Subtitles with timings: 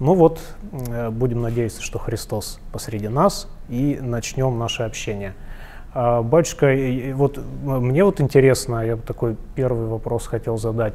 [0.00, 0.40] Ну вот,
[0.72, 5.34] э, будем надеяться, что Христос посреди нас, и начнем наше общение.
[5.92, 6.72] А, батюшка,
[7.14, 10.94] вот мне вот интересно, я такой первый вопрос хотел задать.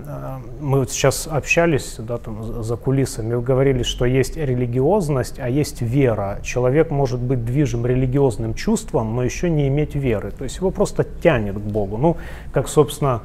[0.00, 5.50] А, мы вот сейчас общались да, там, за кулисами, вы говорили, что есть религиозность, а
[5.50, 6.38] есть вера.
[6.42, 10.30] Человек может быть движим религиозным чувством, но еще не иметь веры.
[10.30, 11.98] То есть его просто тянет к Богу.
[11.98, 12.16] Ну,
[12.52, 13.22] как, собственно,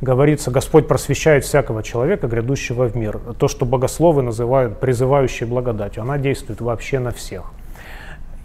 [0.00, 3.18] говорится, Господь просвещает всякого человека, грядущего в мир.
[3.38, 7.52] То, что богословы называют призывающей благодатью, она действует вообще на всех.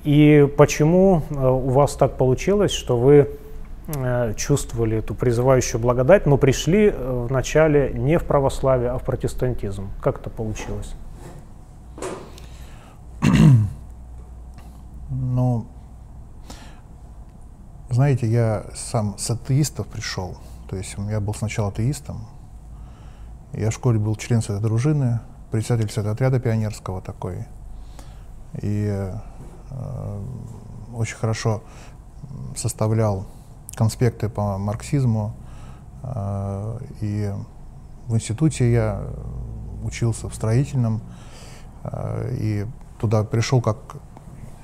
[0.03, 3.29] И почему э, у вас так получилось, что вы
[3.87, 9.89] э, чувствовали эту призывающую благодать, но пришли э, вначале не в православие, а в протестантизм?
[10.01, 10.93] Как это получилось?
[15.13, 15.67] Ну,
[17.89, 20.37] знаете, я сам с атеистов пришел.
[20.71, 22.25] То есть я был сначала атеистом.
[23.53, 25.19] Я в школе был член этой дружины,
[25.51, 27.45] председатель отряда пионерского такой.
[28.61, 29.11] И
[29.71, 30.19] Э,
[30.93, 31.63] очень хорошо
[32.55, 33.25] составлял
[33.75, 35.33] конспекты по марксизму.
[36.03, 37.33] Э, и
[38.07, 39.03] в институте я
[39.83, 41.01] учился в строительном.
[41.83, 42.65] Э, и
[42.99, 43.77] туда пришел как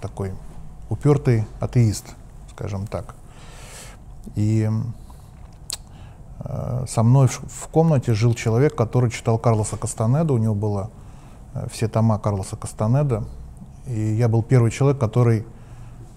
[0.01, 0.33] такой
[0.89, 2.15] упертый атеист,
[2.51, 3.15] скажем так.
[4.35, 4.69] И
[6.87, 10.33] со мной в комнате жил человек, который читал Карлоса Кастанеда.
[10.33, 10.91] У него было
[11.71, 13.23] все тома Карлоса Кастанеда.
[13.87, 15.45] И я был первый человек, который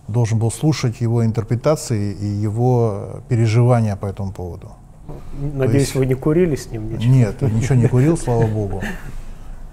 [0.08, 4.72] должен был слушать его интерпретации и его переживания по этому поводу.
[5.54, 7.12] Надеюсь, есть, вы не курили с ним ничего?
[7.12, 8.82] Нет, ничего не курил, слава богу.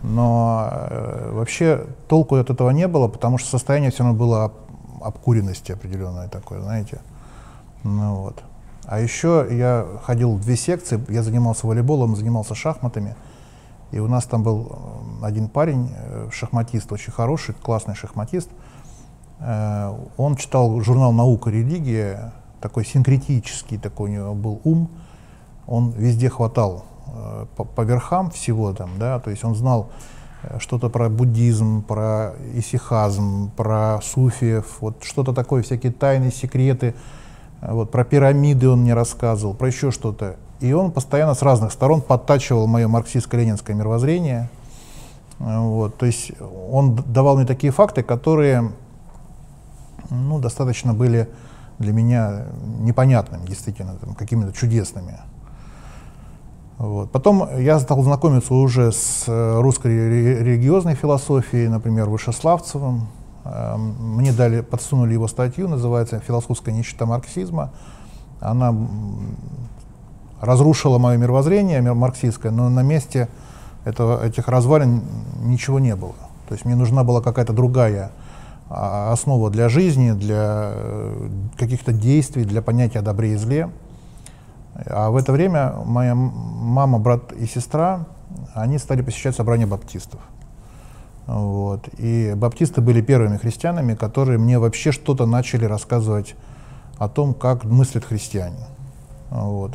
[0.03, 4.53] Но э, вообще толку от этого не было, потому что состояние все равно было об,
[5.01, 6.99] обкуренности определенное такое, знаете.
[7.83, 8.43] Ну, вот.
[8.87, 13.15] А еще я ходил в две секции, я занимался волейболом, занимался шахматами.
[13.91, 18.49] И у нас там был э, один парень, э, шахматист, очень хороший, классный шахматист.
[19.39, 22.31] Э, он читал журнал «Наука, религия»,
[22.61, 24.89] такой синкретический такой у него был ум.
[25.67, 26.85] Он везде хватал
[27.55, 29.89] по, по верхам всего там, да, то есть он знал
[30.59, 36.95] что-то про буддизм, про исихазм, про суфиев, вот что-то такое, всякие тайны, секреты,
[37.61, 40.35] вот про пирамиды он мне рассказывал, про еще что-то.
[40.59, 44.49] И он постоянно с разных сторон подтачивал мое марксистско-ленинское мировоззрение.
[45.39, 46.31] Вот, то есть
[46.71, 48.71] он давал мне такие факты, которые
[50.09, 51.29] ну, достаточно были
[51.77, 52.45] для меня
[52.79, 55.19] непонятными, действительно, какими-то чудесными.
[56.77, 57.11] Вот.
[57.11, 59.87] Потом я стал знакомиться уже с э, русской
[60.43, 63.07] религиозной философией, например, Вышеславцевым.
[63.53, 67.71] Эм, мне дали, подсунули его статью, называется «Философская нищета марксизма».
[68.39, 68.73] Она
[70.41, 73.27] разрушила мое мировоззрение марксистское, но на месте
[73.85, 75.01] этого, этих развалин
[75.41, 76.13] ничего не было.
[76.47, 78.11] То есть мне нужна была какая-то другая
[78.69, 83.69] а, основа для жизни, для э, каких-то действий, для понятия о добре и зле.
[84.85, 88.05] А в это время моя мама, брат и сестра,
[88.53, 90.19] они стали посещать собрания баптистов.
[91.27, 91.89] Вот.
[91.97, 96.35] И баптисты были первыми христианами, которые мне вообще что-то начали рассказывать
[96.97, 98.65] о том, как мыслят христиане.
[99.29, 99.73] Вот.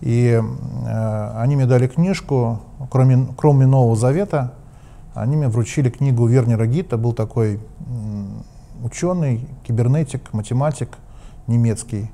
[0.00, 4.54] И э, они мне дали книжку, кроме, кроме Нового Завета,
[5.14, 7.60] они мне вручили книгу Вернера Гита, был такой
[8.82, 10.98] ученый, кибернетик, математик
[11.46, 12.10] немецкий.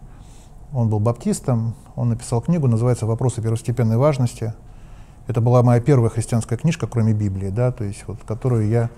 [0.73, 4.55] Он был баптистом, он написал книгу, называется «Вопросы первостепенной важности».
[5.27, 8.91] Это была моя первая христианская книжка, кроме Библии, да, то есть вот, которую я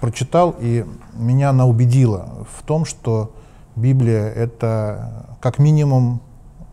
[0.00, 3.32] прочитал, и меня она убедила в том, что
[3.76, 6.22] Библия— это как минимум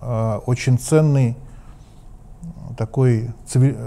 [0.02, 1.36] Э, очень ценный
[2.78, 3.32] такой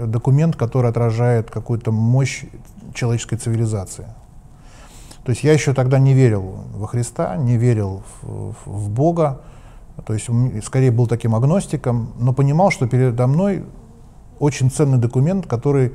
[0.05, 2.43] документ, который отражает какую-то мощь
[2.93, 4.05] человеческой цивилизации.
[5.23, 9.41] То есть я еще тогда не верил во Христа, не верил в, в Бога,
[10.05, 10.27] то есть
[10.65, 13.63] скорее был таким агностиком, но понимал, что передо мной
[14.41, 15.93] очень ценный документ, который,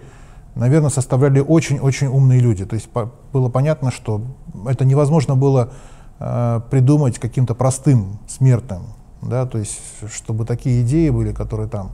[0.55, 2.65] наверное, составляли очень-очень умные люди.
[2.65, 4.23] То есть по, было понятно, что
[4.67, 5.73] это невозможно было
[6.19, 8.97] э, придумать каким-то простым смертным
[9.29, 9.81] да, то есть
[10.13, 11.91] чтобы такие идеи были, которые там.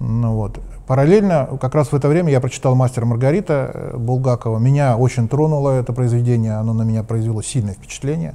[0.00, 0.60] Ну, вот.
[0.86, 4.58] Параллельно, как раз в это время я прочитал «Мастер Маргарита» э, Булгакова.
[4.58, 8.34] Меня очень тронуло это произведение, оно на меня произвело сильное впечатление.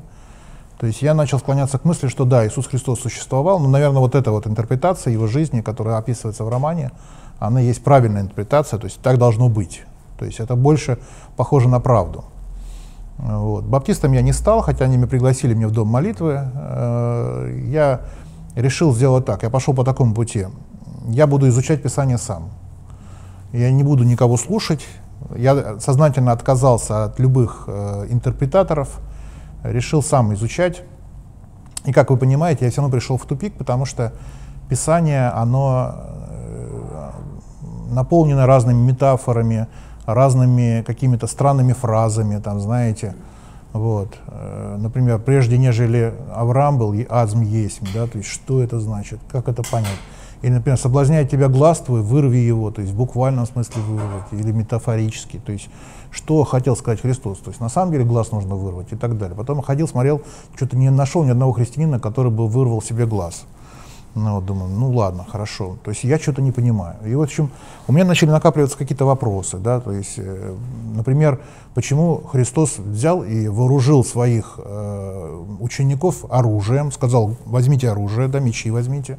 [0.78, 4.16] То есть я начал склоняться к мысли, что да, Иисус Христос существовал, но, наверное, вот
[4.16, 6.92] эта вот интерпретация его жизни, которая описывается в романе,
[7.40, 9.84] она есть правильная интерпретация, то есть так должно быть.
[10.18, 11.00] То есть это больше
[11.36, 12.26] похоже на правду.
[13.18, 13.66] Вот.
[13.66, 16.50] Баптистом я не стал, хотя они меня пригласили мне в дом молитвы.
[16.54, 18.02] Э, я
[18.56, 20.48] решил сделать так, я пошел по такому пути.
[21.08, 22.50] Я буду изучать Писание сам.
[23.52, 24.86] Я не буду никого слушать,
[25.36, 29.00] я сознательно отказался от любых э, интерпретаторов,
[29.64, 30.84] решил сам изучать.
[31.86, 34.14] И как вы понимаете, я все равно пришел в тупик, потому что
[34.70, 35.96] Писание, оно
[37.94, 39.68] наполнено разными метафорами,
[40.06, 43.16] разными какими-то странными фразами, там, знаете,
[43.74, 44.10] вот.
[44.28, 49.48] Э, например, прежде нежели Авраам был, Азм есть, да, то есть что это значит, как
[49.48, 50.00] это понять.
[50.44, 54.52] Или, например, соблазняет тебя глаз твой, вырви его, то есть в буквальном смысле вырвать, или
[54.52, 55.70] метафорически, то есть
[56.12, 57.40] что хотел сказать Христос.
[57.40, 59.36] То есть на самом деле глаз нужно вырвать и так далее.
[59.36, 60.22] Потом ходил, смотрел,
[60.56, 63.46] что-то не нашел ни одного христианина, который бы вырвал себе глаз.
[64.16, 65.78] Ну, вот думаю, ну ладно, хорошо.
[65.84, 66.98] То есть я что-то не понимаю.
[67.06, 67.50] И в общем,
[67.88, 70.56] у меня начали накапливаться какие-то вопросы, да, то есть, э,
[70.96, 71.42] например,
[71.74, 79.18] почему Христос взял и вооружил своих э, учеников оружием, сказал, возьмите оружие, да, мечи возьмите,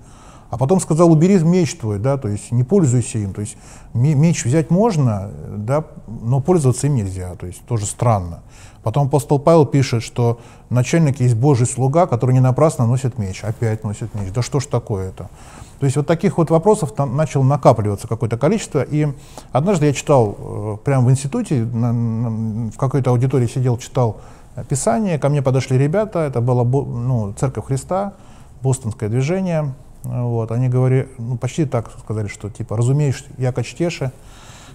[0.51, 3.57] а потом сказал, убери меч твой, да, то есть не пользуйся им, то есть
[3.93, 8.43] меч взять можно, да, но пользоваться им нельзя, то есть тоже странно.
[8.85, 10.39] Потом апостол Павел пишет, что
[10.69, 13.43] начальник есть Божий слуга, который не напрасно носит меч.
[13.43, 14.31] Опять носит меч.
[14.33, 15.31] Да что ж такое это?
[15.81, 18.83] То есть вот таких вот вопросов там начало накапливаться какое-то количество.
[18.83, 19.09] И
[19.53, 24.19] однажды я читал э, прямо в институте, в какой-то аудитории сидел, читал
[24.69, 25.19] Писание.
[25.19, 28.13] Ко мне подошли ребята, это была ну, Церковь Христа,
[28.63, 29.75] бостонское движение.
[30.03, 34.13] Вот, они говорили, ну, почти так сказали, что типа, разумеешь, яко чтеше,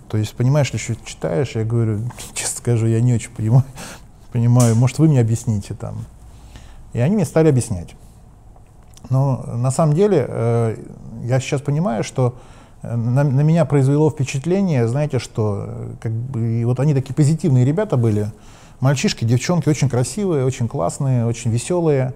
[0.10, 1.52] то есть, понимаешь что читаешь?
[1.56, 2.00] Я говорю,
[2.34, 3.64] честно скажу, я не очень понимаю,
[4.32, 6.06] понимаю, может, вы мне объясните там.
[6.94, 7.96] И они мне стали объяснять.
[9.10, 10.76] Но на самом деле э,
[11.24, 12.36] я сейчас понимаю, что
[12.82, 17.14] э, на, на меня произвело впечатление, знаете, что э, как бы, и вот они такие
[17.14, 18.32] позитивные ребята были,
[18.80, 22.14] мальчишки, девчонки, очень красивые, очень классные, очень веселые.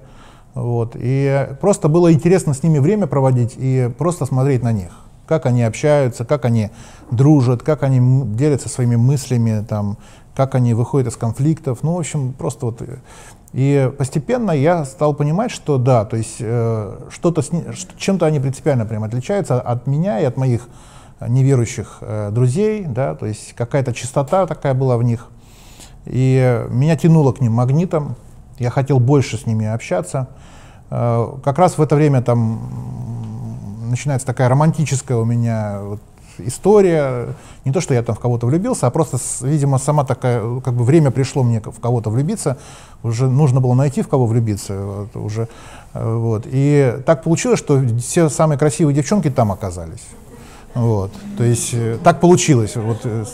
[0.55, 0.95] Вот.
[0.95, 4.91] И просто было интересно с ними время проводить и просто смотреть на них
[5.33, 6.69] как они общаются, как они
[7.09, 9.97] дружат, как они делятся своими мыслями, там,
[10.35, 11.80] как они выходят из конфликтов.
[11.81, 12.83] Ну, в общем, просто вот.
[12.83, 12.97] Э,
[13.51, 17.41] и постепенно я стал понимать, что да, то есть э, что-то
[17.97, 20.68] чем-то они принципиально прям отличаются от меня и от моих
[21.27, 25.29] неверующих э, друзей, да, то есть какая-то чистота такая была в них.
[26.06, 28.15] И меня тянуло к ним магнитом,
[28.59, 30.27] я хотел больше с ними общаться.
[30.91, 33.22] Э, как раз в это время там
[33.93, 35.99] начинается такая романтическая у меня вот
[36.39, 37.35] история.
[37.65, 40.83] Не то, что я там в кого-то влюбился, а просто, видимо, сама такая, как бы
[40.83, 42.57] время пришло мне в кого-то влюбиться.
[43.03, 44.79] Уже нужно было найти, в кого влюбиться.
[44.79, 45.47] Вот, уже,
[45.93, 46.43] э, вот.
[46.45, 50.07] И так получилось, что все самые красивые девчонки там оказались.
[50.73, 51.11] Вот.
[51.37, 52.75] То есть э, так получилось.
[52.75, 53.25] Вот, э,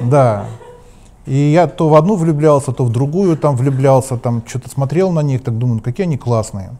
[0.00, 0.46] да.
[1.26, 5.20] И я то в одну влюблялся, то в другую там влюблялся, там что-то смотрел на
[5.20, 6.70] них, так думаю, какие они классные.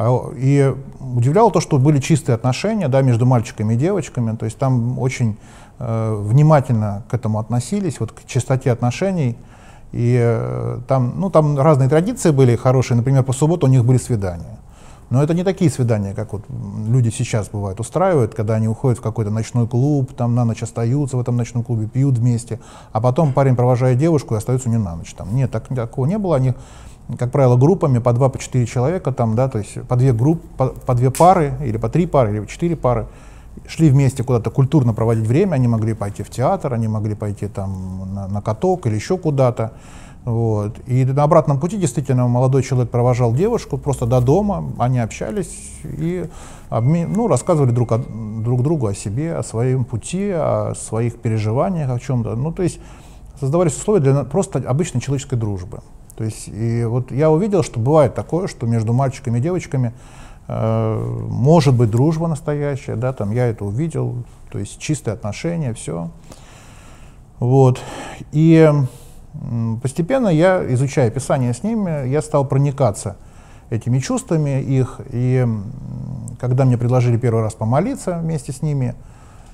[0.00, 4.56] А, и удивляло то, что были чистые отношения да, между мальчиками и девочками, то есть
[4.56, 5.36] там очень
[5.80, 9.36] э, внимательно к этому относились, вот к чистоте отношений.
[9.90, 13.98] И э, там, ну, там разные традиции были хорошие, например, по субботу у них были
[13.98, 14.58] свидания.
[15.10, 16.42] Но это не такие свидания, как вот
[16.86, 21.16] люди сейчас бывают устраивают, когда они уходят в какой-то ночной клуб, там на ночь остаются
[21.16, 22.60] в этом ночном клубе, пьют вместе,
[22.92, 25.12] а потом парень провожает девушку и остается не на ночь.
[25.14, 25.34] Там.
[25.34, 26.36] Нет, так, такого не было.
[26.36, 26.54] Они
[27.16, 30.46] как правило, группами по два, по четыре человека, там, да, то есть по две группы,
[30.56, 33.06] по, по две пары, или по три пары, или по четыре пары,
[33.66, 38.14] шли вместе куда-то культурно проводить время, они могли пойти в театр, они могли пойти там
[38.14, 39.72] на, на каток или еще куда-то.
[40.24, 40.76] Вот.
[40.86, 46.28] И на обратном пути действительно молодой человек провожал девушку просто до дома, они общались и
[46.68, 51.90] обмен, ну, рассказывали друг, о, друг другу о себе, о своем пути, о своих переживаниях,
[51.90, 52.36] о чем-то.
[52.36, 52.78] Ну, то есть
[53.40, 55.80] создавались условия для просто обычной человеческой дружбы.
[56.18, 59.92] То есть, и вот я увидел, что бывает такое, что между мальчиками и девочками
[60.48, 66.10] э, может быть дружба настоящая, да, там я это увидел, то есть чистые отношения, все.
[67.38, 67.80] Вот.
[68.32, 68.68] И
[69.80, 73.16] постепенно я, изучая Писание с ними, я стал проникаться
[73.70, 75.00] этими чувствами их.
[75.12, 75.46] И
[76.40, 78.96] когда мне предложили первый раз помолиться вместе с ними,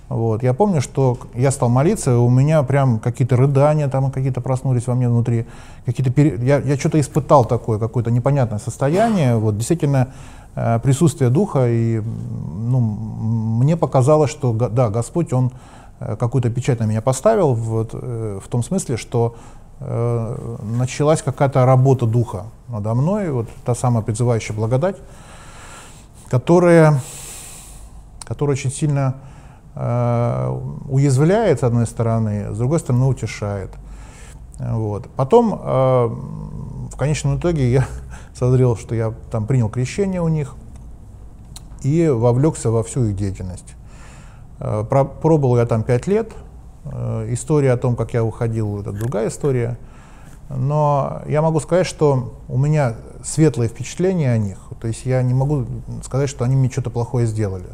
[0.08, 0.42] вот.
[0.42, 4.94] Я помню, что я стал молиться, у меня прям какие-то рыдания там какие-то проснулись во
[4.94, 5.46] мне внутри.
[5.86, 6.38] Какие-то пере...
[6.44, 9.36] я, я что-то испытал такое, какое-то непонятное состояние.
[9.36, 10.08] Вот, действительно,
[10.54, 11.68] э, присутствие Духа.
[11.68, 15.52] И ну, мне показалось, что да, Господь, Он
[16.00, 19.36] э, какую-то печать на меня поставил вот, э, в том смысле, что
[19.80, 24.96] э, началась какая-то работа Духа надо мной, вот та самая призывающая благодать,
[26.28, 27.00] которая,
[28.26, 29.14] которая очень сильно
[29.76, 33.70] уязвляет, с одной стороны, с другой стороны, утешает.
[34.58, 35.08] Вот.
[35.16, 36.06] Потом, э,
[36.92, 37.86] в конечном итоге, я
[38.34, 40.54] созрел, что я там принял крещение у них
[41.82, 43.74] и вовлекся во всю их деятельность.
[44.60, 46.32] Э, пробовал я там пять лет,
[46.84, 49.78] Э, история о том, как я уходил, это другая история.
[50.50, 54.58] Но я могу сказать, что у меня светлое впечатление о них.
[54.80, 55.64] То есть я не могу
[56.02, 57.68] сказать, что они мне что-то плохое сделали.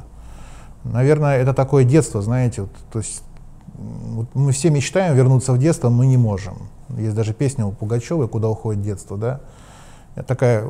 [0.84, 2.62] Наверное, это такое детство, знаете.
[2.62, 3.22] Вот, то есть
[3.74, 6.68] вот мы все мечтаем вернуться в детство, мы не можем.
[6.96, 9.40] Есть даже песня у Пугачевой «Куда уходит детство», да.
[10.16, 10.68] Это такая,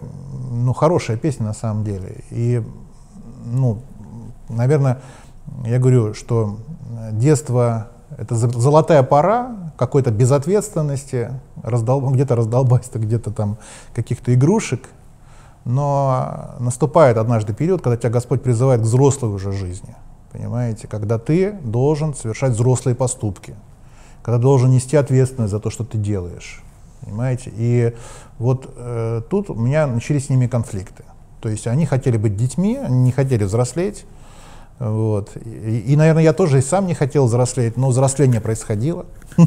[0.51, 2.19] ну, хорошая песня на самом деле.
[2.31, 2.63] И,
[3.45, 3.83] ну,
[4.49, 5.01] наверное,
[5.65, 6.59] я говорю, что
[7.13, 7.89] детство
[8.19, 11.31] это золотая пора какой-то безответственности,
[11.63, 12.11] раздол...
[12.11, 13.57] где-то раздолбайства, где-то там
[13.95, 14.89] каких-то игрушек.
[15.65, 19.95] Но наступает однажды период, когда тебя Господь призывает к взрослой уже жизни.
[20.33, 20.89] Понимаете?
[20.89, 23.55] Когда ты должен совершать взрослые поступки.
[24.23, 26.63] Когда должен нести ответственность за то, что ты делаешь.
[27.03, 27.53] Понимаете?
[27.55, 27.95] И
[28.39, 31.05] вот э, тут у меня начались с ними конфликты.
[31.41, 34.05] То есть они хотели быть детьми, они не хотели взрослеть.
[34.79, 35.37] Вот.
[35.37, 39.05] И, и, наверное, я тоже и сам не хотел взрослеть, но взросление происходило,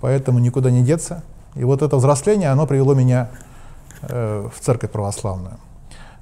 [0.00, 1.22] поэтому никуда не деться.
[1.54, 3.30] И вот это взросление, оно привело меня
[4.08, 5.58] э, в церковь православную.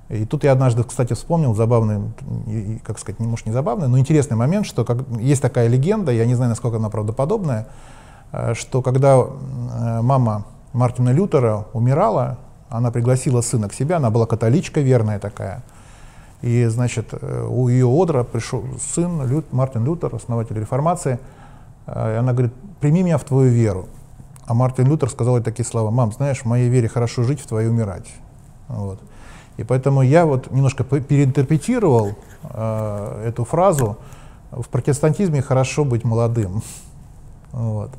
[0.08, 2.12] И тут я однажды, кстати, вспомнил забавный,
[2.84, 6.26] как сказать, не может не забавный, но интересный момент, что как, есть такая легенда, я
[6.26, 7.66] не знаю, насколько она правдоподобная,
[8.32, 14.26] э, что когда э, мама Мартина Лютера умирала, она пригласила сына к себе, она была
[14.26, 15.62] католичка верная такая,
[16.40, 21.20] и, значит, у ее одра пришел сын Лют, Мартин Лютер, основатель реформации,
[21.86, 23.86] и она говорит, прими меня в твою веру.
[24.46, 27.46] А Мартин Лютер сказал ей такие слова, мам, знаешь, в моей вере хорошо жить, в
[27.46, 28.08] твоей умирать.
[28.68, 29.00] Вот.
[29.56, 33.98] И поэтому я вот немножко переинтерпретировал э, эту фразу.
[34.50, 36.62] В протестантизме хорошо быть молодым.
[37.52, 37.90] Вот.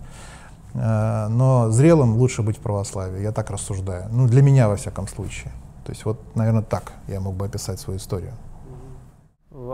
[0.73, 4.07] Э, но зрелым лучше быть в православии, я так рассуждаю.
[4.11, 5.51] Ну, для меня, во всяком случае.
[5.85, 8.33] То есть вот, наверное, так я мог бы описать свою историю.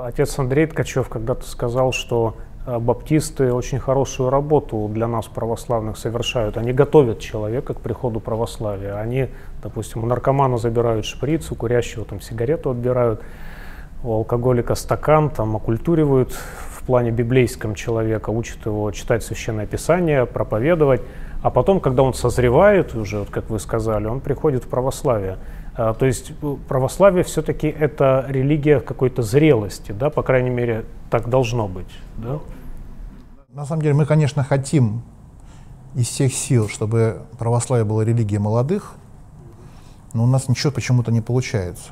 [0.03, 2.35] Отец Андрей Ткачев когда-то сказал, что
[2.65, 6.57] баптисты очень хорошую работу для нас, православных, совершают.
[6.57, 8.95] Они готовят человека к приходу православия.
[8.95, 9.29] Они,
[9.63, 13.21] допустим, у наркомана забирают шприц, у курящего там сигарету отбирают,
[14.03, 21.01] у алкоголика стакан, там окультуривают в плане библейском человека, учат его читать Священное Писание, проповедовать.
[21.41, 25.37] А потом, когда он созревает уже, вот как вы сказали, он приходит в православие.
[25.81, 31.29] А, то есть э, православие все-таки это религия какой-то зрелости, да, по крайней мере, так
[31.29, 32.39] должно быть, да?
[33.48, 35.03] На самом деле мы, конечно, хотим
[35.95, 38.95] из всех сил, чтобы православие было религией молодых,
[40.12, 41.91] но у нас ничего почему-то не получается.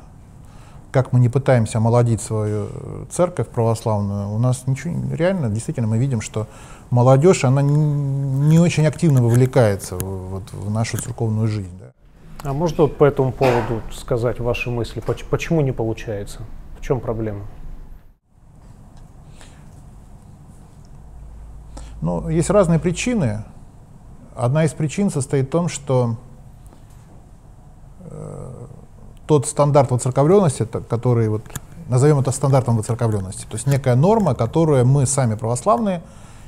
[0.92, 5.96] Как мы не пытаемся омолодить свою э, церковь православную, у нас ничего, реально, действительно, мы
[5.96, 6.46] видим, что
[6.90, 11.72] молодежь, она не очень активно вовлекается в, вот, в нашу церковную жизнь.
[11.80, 11.87] Да.
[12.44, 15.02] А можно вот по этому поводу сказать ваши мысли?
[15.30, 16.40] Почему не получается?
[16.78, 17.46] В чем проблема?
[22.00, 23.44] Ну, есть разные причины.
[24.36, 26.16] Одна из причин состоит в том, что
[28.02, 28.66] э,
[29.26, 31.42] тот стандарт воцерковленности, который, вот,
[31.88, 36.02] назовем это стандартом воцерковленности, то есть некая норма, которую мы сами православные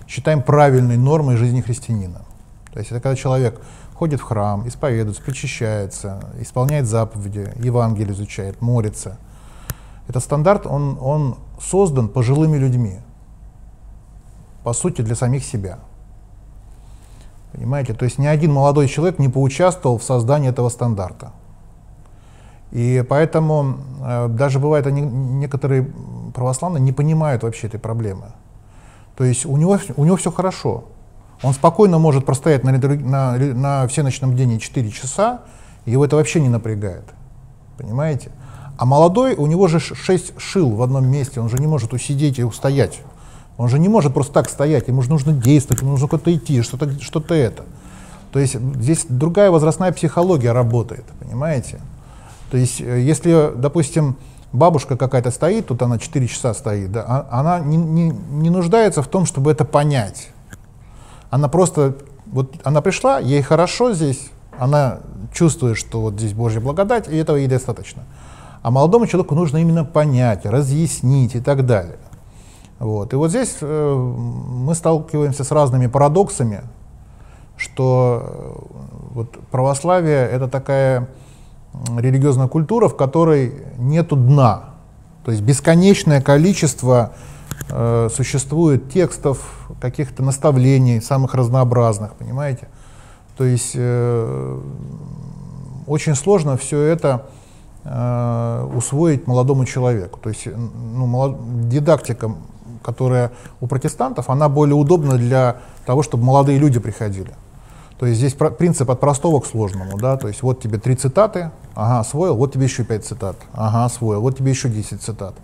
[0.06, 2.22] считаем правильной нормой жизни христианина.
[2.72, 3.60] То есть это когда человек
[3.94, 9.18] ходит в храм, исповедуется, причащается, исполняет заповеди, Евангелие изучает, молится.
[10.08, 13.00] Этот стандарт, он, он создан пожилыми людьми,
[14.64, 15.78] по сути, для самих себя.
[17.52, 17.94] Понимаете?
[17.94, 21.32] То есть ни один молодой человек не поучаствовал в создании этого стандарта.
[22.70, 25.90] И поэтому э, даже бывает, они, некоторые
[26.34, 28.26] православные не понимают вообще этой проблемы.
[29.16, 30.84] То есть у него, у него все хорошо,
[31.42, 35.40] он спокойно может простоять на, на, на всеночном бдении 4 часа,
[35.86, 37.04] его это вообще не напрягает.
[37.78, 38.30] Понимаете?
[38.76, 42.38] А молодой, у него же 6 шил в одном месте, он же не может усидеть
[42.38, 43.00] и устоять.
[43.56, 46.62] Он же не может просто так стоять, ему же нужно действовать, ему нужно куда-то идти,
[46.62, 47.64] что-то что это.
[48.32, 51.80] То есть здесь другая возрастная психология работает, понимаете?
[52.50, 54.16] То есть э, если, допустим,
[54.52, 59.02] бабушка какая-то стоит, тут она 4 часа стоит, да, а, она не, не, не нуждается
[59.02, 60.30] в том, чтобы это понять.
[61.30, 61.96] Она просто,
[62.26, 65.00] вот она пришла, ей хорошо здесь, она
[65.32, 68.02] чувствует, что вот здесь Божья благодать, и этого ей достаточно.
[68.62, 71.98] А молодому человеку нужно именно понять, разъяснить и так далее.
[72.78, 73.12] Вот.
[73.12, 76.62] И вот здесь э, мы сталкиваемся с разными парадоксами,
[77.56, 78.52] что э,
[79.14, 81.08] вот православие— это такая
[81.96, 84.70] религиозная культура, в которой нету дна.
[85.24, 87.12] То есть бесконечное количество
[87.68, 92.68] э, существует текстов, каких-то наставлений, самых разнообразных, понимаете?
[93.36, 94.60] То есть э,
[95.86, 97.26] очень сложно все это
[97.84, 100.18] э, усвоить молодому человеку.
[100.20, 101.68] То есть ну, молод...
[101.68, 102.34] дидактика
[102.82, 107.32] которая у протестантов, она более удобна для того, чтобы молодые люди приходили.
[107.98, 111.50] То есть здесь принцип от простого к сложному, да, то есть вот тебе три цитаты,
[111.74, 115.34] ага, освоил, вот тебе еще пять цитат, ага, освоил, вот тебе еще десять цитат.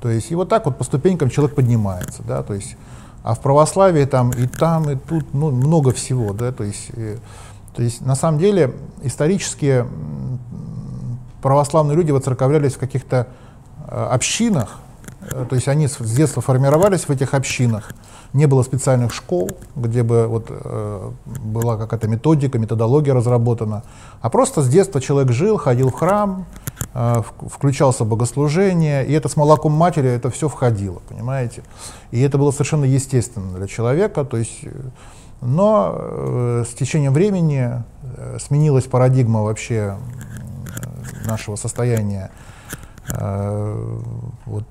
[0.00, 2.76] То есть и вот так вот по ступенькам человек поднимается, да, то есть,
[3.22, 7.16] а в православии там и там, и тут, ну, много всего, да, то есть, и,
[7.74, 9.84] то есть на самом деле исторически
[11.42, 13.28] православные люди воцерковлялись в каких-то
[13.88, 14.78] э, общинах,
[15.20, 17.90] э, то есть они с детства формировались в этих общинах,
[18.32, 23.82] не было специальных школ, где бы вот, э, была какая-то методика, методология разработана,
[24.20, 26.46] а просто с детства человек жил, ходил в храм,
[27.50, 31.62] включался в богослужение, и это с молоком матери это все входило, понимаете?
[32.10, 34.64] И это было совершенно естественно для человека, то есть,
[35.40, 39.96] но э, с течением времени э, сменилась парадигма вообще
[41.24, 42.30] нашего состояния
[43.10, 44.00] э,
[44.46, 44.64] вот,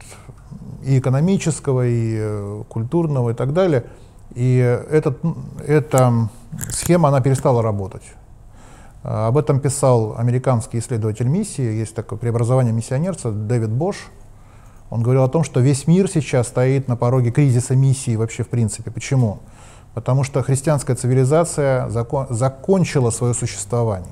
[0.84, 3.86] и экономического, и культурного, и так далее.
[4.36, 5.20] И этот,
[5.66, 6.30] эта
[6.70, 8.04] схема, она перестала работать.
[9.08, 14.12] Об этом писал американский исследователь миссии, есть такое преобразование миссионерца Дэвид Бош.
[14.90, 18.50] Он говорил о том, что весь мир сейчас стоит на пороге кризиса миссии вообще в
[18.50, 18.92] принципе.
[18.92, 19.40] Почему?
[19.94, 24.12] Потому что христианская цивилизация закон, закончила свое существование.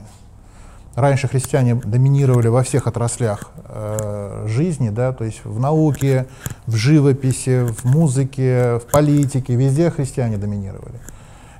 [0.95, 6.25] Раньше христиане доминировали во всех отраслях э, жизни, да, то есть в науке,
[6.67, 11.01] в живописи, в музыке, в политике, везде христиане доминировали.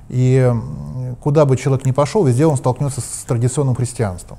[0.08, 0.52] И
[1.20, 4.38] куда бы человек ни пошел, везде он столкнется с традиционным христианством.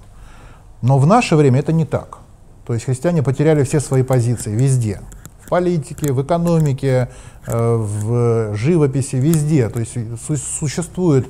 [0.81, 2.19] Но в наше время это не так.
[2.65, 5.01] То есть христиане потеряли все свои позиции везде.
[5.43, 7.09] В политике, в экономике,
[7.45, 9.69] э, в живописи, везде.
[9.69, 9.95] То есть
[10.59, 11.27] существует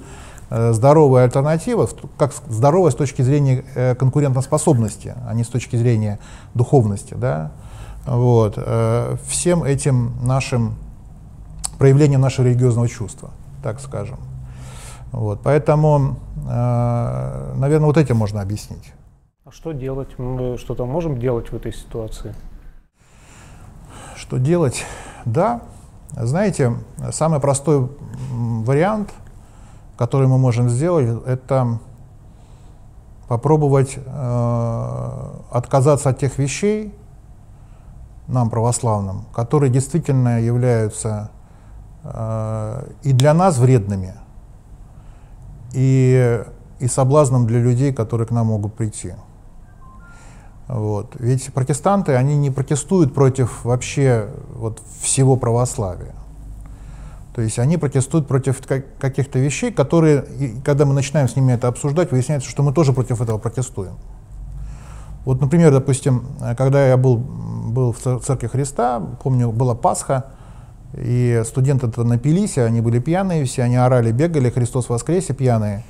[0.50, 6.20] Э, здоровая альтернатива, как здоровая с точки зрения э, конкурентоспособности, а не с точки зрения
[6.53, 7.15] духовности.
[7.15, 7.51] Да?
[8.06, 8.58] Вот.
[9.27, 10.75] Всем этим нашим
[11.77, 14.17] проявлением нашего религиозного чувства, так скажем.
[15.12, 15.41] Вот.
[15.43, 18.93] Поэтому, наверное, вот этим можно объяснить.
[19.46, 20.20] А что делать?
[20.20, 22.36] Мы что-то можем делать в этой ситуации?
[24.15, 24.86] Что делать?
[25.26, 25.62] Да.
[26.12, 26.74] Знаете,
[27.12, 27.89] самый простой
[28.32, 29.10] вариант–
[29.98, 31.80] который мы можем сделать, это
[33.28, 36.93] попробовать э, отказаться от тех вещей,
[38.28, 41.32] нам, православным, которые действительно являются
[42.04, 44.13] э, и для нас вредными,
[45.73, 46.43] и,
[46.80, 49.13] и соблазном для людей, которые к нам могут прийти.
[50.67, 51.15] Вот.
[51.19, 56.13] Ведь протестанты, они не протестуют против вообще вот, всего православия.
[57.34, 58.60] То есть они протестуют против
[58.99, 60.25] каких-то вещей, которые,
[60.65, 63.93] когда мы начинаем с ними это обсуждать, выясняется, что мы тоже против этого протестуем.
[65.23, 66.25] Вот, например, допустим,
[66.58, 70.25] когда я был, был в Церкви Христа, помню, была Пасха,
[70.97, 75.83] и студенты-то напились, они были пьяные все, они орали, бегали, Христос воскресе, пьяные.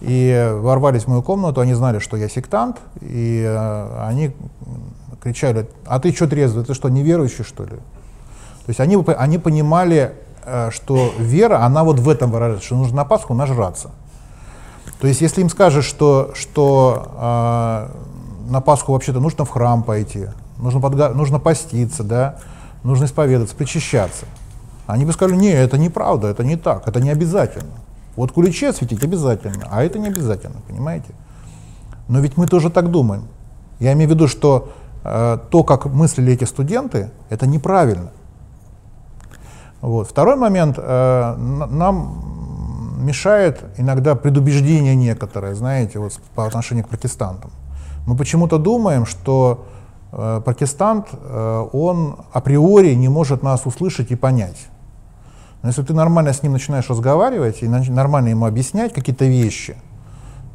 [0.00, 4.32] И ворвались в мою комнату, они знали, что я сектант, и э, они
[5.22, 7.70] кричали, а ты что трезвый, ты что, неверующий, что ли?
[7.70, 10.14] То есть они, они понимали
[10.46, 13.90] Э, что вера, она вот в этом выражается, что нужно на Пасху нажраться.
[15.00, 20.28] То есть, если им скажешь, что, что э, на Пасху вообще-то нужно в храм пойти,
[20.58, 22.36] нужно, подга- нужно поститься, да,
[22.82, 24.26] нужно исповедаться, причащаться,
[24.86, 27.74] они бы сказали, не, это неправда, это не так, это не обязательно.
[28.16, 31.14] Вот куличи осветить обязательно, а это не обязательно, понимаете?
[32.08, 33.24] Но ведь мы тоже так думаем.
[33.80, 38.10] Я имею в виду, что э, то, как мыслили эти студенты, это неправильно.
[39.80, 40.08] Вот.
[40.08, 42.34] Второй момент, э, нам
[42.98, 47.50] мешает иногда предубеждение некоторое, знаете, вот по отношению к протестантам.
[48.06, 49.66] Мы почему-то думаем, что
[50.12, 54.68] э, протестант, э, он априори не может нас услышать и понять.
[55.64, 59.76] Но если ты нормально с ним начинаешь разговаривать и нормально ему объяснять какие-то вещи,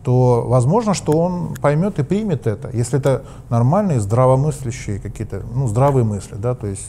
[0.04, 6.04] то возможно, что он поймет и примет это, если это нормальные, здравомыслящие какие-то, ну, здравые
[6.04, 6.88] мысли, да, то есть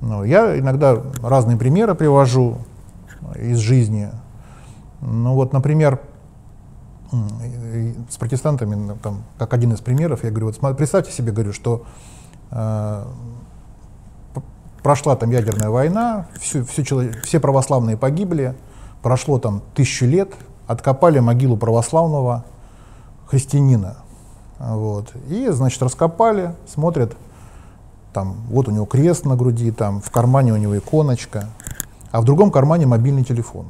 [0.00, 2.58] ну, я иногда разные примеры привожу
[3.34, 4.10] из жизни.
[5.00, 5.98] Ну вот, например,
[8.08, 11.86] с протестантами, ну, там, как один из примеров, я говорю, вот представьте себе, говорю, что
[12.52, 13.04] э,
[14.82, 16.84] прошла там ядерная война, всю, всю,
[17.22, 18.54] все православные погибли,
[19.02, 20.32] прошло там тысячу лет,
[20.66, 22.44] откопали могилу православного
[23.26, 23.96] христианина.
[24.58, 25.12] Вот.
[25.28, 27.16] И, значит, раскопали, смотрят,
[28.12, 31.48] там, вот у него крест на груди, там, в кармане у него иконочка,
[32.10, 33.66] а в другом кармане мобильный телефон.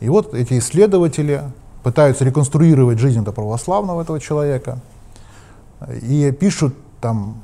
[0.00, 1.42] И вот эти исследователи
[1.82, 4.80] пытаются реконструировать жизнь этого православного этого человека
[6.02, 7.42] и пишут там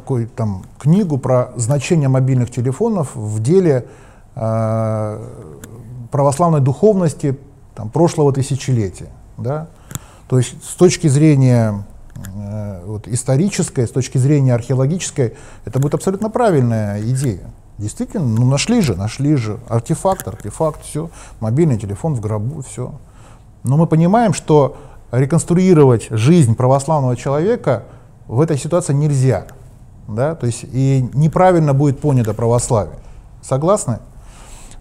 [0.00, 3.86] какую там книгу про значение мобильных телефонов в деле
[4.34, 5.24] э,
[6.10, 7.38] православной духовности
[7.74, 9.08] там, прошлого тысячелетия.
[9.38, 9.68] Да?
[10.28, 11.82] То есть с точки зрения
[12.14, 17.50] э, вот, исторической, с точки зрения археологической, это будет абсолютно правильная идея.
[17.78, 19.58] Действительно, ну нашли же, нашли же.
[19.66, 21.08] Артефакт, артефакт, все.
[21.40, 22.92] Мобильный телефон в гробу, все.
[23.62, 24.76] Но мы понимаем, что
[25.10, 27.84] реконструировать жизнь православного человека
[28.28, 29.46] в этой ситуации нельзя.
[30.08, 30.34] Да?
[30.34, 32.98] То есть и неправильно будет понято православие.
[33.42, 33.98] Согласны?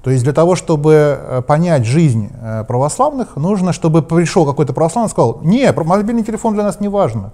[0.03, 5.07] То есть для того, чтобы э, понять жизнь э, православных, нужно, чтобы пришел какой-то православный
[5.07, 7.31] и сказал, не, мобильный телефон для нас не важно.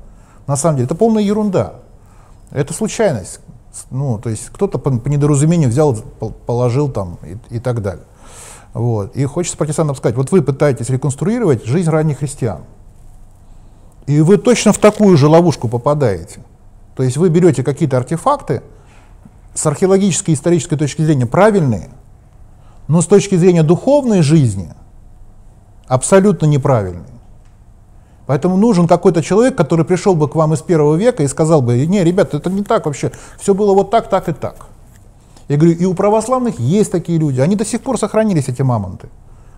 [0.47, 1.73] На самом деле, это полная ерунда.
[2.49, 3.41] Это случайность.
[3.89, 5.95] Ну, то есть кто-то по, по недоразумению взял,
[6.45, 8.05] положил там и, и так далее.
[8.73, 9.15] Вот.
[9.17, 12.61] И хочется протестантам сказать, вот вы пытаетесь реконструировать жизнь ранних христиан.
[14.07, 16.39] И вы точно в такую же ловушку попадаете.
[17.01, 18.61] То есть вы берете какие-то артефакты,
[19.55, 21.89] с археологической и исторической точки зрения правильные,
[22.87, 24.69] но с точки зрения духовной жизни
[25.87, 27.09] абсолютно неправильные.
[28.27, 31.87] Поэтому нужен какой-то человек, который пришел бы к вам из первого века и сказал бы,
[31.87, 34.67] не, ребята, это не так вообще, все было вот так, так и так.
[35.47, 39.09] Я говорю, и у православных есть такие люди, они до сих пор сохранились, эти мамонты.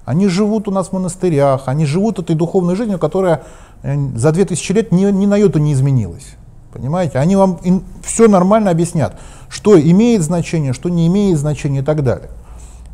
[0.06, 3.43] Они живут у нас в монастырях, они живут этой духовной жизнью, которая
[3.82, 6.38] э, за 2000 лет ни, ни на йоту не изменилась.
[6.73, 7.19] Понимаете?
[7.19, 7.59] Они вам
[8.03, 12.29] все нормально объяснят, что имеет значение, что не имеет значения и так далее.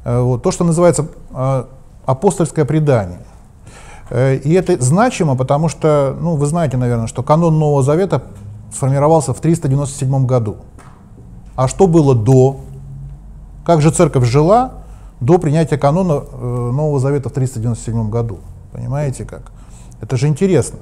[0.04, 1.64] Э, вот, то, что называется э,
[2.06, 3.20] апостольское предание.
[4.12, 8.24] И это значимо, потому что, ну, вы знаете, наверное, что канон Нового Завета
[8.74, 10.58] сформировался в 397 году.
[11.56, 12.62] А что было до?
[13.66, 14.72] Как же церковь жила
[15.20, 18.40] до принятия канона э, Нового Завета в 397 году?
[18.72, 19.52] Понимаете как?
[20.02, 20.80] Это же интересно.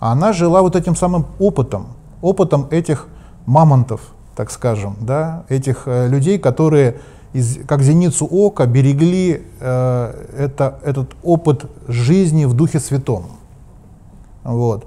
[0.00, 1.86] А она жила вот этим самым опытом,
[2.20, 3.08] опытом этих
[3.46, 4.00] мамонтов,
[4.36, 7.00] так скажем, да, этих э, людей, которые
[7.32, 13.24] из, как зеницу ока берегли э, это, этот опыт жизни в Духе Святом.
[14.44, 14.86] Вот.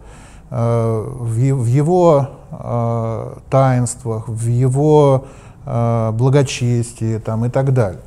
[0.50, 5.26] Э, в, в его э, таинствах, в его
[5.66, 8.02] э, благочестии там, и так далее.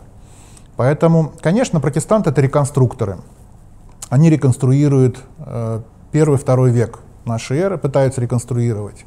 [0.76, 3.18] Поэтому, конечно, протестанты это реконструкторы.
[4.08, 9.04] Они реконструируют э, первый, второй век нашей эры, пытаются реконструировать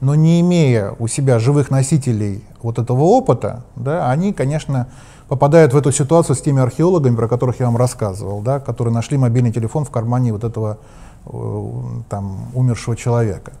[0.00, 4.88] но не имея у себя живых носителей вот этого опыта, да, они, конечно,
[5.28, 9.16] попадают в эту ситуацию с теми археологами, про которых я вам рассказывал, да, которые нашли
[9.16, 10.78] мобильный телефон в кармане вот этого
[11.26, 11.62] э,
[12.08, 13.52] там, умершего человека.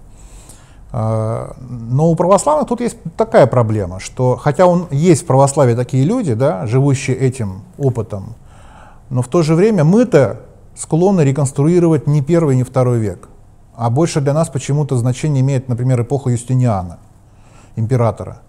[0.92, 6.04] А, но у православных тут есть такая проблема, что хотя он есть в православии такие
[6.04, 8.34] люди, да, живущие этим опытом,
[9.08, 10.40] но в то же время мы-то
[10.74, 13.28] склонны реконструировать не первый, не второй век.
[13.80, 16.98] А больше для нас почему-то значение имеет, например, эпоха Юстиниана,
[17.76, 18.42] императора.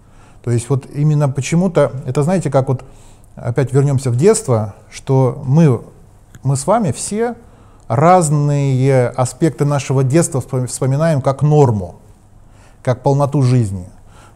[0.44, 2.84] То есть вот именно почему-то, это знаете, как вот,
[3.34, 5.80] опять вернемся в детство, что мы,
[6.42, 7.34] мы с вами все
[7.88, 11.94] разные аспекты нашего детства вспоминаем как норму,
[12.82, 13.86] как полноту жизни.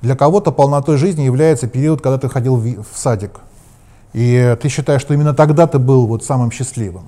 [0.00, 3.40] Для кого-то полнотой жизни является период, когда ты ходил в, садик.
[4.14, 7.06] И ты считаешь, что именно тогда ты был вот самым счастливым.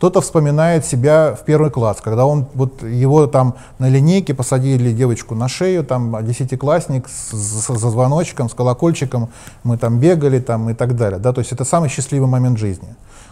[0.00, 5.34] Кто-то вспоминает себя в первый класс, когда он, вот его там на линейке посадили девочку
[5.34, 9.28] на шею, там десятиклассник с, с, со звоночком, с колокольчиком,
[9.62, 11.18] мы там бегали там и так далее.
[11.18, 11.34] Да?
[11.34, 12.88] То есть это самый счастливый момент жизни.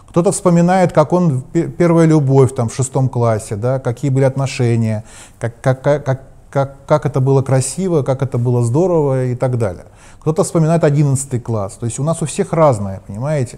[0.09, 5.05] Кто-то вспоминает, как он, первая любовь там в шестом классе, да, какие были отношения,
[5.39, 9.85] как, как, как, как, как это было красиво, как это было здорово и так далее.
[10.19, 11.77] Кто-то вспоминает одиннадцатый класс.
[11.79, 13.57] То есть у нас у всех разное, понимаете?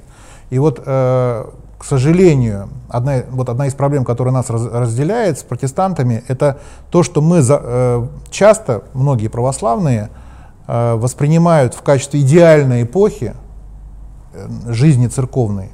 [0.49, 1.45] И вот э,
[1.81, 6.59] к сожалению, одна, вот одна из проблем, которая нас раз, разделяет с протестантами, это
[6.91, 10.11] то, что мы за, э, часто, многие православные,
[10.67, 13.33] э, воспринимают в качестве идеальной эпохи
[14.33, 15.71] э, жизни церковной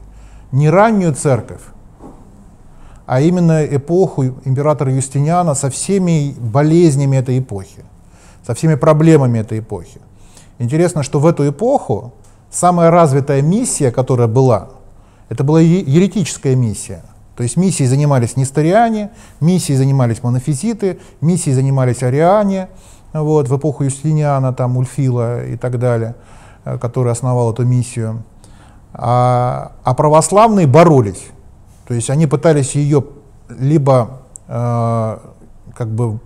[0.53, 1.59] не раннюю церковь,
[3.05, 7.83] а именно эпоху императора Юстиниана со всеми болезнями этой эпохи,
[8.45, 9.99] со всеми проблемами этой эпохи.
[10.57, 12.13] Интересно, что в эту эпоху
[12.49, 14.69] самая развитая миссия, которая была,
[15.29, 17.03] это была еретическая миссия.
[17.35, 22.69] То есть миссией занимались несториане, миссией занимались монофизиты, миссией занимались ариане,
[23.13, 26.15] вот, в эпоху Юстиниана, там, Ульфила и так далее,
[26.65, 28.23] э, который основал эту миссию.
[28.93, 31.27] А, а православные боролись.
[31.87, 33.03] То есть они пытались ее
[33.49, 35.17] либо, э,
[35.75, 36.19] как бы,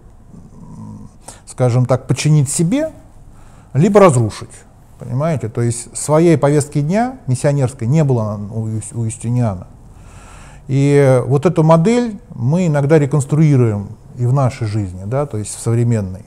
[1.45, 2.91] скажем так, подчинить себе,
[3.73, 4.49] либо разрушить.
[5.01, 5.49] Понимаете?
[5.49, 9.65] То есть своей повестки дня миссионерской не было у, у Юстиниана.
[10.67, 15.59] И вот эту модель мы иногда реконструируем и в нашей жизни, да, то есть в
[15.59, 16.23] современной.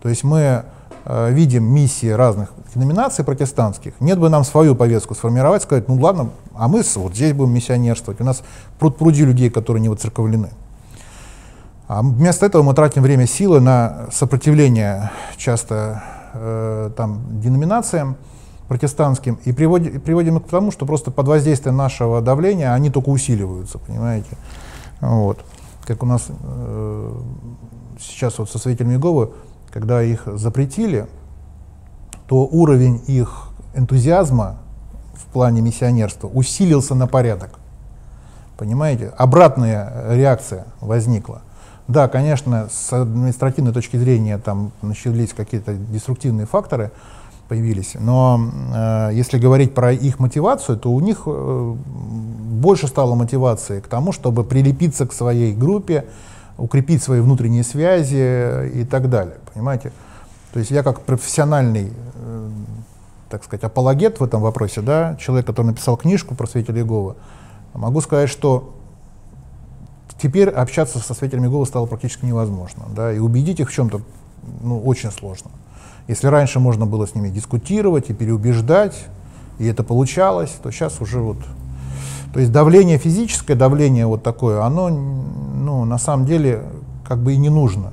[0.00, 0.62] То есть мы
[1.04, 6.30] э, видим миссии разных деноминаций протестантских, нет бы нам свою повестку сформировать, сказать, ну ладно,
[6.54, 8.44] а мы вот здесь будем миссионерствовать, у нас
[8.78, 10.50] пруд пруди людей, которые не воцерковлены.
[11.88, 16.02] А вместо этого мы тратим время силы на сопротивление часто
[16.34, 18.16] э, там, деноминациям
[18.68, 23.10] протестантским и приводим, приводим их к тому, что просто под воздействием нашего давления они только
[23.10, 24.36] усиливаются, понимаете.
[25.00, 25.38] Вот.
[25.86, 27.12] Как у нас э,
[28.00, 29.32] сейчас вот со свидетелями Иеговы,
[29.70, 31.06] когда их запретили,
[32.26, 34.58] то уровень их энтузиазма
[35.14, 37.58] в плане миссионерства усилился на порядок.
[38.56, 39.08] Понимаете?
[39.16, 41.42] Обратная реакция возникла.
[41.86, 46.90] Да, конечно, с административной точки зрения там начались какие-то деструктивные факторы,
[47.48, 48.40] появились, но
[48.74, 54.12] э, если говорить про их мотивацию, то у них э, больше стало мотивации к тому,
[54.12, 56.06] чтобы прилепиться к своей группе,
[56.56, 59.92] укрепить свои внутренние связи и так далее, понимаете?
[60.54, 62.48] То есть я как профессиональный, э,
[63.28, 67.14] так сказать, апологет в этом вопросе, да, человек, который написал книжку про свидетелей Иеговы,
[67.74, 68.74] могу сказать, что
[70.20, 74.00] теперь общаться со свидетелями Иеговы стало практически невозможно, да, и убедить их в чем-то
[74.62, 75.50] ну, очень сложно.
[76.08, 79.06] Если раньше можно было с ними дискутировать и переубеждать,
[79.58, 81.38] и это получалось, то сейчас уже вот...
[82.32, 86.64] То есть давление физическое, давление вот такое, оно ну, на самом деле
[87.06, 87.92] как бы и не нужно.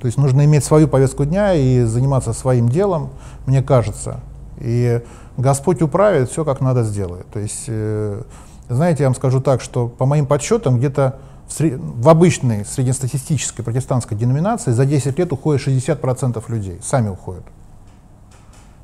[0.00, 3.10] То есть нужно иметь свою повестку дня и заниматься своим делом,
[3.46, 4.20] мне кажется.
[4.58, 5.00] И
[5.36, 7.26] Господь управит, все как надо сделает.
[7.32, 8.22] То есть, э,
[8.68, 11.78] знаете, я вам скажу так, что по моим подсчетам где-то в, сред...
[11.78, 17.44] в обычной среднестатистической протестантской деноминации за 10 лет уходит 60% людей, сами уходят.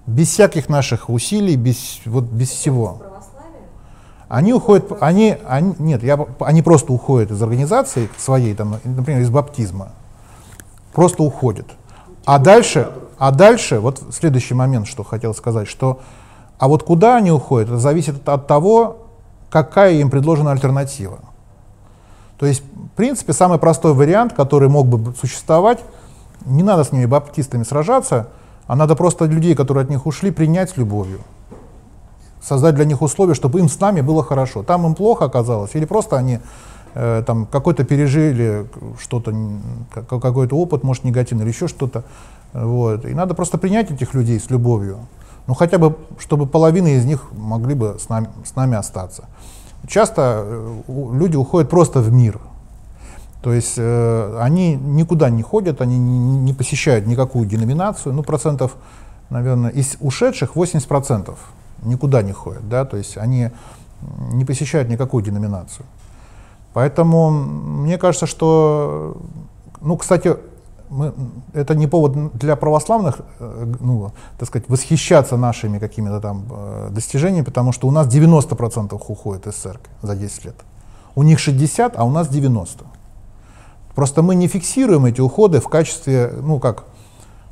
[0.07, 3.03] Без всяких наших усилий, без, вот, без всего.
[4.29, 9.31] Они уходят, они, они, нет, я, они просто уходят из организации своей, там, например, из
[9.31, 9.93] баптизма.
[10.93, 11.67] Просто уходят.
[12.27, 16.01] А дальше, а дальше, вот следующий момент, что хотел сказать, что,
[16.59, 19.08] а вот куда они уходят, это зависит от того,
[19.51, 21.19] какая им предложена альтернатива.
[22.39, 25.85] То есть, в принципе, самый простой вариант, который мог бы существовать,
[26.45, 28.29] не надо с ними баптистами сражаться,
[28.67, 31.21] а надо просто людей, которые от них ушли, принять с любовью
[32.41, 34.63] создать для них условия, чтобы им с нами было хорошо.
[34.63, 36.41] Там им плохо оказалось, или просто они
[36.95, 38.67] э, там какой-то пережили
[39.01, 39.35] что-то,
[39.93, 42.05] какой-то опыт, может, негативный, или еще что-то.
[42.53, 43.05] Вот.
[43.05, 45.01] И надо просто принять этих людей с любовью.
[45.47, 49.29] Ну, хотя бы, чтобы половина из них могли бы с нами, с нами остаться.
[49.87, 52.41] Часто э, люди уходят просто в мир.
[53.43, 58.13] То есть э, они никуда не ходят, они не, не посещают никакую деноминацию.
[58.13, 58.77] Ну, процентов,
[59.31, 61.39] наверное, из ушедших 80 процентов
[61.83, 63.51] никуда не ходят, да, то есть они
[64.33, 65.87] не посещают никакую деноминацию.
[66.73, 69.17] Поэтому мне кажется, что,
[69.81, 70.37] ну, кстати,
[70.91, 71.13] мы,
[71.53, 77.45] это не повод для православных, э, ну, так сказать, восхищаться нашими какими-то там э, достижениями,
[77.45, 80.57] потому что у нас 90% уходит из церкви за 10 лет.
[81.15, 82.85] У них 60, а у нас 90.
[83.95, 86.85] Просто мы не фиксируем эти уходы в качестве, ну как,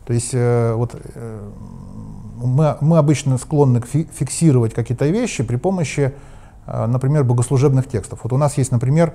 [0.07, 1.51] то есть э, вот э,
[2.37, 6.15] мы, мы обычно склонны фиксировать какие-то вещи при помощи,
[6.67, 8.21] э, например, богослужебных текстов.
[8.23, 9.15] Вот у нас есть, например,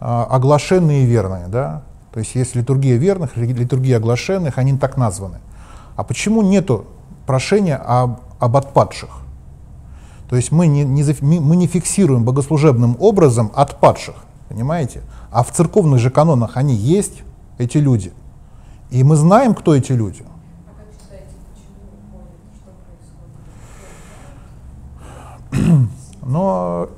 [0.00, 1.82] э, оглашенные верные, да?
[2.12, 5.38] То есть есть литургия верных, литургия оглашенных, они так названы.
[5.96, 6.86] А почему нету
[7.26, 9.10] прошения об, об отпадших?
[10.28, 11.04] То есть мы не, не,
[11.40, 14.16] мы не фиксируем богослужебным образом отпадших,
[14.48, 15.02] понимаете?
[15.30, 17.22] А в церковных же канонах они есть,
[17.58, 18.12] эти люди.
[18.90, 20.24] И мы знаем, кто эти люди.
[26.22, 26.88] Но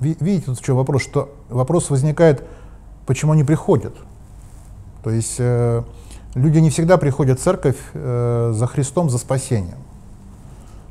[0.00, 2.46] видите, тут что вопрос, что вопрос возникает,
[3.10, 3.92] почему они приходят.
[5.02, 5.82] То есть э,
[6.36, 9.78] люди не всегда приходят в церковь э, за Христом, за спасением.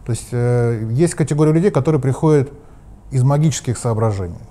[0.05, 2.51] То есть э, есть категория людей, которые приходят
[3.12, 4.43] из магических соображений.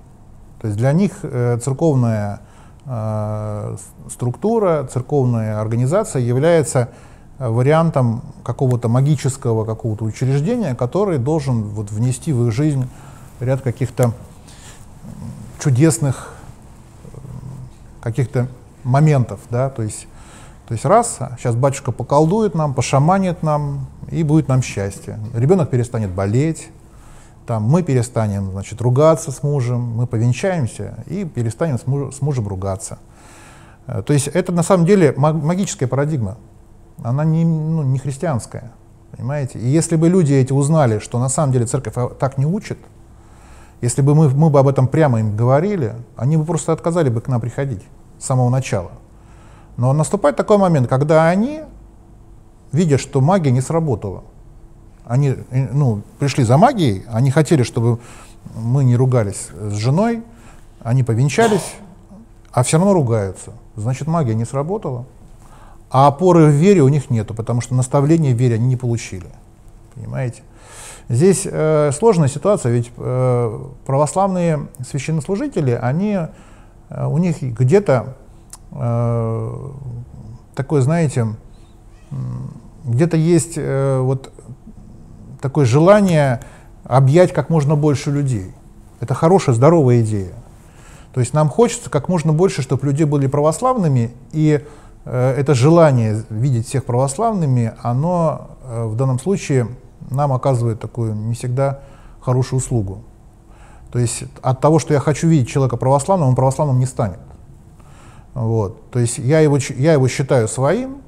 [0.62, 2.40] То есть для них э, церковная
[2.87, 3.76] э,
[4.11, 6.88] структура, церковная организация является
[7.38, 12.88] вариантом какого-то магического какого-то учреждения, который должен вот, внести в их жизнь
[13.40, 14.14] ряд каких-то
[15.61, 16.38] чудесных
[18.11, 18.49] каких-то
[18.85, 20.07] моментов, да, то есть,
[20.66, 25.18] то есть раз, сейчас батюшка поколдует нам, пошаманит нам, и будет нам счастье.
[25.35, 26.68] Ребенок перестанет болеть,
[27.47, 32.47] там, мы перестанем значит, ругаться с мужем, мы повенчаемся и перестанем с, муж, с мужем
[32.47, 32.99] ругаться.
[33.87, 36.37] Э, то есть это на самом деле магическая парадигма
[37.03, 38.73] она не, ну, не христианская.
[39.12, 39.59] Понимаете?
[39.59, 42.79] И если бы люди эти узнали, что на самом деле церковь так не учит,
[43.81, 47.21] если бы мы, мы бы об этом прямо им говорили, они бы просто отказали бы
[47.21, 47.83] к нам приходить
[48.18, 48.92] с самого начала.
[49.76, 51.62] Но наступает такой момент, когда они,
[52.72, 54.24] видя, что магия не сработала,
[55.04, 57.98] они э, ну, пришли за магией, они хотели, чтобы
[58.54, 60.22] мы не ругались с женой,
[60.81, 61.74] они повенчались,
[62.52, 63.52] а все равно ругаются.
[63.76, 65.04] Значит, магия не сработала.
[65.90, 69.28] А опоры в вере у них нету, потому что наставления в вере они не получили.
[69.94, 70.42] Понимаете?
[71.09, 76.18] Здесь э, сложная ситуация, ведь э, православные священнослужители, они,
[76.90, 78.16] у них где-то
[78.72, 79.70] э,
[80.55, 81.27] такое, знаете,
[82.85, 84.33] где-то есть э, вот
[85.40, 86.40] такое желание
[86.85, 88.53] объять как можно больше людей.
[89.01, 90.33] Это хорошая, здоровая идея.
[91.12, 94.64] То есть нам хочется как можно больше, чтобы люди были православными, и
[95.05, 99.68] э, это желание видеть всех православными, оно э, в данном случае
[100.11, 101.81] нам оказывает такую не всегда
[102.20, 103.05] хорошую услугу.
[103.92, 107.20] То есть от того, что я хочу видеть человека православным, он православным не станет.
[108.35, 108.90] Вот.
[108.90, 110.98] То есть я его, я его считаю своим,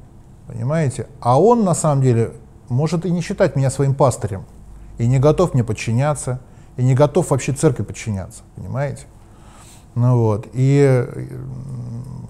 [0.47, 2.33] понимаете, а он на самом деле
[2.69, 4.45] может и не считать меня своим пастырем,
[4.99, 6.41] и не готов мне подчиняться,
[6.77, 9.03] и не готов вообще церкви подчиняться, понимаете?
[9.97, 11.07] Ну вот, и,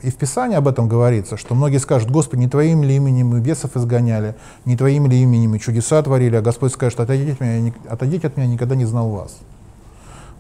[0.03, 3.41] и в Писании об этом говорится, что многие скажут, Господи, не Твоим ли именем мы
[3.41, 4.35] бесов изгоняли,
[4.65, 8.37] не Твоим ли именем мы чудеса творили, а Господь скажет, отойдите от меня, отойдите от
[8.37, 9.37] меня, никогда не знал вас.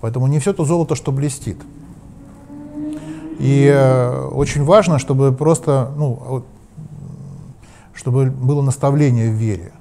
[0.01, 1.59] Поэтому не все то золото, что блестит.
[3.39, 6.45] И э, очень важно, чтобы просто, ну,
[7.95, 9.73] чтобы было наставление в вере.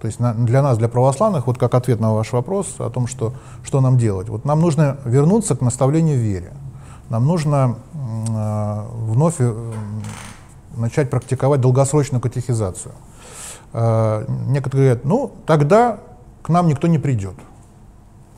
[0.00, 3.06] То есть на, для нас, для православных, вот как ответ на ваш вопрос о том,
[3.06, 3.32] что,
[3.64, 4.28] что нам делать.
[4.28, 6.52] Вот нам нужно вернуться к наставлению в вере
[7.10, 9.72] нам нужно э, вновь э,
[10.76, 12.92] начать практиковать долгосрочную катехизацию.
[13.72, 16.00] Э, некоторые говорят, ну, тогда
[16.42, 17.34] к нам никто не придет.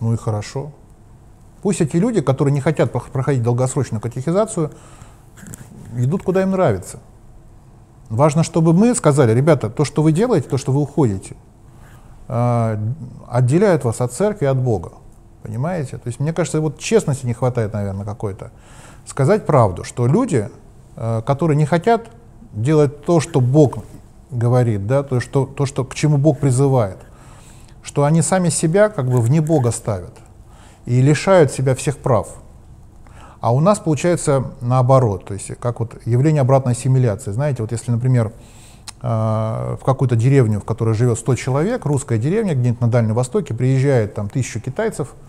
[0.01, 0.73] Ну и хорошо.
[1.63, 4.71] Пусть эти люди, которые не хотят проходить долгосрочную катехизацию,
[5.97, 7.01] идут куда им нравится.
[8.09, 11.37] Важно, чтобы мы сказали, ребята, то, что вы делаете, то, что вы уходите,
[12.29, 12.79] э,
[13.29, 14.93] отделяет вас от церкви от Бога.
[15.43, 15.97] Понимаете?
[15.99, 18.51] То есть мне кажется, вот честности не хватает, наверное, какой-то.
[19.07, 20.51] Сказать правду, что люди,
[20.97, 22.09] э, которые не хотят
[22.53, 23.85] делать то, что Бог
[24.31, 26.99] говорит, да, то, что, то, что, к чему Бог призывает,
[27.83, 30.20] что они сами себя как бы вне Бога ставят
[30.87, 32.29] и лишают себя всех прав.
[33.41, 37.33] А у нас получается наоборот, то есть как вот явление обратной ассимиляции.
[37.33, 38.33] Знаете, вот если, например,
[39.03, 43.55] э, в какую-то деревню, в которой живет 100 человек, русская деревня где-нибудь на Дальнем Востоке,
[43.55, 45.15] приезжает там тысячу китайцев–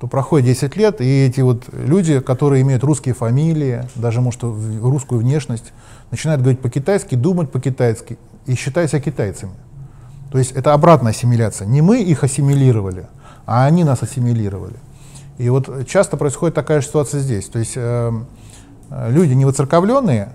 [0.00, 5.20] то проходит 10 лет, и эти вот люди, которые имеют русские фамилии, даже, может, русскую
[5.20, 5.72] внешность,
[6.10, 9.52] начинают говорить по-китайски, думать по-китайски и считать себя китайцами.
[10.30, 11.66] То есть это обратная ассимиляция.
[11.66, 13.06] Не мы их ассимилировали,
[13.48, 14.76] а они нас ассимилировали.
[15.38, 17.46] И вот часто происходит такая ситуация здесь.
[17.46, 18.12] То есть э,
[18.90, 20.34] э люди невоцерковленные,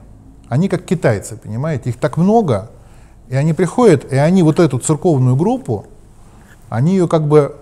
[0.49, 2.71] они как китайцы, понимаете, их так много,
[3.30, 5.86] и они приходят, и они вот эту церковную группу,
[6.69, 7.56] они ее как бы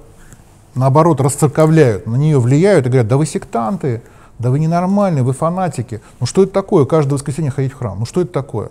[0.74, 4.04] наоборот, расцерковляют, на нее влияют и говорят, да вы сектанты,
[4.40, 6.00] да вы ненормальные, вы фанатики.
[6.22, 8.00] Ну что это такое, каждое воскресенье ходить в храм?
[8.00, 8.70] Ну что это такое?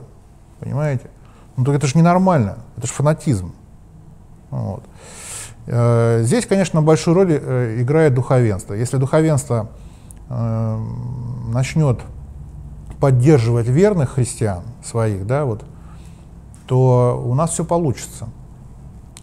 [0.61, 1.11] Понимаете?
[1.59, 3.53] Ну это же ненормально, это же фанатизм.
[4.49, 4.83] Вот.
[5.73, 8.75] Э, здесь, конечно, большую роль э, играет духовенство.
[8.75, 9.69] Если духовенство
[10.29, 10.79] э,
[11.53, 12.01] начнет
[12.99, 15.65] поддерживать верных христиан своих, да, вот,
[16.67, 18.29] то у нас все получится.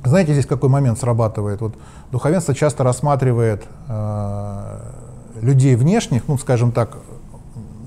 [0.05, 1.59] Знаете, здесь какой момент срабатывает?
[1.59, 1.75] Вот
[2.11, 4.79] духовенство часто рассматривает э,
[5.41, 6.97] людей внешних, ну, скажем так,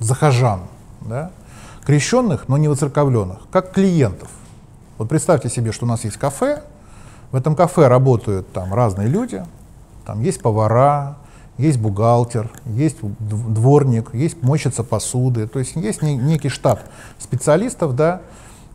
[0.00, 0.60] захожан,
[1.00, 1.30] да,
[1.86, 4.28] крещенных, но не воцерковленных, как клиентов.
[4.98, 6.62] Вот представьте себе, что у нас есть кафе,
[7.30, 9.44] в этом кафе работают там разные люди,
[10.04, 11.16] там есть повара,
[11.58, 16.80] есть бухгалтер, есть дворник, есть мойщица посуды, то есть есть некий штат
[17.18, 18.22] специалистов, да,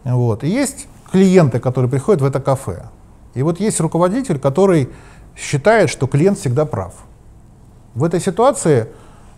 [0.04, 2.86] вот, и есть клиенты, которые приходят в это кафе.
[3.34, 4.89] И вот есть руководитель, который
[5.36, 6.94] считает, что клиент всегда прав.
[7.96, 8.88] В этой ситуации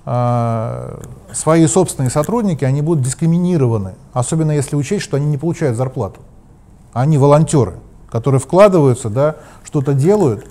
[0.06, 1.02] э,
[1.34, 6.20] свои собственные сотрудники, они будут дискриминированы, особенно если учесть, что они не получают зарплату.
[6.94, 7.76] Они волонтеры,
[8.10, 10.48] которые вкладываются, да, что-то делают,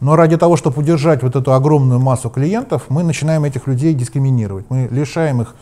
[0.00, 4.66] но ради того, чтобы удержать вот эту огромную массу клиентов, мы начинаем этих людей дискриминировать.
[4.68, 5.54] Мы лишаем их,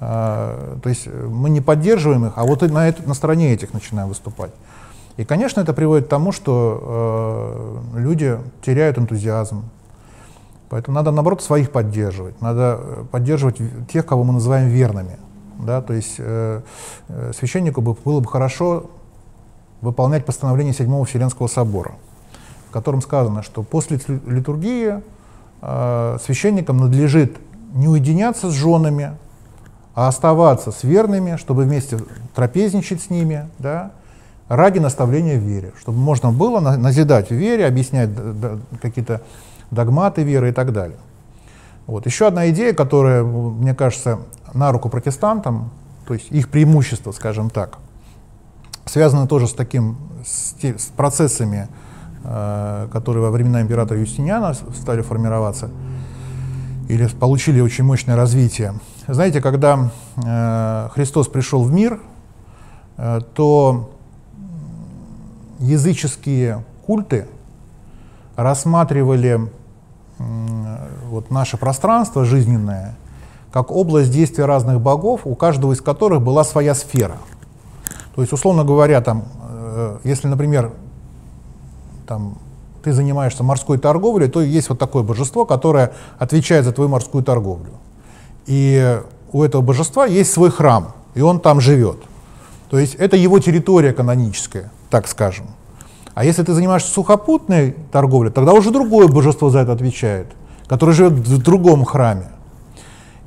[0.00, 4.08] э, то есть мы не поддерживаем их, а вот на, это, на стороне этих начинаем
[4.08, 4.52] выступать.
[5.16, 9.64] И, конечно, это приводит к тому, что э, люди теряют энтузиазм.
[10.68, 12.40] Поэтому надо, наоборот, своих поддерживать.
[12.40, 13.56] Надо э, поддерживать
[13.90, 15.18] тех, кого мы называем верными.
[15.58, 15.82] Да?
[15.82, 16.60] То есть э,
[17.08, 18.90] э, священнику бы, было бы хорошо
[19.80, 21.94] выполнять постановление Седьмого Вселенского собора,
[22.68, 25.00] в котором сказано, что после литургии
[25.62, 27.36] э, священникам надлежит
[27.74, 29.12] не уединяться с женами,
[29.94, 31.98] а оставаться с верными, чтобы вместе
[32.34, 33.92] трапезничать с ними, да,
[34.48, 38.10] ради наставления в вере, чтобы можно было назидать в вере, объяснять
[38.80, 39.22] какие-то
[39.70, 40.98] догматы веры и так далее.
[41.86, 42.06] Вот.
[42.06, 44.20] Еще одна идея, которая, мне кажется,
[44.54, 45.70] на руку протестантам,
[46.06, 47.78] то есть их преимущество, скажем так,
[48.88, 51.68] связано тоже с таким, с, с процессами,
[52.24, 55.70] э, которые во времена императора Юстиниана стали формироваться,
[56.88, 58.74] или получили очень мощное развитие.
[59.06, 62.00] Знаете, когда э, Христос пришел в мир,
[62.96, 63.90] э, то
[65.58, 67.26] языческие культы
[68.36, 69.40] рассматривали
[71.08, 72.96] вот наше пространство жизненное
[73.52, 77.16] как область действия разных богов, у каждого из которых была своя сфера.
[78.18, 80.72] То есть, условно говоря, там, э, если, например,
[82.04, 82.38] там,
[82.82, 87.70] ты занимаешься морской торговлей, то есть вот такое божество, которое отвечает за твою морскую торговлю.
[88.46, 89.00] И
[89.30, 91.98] у этого божества есть свой храм, и он там живет.
[92.70, 95.46] То есть это его территория каноническая, так скажем.
[96.14, 100.26] А если ты занимаешься сухопутной торговлей, тогда уже другое божество за это отвечает,
[100.66, 102.26] которое живет в другом храме.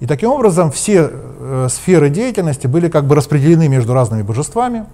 [0.01, 4.85] И таким образом все э, сферы деятельности были как бы распределены между разными божествами.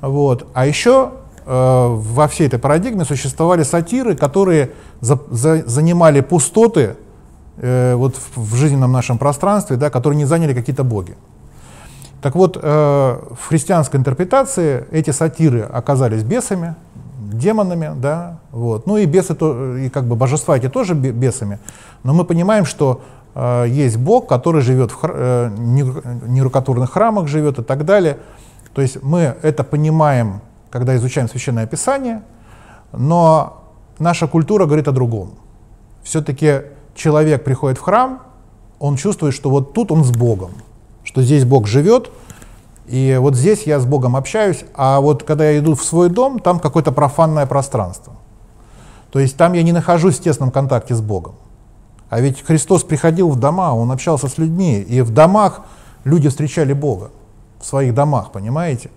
[0.00, 0.48] Вот.
[0.52, 1.12] А еще
[1.46, 6.96] э, во всей этой парадигме существовали сатиры, которые за, за, занимали пустоты
[7.58, 11.14] э, вот в, в жизненном нашем пространстве, да, которые не заняли какие-то боги.
[12.20, 16.74] Так вот, э, в христианской интерпретации эти сатиры оказались бесами,
[17.32, 18.88] демонами, да, вот.
[18.88, 21.60] Ну и бесы, то, и как бы божества эти тоже бесами,
[22.02, 23.02] но мы понимаем, что
[23.34, 25.50] есть Бог, который живет в хр- э,
[26.26, 28.18] нерукотворных храмах, живет и так далее.
[28.74, 32.22] То есть мы это понимаем, когда изучаем Священное Писание,
[32.92, 33.64] но
[33.98, 35.34] наша культура говорит о другом.
[36.02, 36.62] Все-таки
[36.94, 38.22] человек приходит в храм,
[38.78, 40.50] он чувствует, что вот тут он с Богом,
[41.04, 42.10] что здесь Бог живет,
[42.86, 46.38] и вот здесь я с Богом общаюсь, а вот когда я иду в свой дом,
[46.38, 48.14] там какое-то профанное пространство.
[49.10, 51.34] То есть там я не нахожусь в тесном контакте с Богом.
[52.12, 55.62] А ведь Христос приходил в дома, Он общался с людьми, и в домах
[56.04, 57.10] люди встречали Бога,
[57.58, 58.90] в своих домах, понимаете?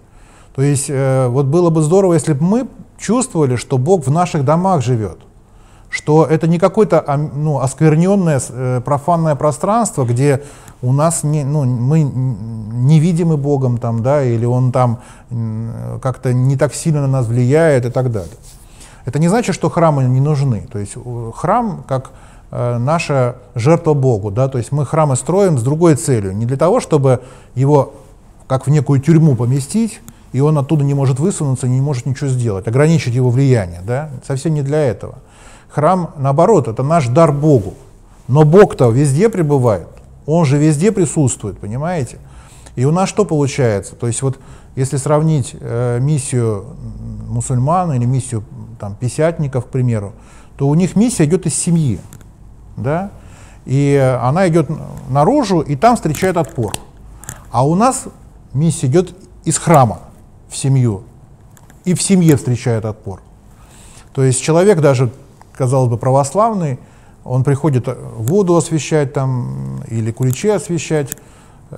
[0.54, 4.44] То есть э, вот было бы здорово, если бы мы чувствовали, что Бог в наших
[4.44, 5.20] домах живет,
[5.90, 10.44] что это не какое-то ну, оскверненное, э, профанное пространство, где
[10.82, 15.00] у нас не, ну, мы невидимы Богом там, да, или Он там
[16.02, 18.36] как-то не так сильно на нас влияет и так далее.
[19.06, 20.68] Это не значит, что храмы не нужны.
[20.70, 20.98] То есть
[21.34, 26.36] храм как э, наша жертва Богу, да, то есть мы храмы строим с другой целью,
[26.36, 27.22] не для того, чтобы
[27.54, 27.94] его
[28.48, 32.68] как в некую тюрьму поместить, и он оттуда не может высунуться, не может ничего сделать,
[32.68, 35.16] ограничить его влияние, да, совсем не для этого.
[35.70, 37.74] Храм, наоборот, это наш дар Богу.
[38.28, 39.88] Но Бог-то везде пребывает.
[40.26, 42.18] Он же везде присутствует, понимаете?
[42.76, 43.96] И у нас что получается?
[43.96, 44.40] То есть вот
[44.76, 46.66] если сравнить э, миссию
[47.28, 48.44] мусульман или миссию
[48.80, 50.14] там, писятников, к примеру,
[50.58, 52.00] то у них миссия идет из семьи,
[52.78, 53.12] да?
[53.66, 54.70] И она идет
[55.10, 56.74] наружу, и там встречает отпор.
[57.52, 58.06] А у нас
[58.54, 60.00] миссия идет из храма
[60.50, 61.04] в семью,
[61.84, 63.22] и в семье встречает отпор.
[64.14, 65.12] То есть человек даже,
[65.54, 66.80] казалось бы, православный,
[67.24, 71.18] он приходит э, воду освещать там или куличи освещать,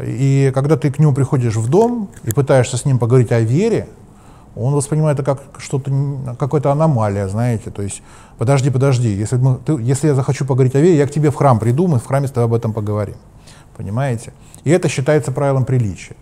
[0.01, 3.87] и когда ты к нему приходишь в дом и пытаешься с ним поговорить о вере,
[4.59, 5.91] он воспринимает это как что-то,
[6.37, 8.01] какая-то аномалия, знаете, то есть,
[8.37, 11.35] подожди, подожди, если, мы, ты, если я захочу поговорить о вере, я к тебе в
[11.35, 13.15] храм приду, мы в храме с тобой об этом поговорим,
[13.75, 14.33] понимаете?
[14.63, 16.15] И это считается правилом приличия.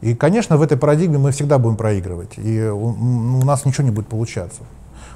[0.00, 2.88] И, конечно, в этой парадигме мы всегда будем проигрывать, и у,
[3.40, 4.62] у нас ничего не будет получаться.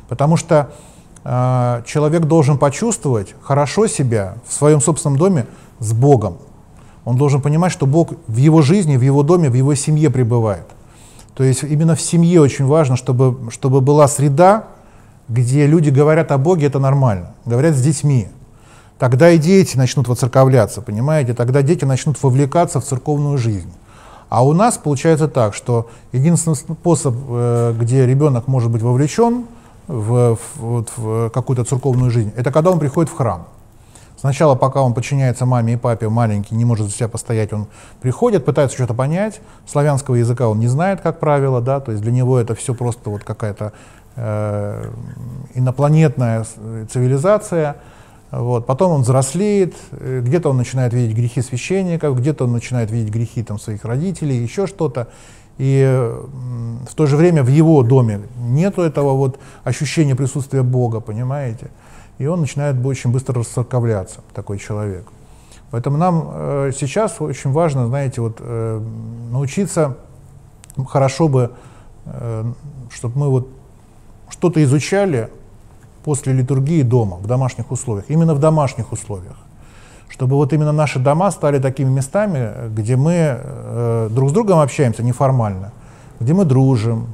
[0.09, 0.71] Потому что
[1.25, 5.47] э, человек должен почувствовать хорошо себя в своем собственном доме
[5.79, 6.37] с Богом.
[7.05, 10.67] Он должен понимать, что Бог в его жизни, в его доме, в его семье пребывает.
[11.35, 14.65] То есть именно в семье очень важно, чтобы, чтобы была среда,
[15.29, 18.29] где люди говорят о Боге, это нормально, говорят с детьми.
[18.99, 21.35] Тогда и дети начнут воцерковляться, понимаете?
[21.35, 23.73] Тогда дети начнут вовлекаться в церковную жизнь.
[24.29, 29.45] А у нас получается так, что единственный способ, э, где ребенок может быть вовлечен,
[29.87, 33.47] в, в, в какую-то церковную жизнь, это когда он приходит в храм.
[34.25, 37.67] Сначала, пока он подчиняется маме и папе, маленький, не может за себя постоять, он
[38.01, 39.43] приходит, пытается что-то понять.
[39.67, 43.11] Славянского языка он не знает, как правило, да, то есть для него это все просто
[43.11, 43.75] вот какая-то
[44.17, 44.91] э,
[45.53, 46.47] инопланетная
[46.91, 47.77] цивилизация.
[48.31, 48.65] Вот.
[48.65, 53.43] Потом он взрослеет, э, где-то он начинает видеть грехи священников, где-то он начинает видеть грехи
[53.43, 55.09] там, своих родителей, еще что-то.
[55.59, 55.85] И
[56.89, 61.69] в то же время в его доме нету этого вот ощущения присутствия Бога, понимаете?
[62.19, 65.05] И он начинает очень быстро расцерковляться, такой человек.
[65.71, 68.81] Поэтому нам э, сейчас очень важно, знаете, вот, э,
[69.33, 69.97] научиться,
[70.87, 71.51] хорошо бы,
[72.07, 72.45] э,
[72.91, 73.49] чтобы мы вот
[74.31, 75.31] что-то изучали
[76.05, 79.37] после литургии дома, в домашних условиях, именно в домашних условиях.
[80.09, 85.03] Чтобы вот именно наши дома стали такими местами, где мы э, друг с другом общаемся
[85.03, 85.73] неформально,
[86.21, 87.09] где мы дружим,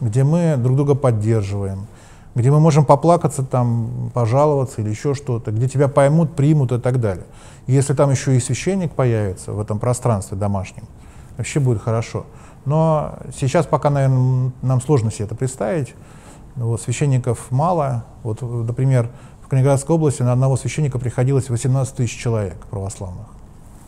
[0.00, 1.86] где мы друг друга поддерживаем,
[2.34, 7.00] где мы можем поплакаться, там, пожаловаться или еще что-то, где тебя поймут, примут и так
[7.00, 7.26] далее.
[7.66, 10.84] И если там еще и священник появится в этом пространстве домашнем,
[11.36, 12.26] вообще будет хорошо.
[12.64, 15.94] Но сейчас пока, наверное, нам сложно себе это представить.
[16.56, 18.04] Вот, священников мало.
[18.22, 19.08] Вот, например,
[19.42, 23.26] в Калининградской области на одного священника приходилось 18 тысяч человек православных.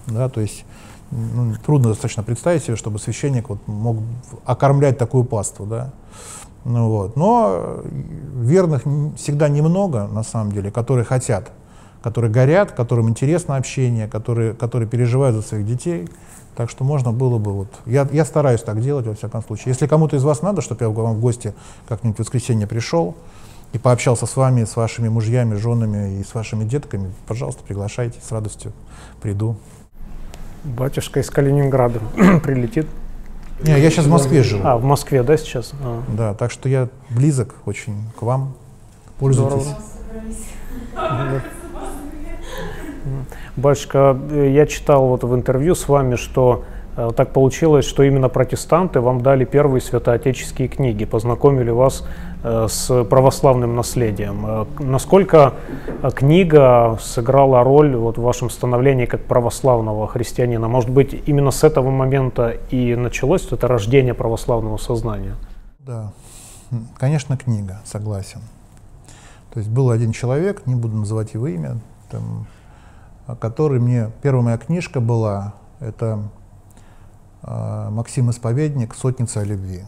[0.06, 0.64] Да, то есть
[1.10, 3.98] ну, трудно достаточно представить себе, чтобы священник вот мог
[4.44, 5.66] окормлять такую паству.
[5.66, 5.92] Да?
[6.64, 7.16] Ну, вот.
[7.16, 7.82] Но
[8.36, 8.82] верных
[9.16, 11.50] всегда немного, на самом деле, которые хотят,
[12.02, 16.08] которые горят, которым интересно общение, которые, которые переживают за своих детей.
[16.54, 19.64] Так что можно было бы, вот, я, я стараюсь так делать, во всяком случае.
[19.68, 21.54] Если кому-то из вас надо, чтобы я вам в гости
[21.88, 23.14] как-нибудь в воскресенье пришел
[23.72, 28.30] и пообщался с вами, с вашими мужьями, женами и с вашими детками, пожалуйста, приглашайте, с
[28.30, 28.72] радостью
[29.22, 29.56] приду.
[30.62, 32.00] Батюшка из Калининграда
[32.44, 32.86] прилетит.
[33.60, 34.62] Не, я сейчас в Москве живу.
[34.64, 35.72] А, в Москве, да, сейчас?
[35.82, 36.02] А.
[36.08, 38.54] Да, так что я близок очень к вам.
[39.18, 39.68] Пользуйтесь.
[40.94, 41.42] Здорово.
[43.56, 46.64] Батюшка, я читал вот в интервью с вами, что
[46.96, 52.06] э, так получилось, что именно протестанты вам дали первые святоотеческие книги, познакомили вас
[52.42, 54.44] с православным наследием.
[54.46, 55.54] Э, насколько
[56.14, 60.68] книга сыграла роль вот в вашем становлении как православного христианина?
[60.68, 65.36] Может быть, именно с этого момента и началось это рождение православного сознания?
[65.78, 66.12] Да,
[66.98, 68.40] конечно, книга, согласен.
[69.52, 71.78] То есть был один человек, не буду называть его имя,
[72.10, 72.46] там,
[73.38, 74.10] который мне...
[74.22, 76.22] Первая моя книжка была, это
[77.42, 79.82] э, Максим Исповедник «Сотница о любви».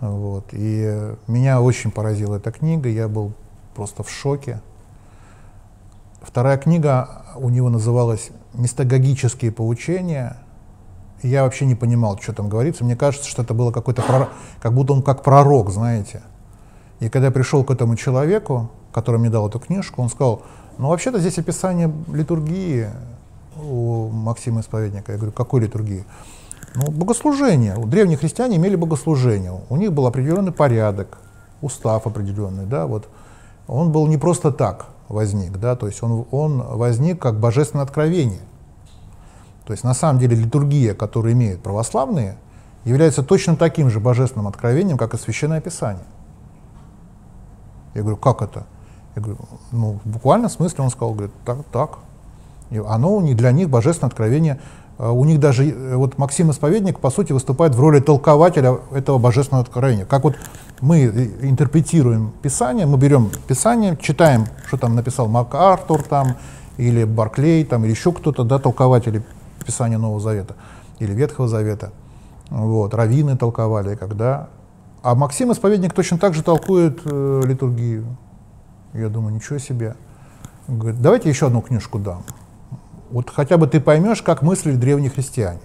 [0.00, 0.46] Вот.
[0.52, 3.32] И меня очень поразила эта книга, я был
[3.74, 4.60] просто в шоке.
[6.22, 10.36] Вторая книга у него называлась «Мистагогические поучения».
[11.22, 12.84] Я вообще не понимал, что там говорится.
[12.84, 14.30] Мне кажется, что это было какой-то пророк,
[14.60, 16.22] как будто он как пророк, знаете.
[16.98, 20.42] И когда я пришел к этому человеку, который мне дал эту книжку, он сказал,
[20.78, 22.88] ну, вообще-то здесь описание литургии
[23.62, 25.12] у Максима Исповедника.
[25.12, 26.04] Я говорю, какой литургии?
[26.74, 27.76] Ну, богослужение.
[27.76, 29.60] Древние христиане имели богослужение.
[29.68, 31.18] У них был определенный порядок,
[31.62, 33.08] устав определенный, да, вот.
[33.66, 38.40] Он был не просто так возник, да, то есть он, он возник как божественное откровение.
[39.64, 42.36] То есть на самом деле литургия, которую имеют православные,
[42.84, 46.04] является точно таким же божественным откровением, как и Священное Писание.
[47.94, 48.66] Я говорю, как это?
[49.14, 49.38] Я говорю,
[49.72, 51.98] ну, в буквальном смысле он сказал, говорит, так, так.
[52.70, 54.60] И оно не для них божественное откровение.
[55.02, 59.16] А у них даже, э, вот Максим Исповедник, по сути, выступает в роли толкователя этого
[59.16, 60.04] божественного откровения.
[60.04, 60.36] Как вот
[60.82, 61.06] мы
[61.40, 66.36] интерпретируем Писание, мы берем Писание, читаем, что там написал МакАртур там,
[66.76, 69.22] или Барклей, там, или еще кто-то, да, толкователи
[69.64, 70.54] Писания Нового Завета
[70.98, 71.92] или Ветхого Завета.
[72.50, 74.50] Вот, раввины толковали, когда.
[75.02, 78.04] А Максим Исповедник точно так же толкует э, литургию.
[78.92, 79.94] Я думаю, ничего себе.
[80.68, 82.22] Говорит, давайте еще одну книжку дам.
[83.10, 85.60] Вот хотя бы ты поймешь, как мыслили древние христиане.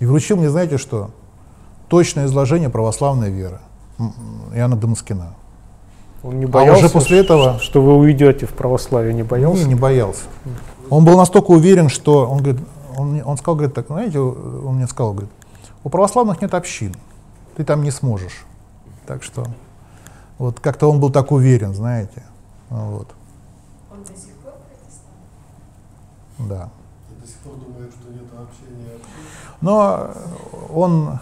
[0.00, 1.10] И вручил мне, знаете что?
[1.88, 3.60] Точное изложение православной веры.
[4.52, 5.34] Иоанна Дамаскина.
[6.22, 7.58] Он не боялся, а уже после этого...
[7.58, 9.62] что вы уйдете в православие, не боялся?
[9.62, 10.22] Не, не боялся.
[10.88, 12.62] Он был настолько уверен, что он говорит,
[12.96, 15.30] он, он сказал, говорит, так, знаете, он мне сказал, говорит,
[15.82, 16.94] у православных нет общин,
[17.56, 18.46] ты там не сможешь.
[19.06, 19.44] Так что
[20.38, 22.22] вот как-то он был так уверен, знаете.
[22.70, 23.08] Вот.
[23.90, 25.04] Он до сих пор протестант?
[26.38, 26.70] Да.
[27.10, 28.98] Я до сих пор думаю, что нет общения.
[29.60, 30.10] Но
[30.72, 31.18] он,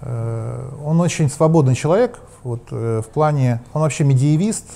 [0.00, 4.66] э, он очень свободный человек, вот, э, в плане, он вообще медиевист,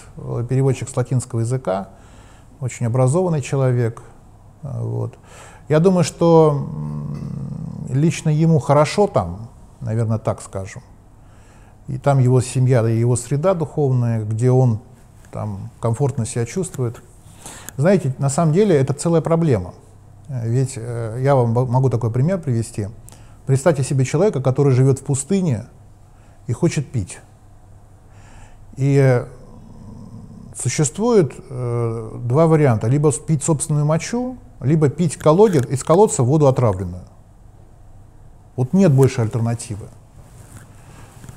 [0.49, 1.89] переводчик с латинского языка,
[2.61, 4.03] очень образованный человек.
[4.63, 5.15] Э, вот.
[5.69, 6.67] Я думаю, что
[7.89, 9.49] лично ему хорошо там,
[9.81, 10.83] наверное, так скажем.
[11.89, 14.81] И там его семья, и его среда духовная, где он
[15.31, 17.01] там комфортно себя чувствует.
[17.77, 19.75] Знаете, на самом деле это целая проблема.
[20.29, 22.89] Ведь э, я вам могу такой пример привести.
[23.47, 25.67] Представьте себе человека, который живет в пустыне
[26.47, 27.19] и хочет пить.
[28.77, 29.27] И э,
[30.55, 32.89] существует э, два варианта.
[32.89, 37.05] Либо пить собственную мочу, либо пить колодец, из колодца воду отравленную.
[38.57, 39.87] Вот нет больше альтернативы.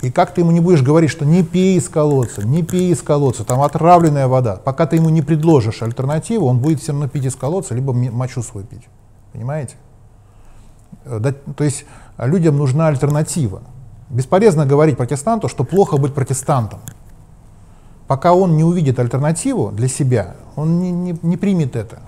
[0.02, 3.02] И как ты ему не будешь говорить, что не пей из колодца, не пей из
[3.02, 4.56] колодца, там отравленная вода.
[4.56, 8.42] Пока ты ему не предложишь альтернативу, он будет все равно пить из колодца, либо мочу
[8.42, 8.88] свой пить.
[9.34, 9.76] Понимаете?
[11.04, 11.86] Э, да, то есть
[12.18, 13.62] людям нужна альтернатива.
[14.10, 16.80] Бесполезно говорить протестанту, что плохо быть протестантом.
[18.08, 22.00] Пока он не увидит альтернативу для себя, он не, не, не примет это.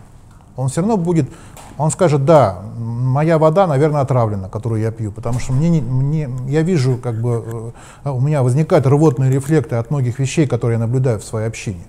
[0.62, 1.30] Он все равно будет,
[1.78, 6.62] он скажет, да, моя вода, наверное, отравлена, которую я пью, потому что мне, мне, я
[6.62, 11.20] вижу, как бы, э, у меня возникают рвотные рефлекты от многих вещей, которые я наблюдаю
[11.20, 11.84] в своей общине.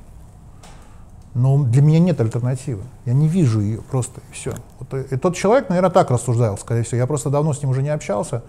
[1.35, 2.83] Но для меня нет альтернативы.
[3.07, 4.53] Я не вижу ее просто, и все.
[4.79, 6.99] Вот, и тот человек, наверное, так рассуждал, скорее всего.
[6.99, 8.43] Я просто давно с ним уже не общался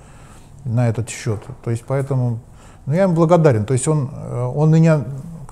[0.66, 1.42] на этот счет.
[1.64, 2.40] То есть поэтому
[2.86, 3.66] ну, я ему благодарен.
[3.66, 5.06] То есть он, э, он меня,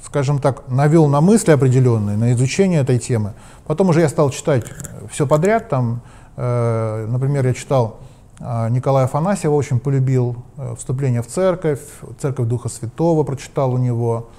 [0.04, 3.34] скажем так, навел на мысли определенные, на изучение этой темы.
[3.66, 4.66] Потом уже я стал читать
[5.10, 5.70] все подряд.
[5.70, 6.02] Там,
[6.38, 7.98] э, например, я читал
[8.40, 11.80] э, Николая Афанасьева, очень полюбил э, вступление в церковь,
[12.20, 14.30] церковь Духа Святого прочитал у него.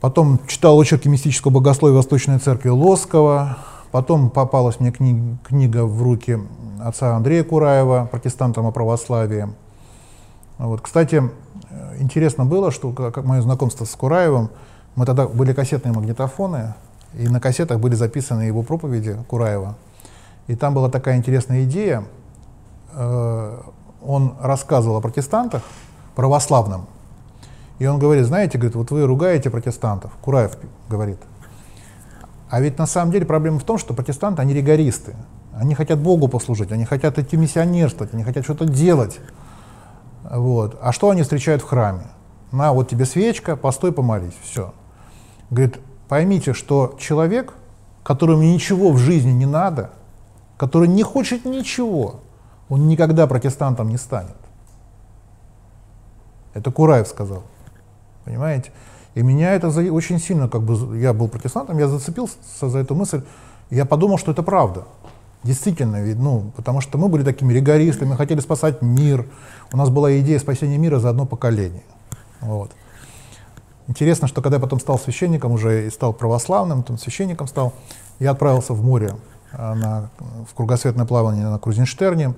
[0.00, 3.58] Потом читал очерки мистического богословия Восточной Церкви Лоскова.
[3.92, 6.40] Потом попалась мне кни книга в руки
[6.82, 9.48] отца Андрея Кураева, протестантам о православии.
[10.58, 10.80] Вот.
[10.80, 11.22] Кстати,
[11.98, 14.50] интересно было, что как мое знакомство с Кураевым,
[14.94, 16.74] мы тогда были кассетные магнитофоны,
[17.14, 19.76] и на кассетах были записаны его проповеди Кураева.
[20.46, 22.04] И там была такая интересная идея.
[22.94, 23.60] Э,
[24.02, 25.62] он рассказывал о протестантах,
[26.14, 26.86] православном,
[27.78, 30.56] и он говорит, знаете, говорит, вот вы ругаете протестантов, Кураев
[30.88, 31.18] говорит.
[32.48, 35.16] А ведь на самом деле проблема в том, что протестанты, они ригористы.
[35.54, 39.20] Они хотят Богу послужить, они хотят идти миссионерствовать, они хотят что-то делать.
[40.30, 40.78] Вот.
[40.80, 42.06] А что они встречают в храме?
[42.50, 44.74] На, вот тебе свечка, постой, помолись, все.
[45.50, 47.54] Говорит, поймите, что человек,
[48.02, 49.90] которому ничего в жизни не надо,
[50.56, 52.20] который не хочет ничего,
[52.68, 54.36] он никогда протестантом не станет.
[56.54, 57.42] Это Кураев сказал.
[58.24, 58.70] Понимаете?
[59.14, 62.94] И меня это за, очень сильно, как бы, я был протестантом, я зацепился за эту
[62.94, 63.22] мысль,
[63.70, 64.84] и я подумал, что это правда.
[65.44, 69.26] Действительно, ведь, ну, потому что мы были такими ригористами, мы хотели спасать мир.
[69.72, 71.82] У нас была идея спасения мира за одно поколение.
[72.40, 72.70] Вот.
[73.88, 77.72] Интересно, что когда я потом стал священником уже и стал православным, там, священником стал,
[78.20, 79.16] я отправился в море
[79.52, 80.10] а, на,
[80.48, 82.34] в кругосветное плавание на Крузенштерне,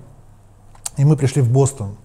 [0.97, 1.95] и мы пришли в Бостон.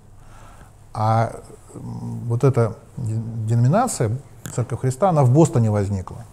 [0.93, 1.41] А
[1.75, 4.19] вот эта деноминация,
[4.55, 6.25] Церковь Христа, она в Бостоне возникла.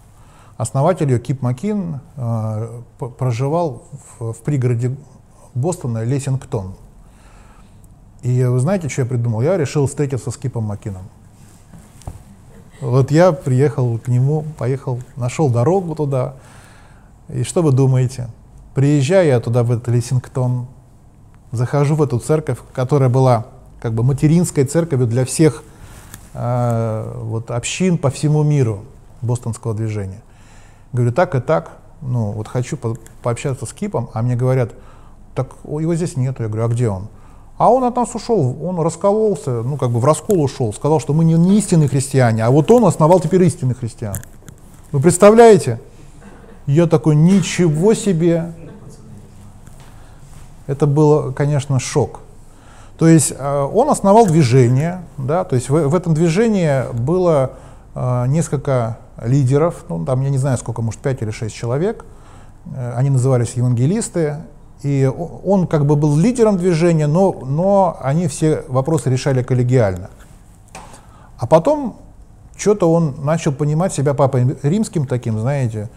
[0.58, 2.82] Основатель ее Кип Макин э,
[3.18, 3.84] проживал
[4.20, 4.95] в, в пригороде
[5.53, 6.74] Бостона Лессингтон.
[8.24, 9.41] И вы знаете, что я придумал?
[9.41, 11.03] Я решил встретиться с Кипом Макином.
[12.82, 16.34] Вот я приехал к нему, поехал, нашел дорогу туда.
[17.30, 18.28] И что вы думаете?
[18.74, 20.68] Приезжаю я туда, в этот Лессингтон,
[21.51, 23.45] захожу в эту церковь, которая была
[23.80, 25.64] как бы материнской церковью для всех
[26.34, 28.86] э, вот, общин по всему миру
[29.22, 30.22] бостонского движения.
[30.98, 34.72] Говорю, так и так, ну вот хочу по пообщаться с Кипом, а мне говорят,
[35.36, 36.41] так его здесь нету.
[36.41, 37.08] Я говорю, а где он?
[37.60, 41.14] А он от нас ушел, он раскололся, ну как бы в раскол ушел, сказал, что
[41.14, 44.16] мы не, не истинные христиане, а вот он основал теперь истинных христиан.
[44.91, 45.80] Вы представляете?
[46.66, 48.54] Я такой, ничего себе!
[50.66, 52.22] Это было, конечно, шок.
[52.98, 57.52] То есть э, он основал движение, да, то есть в, в этом движении было
[58.28, 62.06] несколько лидеров, ну там я не знаю сколько, может пять или шесть человек,
[62.74, 64.38] э, они назывались евангелисты,
[64.84, 65.12] и
[65.45, 70.10] он как бы был лидером движения, но, но они все вопросы решали коллегиально.
[71.39, 71.98] А потом
[72.56, 75.89] что-то он начал понимать себя папой римским таким, знаете,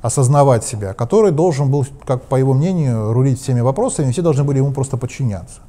[0.00, 4.58] осознавать себя, который должен был, как по его мнению, рулить всеми вопросами, все должны были
[4.58, 5.60] ему просто подчиняться.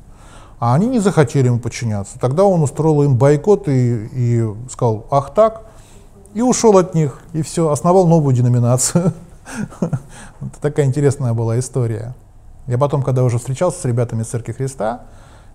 [0.60, 2.20] А они не захотели ему подчиняться.
[2.20, 5.68] Тогда он устроил им бойкот и, и сказал, ах так,
[6.34, 9.14] и ушел от них, и все, основал новую деноминацию.
[10.62, 12.14] Такая интересная была история.
[12.68, 15.02] Я потом, когда уже встречался с ребятами из Церкви Христа,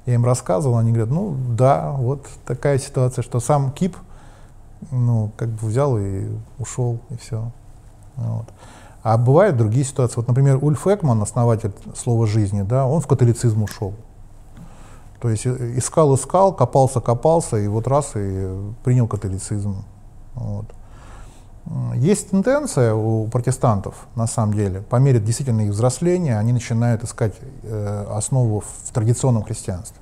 [0.07, 3.97] я им рассказывал, они говорят, ну да, вот такая ситуация, что сам Кип,
[4.91, 6.27] ну, как бы взял и
[6.59, 7.51] ушел, и все.
[8.16, 8.47] Вот.
[9.03, 10.16] А бывают другие ситуации.
[10.16, 13.95] Вот, например, Ульф Экман, основатель слова жизни, да, он в католицизм ушел.
[15.20, 19.85] То есть э, искал, искал, копался, копался, и вот раз и принял католицизм.
[20.35, 20.66] Вот.
[21.97, 27.35] Есть тенденция у протестантов, на самом деле, по мере действительно их взросления, они начинают искать
[27.62, 29.97] э, основу в традиционном христианстве.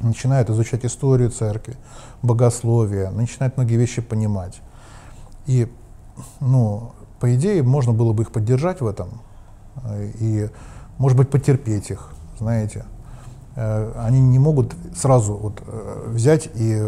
[0.00, 1.76] Начинают изучать историю церкви,
[2.22, 4.60] богословие, начинают многие вещи понимать.
[5.46, 5.72] И,
[6.40, 9.20] ну, по идее, можно было бы их поддержать в этом
[9.84, 10.50] э, и,
[10.98, 12.84] может быть, потерпеть их, знаете.
[13.58, 16.82] э, они не могут сразу вот, э, взять и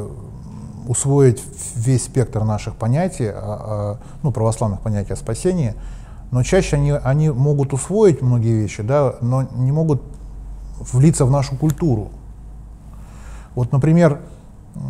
[0.86, 1.42] усвоить
[1.74, 5.74] весь спектр наших понятий, о, о, ну, православных понятий о спасении,
[6.30, 10.02] но чаще они, они могут усвоить многие вещи, да, но не могут
[10.78, 12.10] влиться в нашу культуру.
[13.54, 14.20] Вот, например,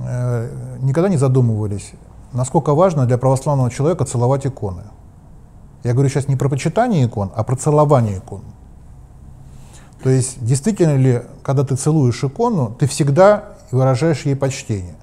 [0.07, 1.93] э, никогда не задумывались,
[2.33, 4.83] насколько важно для православного человека целовать иконы.
[5.83, 8.43] Я говорю сейчас не про почитание икон, а про целование икон.
[10.03, 14.95] То есть, действительно ли, когда ты целуешь икону, ты всегда выражаешь ей почтение.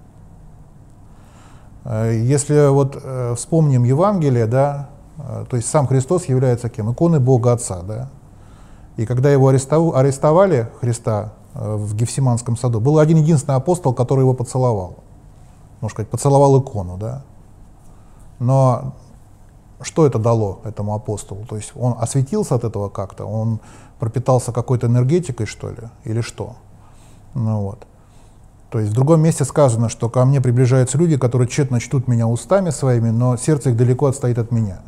[1.88, 6.92] Э, если вот э, вспомним Евангелие, да, э, то есть сам Христос является кем?
[6.92, 8.10] Иконой Бога Отца, да.
[8.98, 14.98] И когда его арестовали, Христа, в Гефсиманском саду, был один единственный апостол, который его поцеловал.
[15.82, 17.24] Можно сказать, поцеловал икону, да.
[18.40, 18.96] Но
[19.82, 21.46] что это дало этому апостолу?
[21.46, 23.60] То есть он осветился от этого как-то, он
[24.00, 26.56] пропитался какой-то энергетикой, что ли, или что?
[27.36, 27.86] Ну вот.
[28.70, 32.28] То есть в другом месте сказано, что ко мне приближаются люди, которые тщетно чтут меня
[32.28, 34.82] устами своими, но сердце их далеко отстоит от меня.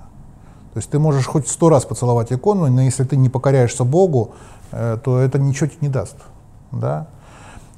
[0.74, 4.32] То есть ты можешь хоть сто раз поцеловать икону, но если ты не покоряешься Богу,
[4.72, 6.18] э, то это ничего тебе не даст.
[6.72, 7.08] Да?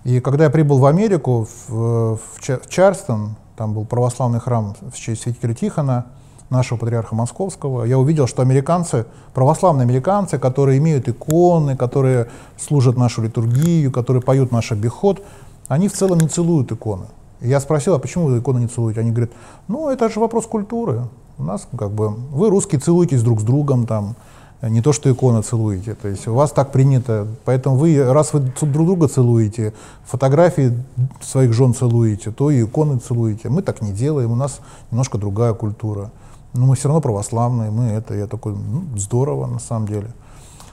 [0.03, 5.21] И когда я прибыл в Америку, в, в Чарстон, там был православный храм в честь
[5.21, 6.07] святителя Тихона,
[6.51, 12.27] нашего патриарха Московского, я увидел, что американцы, православные американцы, которые имеют иконы, которые
[12.59, 15.23] служат нашу литургию, которые поют наш обиход,
[15.71, 17.05] они в целом не целуют иконы.
[17.39, 18.99] Я спросил, а почему вы иконы не целуете?
[18.99, 19.29] Они говорят,
[19.69, 21.03] ну это же вопрос культуры.
[21.37, 24.17] У нас как бы, вы русские целуетесь друг с другом, там,
[24.61, 25.95] не то, что иконы целуете.
[25.95, 27.25] То есть у вас так принято.
[27.45, 30.77] Поэтому вы, раз вы друг друга целуете, фотографии
[31.21, 33.47] своих жен целуете, то и иконы целуете.
[33.47, 34.59] Мы так не делаем, у нас
[34.91, 36.11] немножко другая культура.
[36.51, 40.07] Но мы все равно православные, мы это, я такой, ну, здорово на самом деле.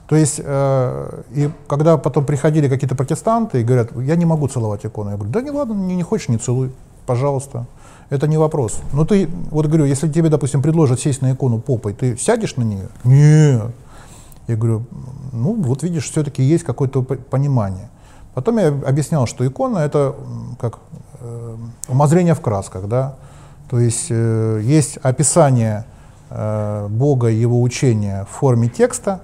[0.09, 4.87] То есть, э, и когда потом приходили какие-то протестанты и говорят, я не могу целовать
[4.87, 6.73] икону, я говорю, да не ладно, не, не хочешь, не целуй,
[7.05, 7.67] пожалуйста.
[8.09, 8.81] Это не вопрос.
[8.95, 12.63] Но ты, вот говорю, если тебе, допустим, предложат сесть на икону попой, ты сядешь на
[12.63, 12.89] нее?
[13.05, 13.71] Нет.
[14.47, 14.87] Я говорю,
[15.33, 17.91] ну вот видишь, все-таки есть какое-то понимание.
[18.33, 20.15] Потом я объяснял, что икона это
[20.59, 20.79] как
[21.21, 21.57] э,
[21.87, 23.17] умозрение в красках, да.
[23.69, 25.85] То есть э, есть описание
[26.31, 29.21] э, Бога и его учения в форме текста,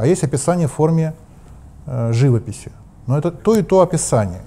[0.00, 1.14] а есть описание в форме
[1.86, 2.72] э, живописи.
[3.06, 4.42] Но это то и то описание.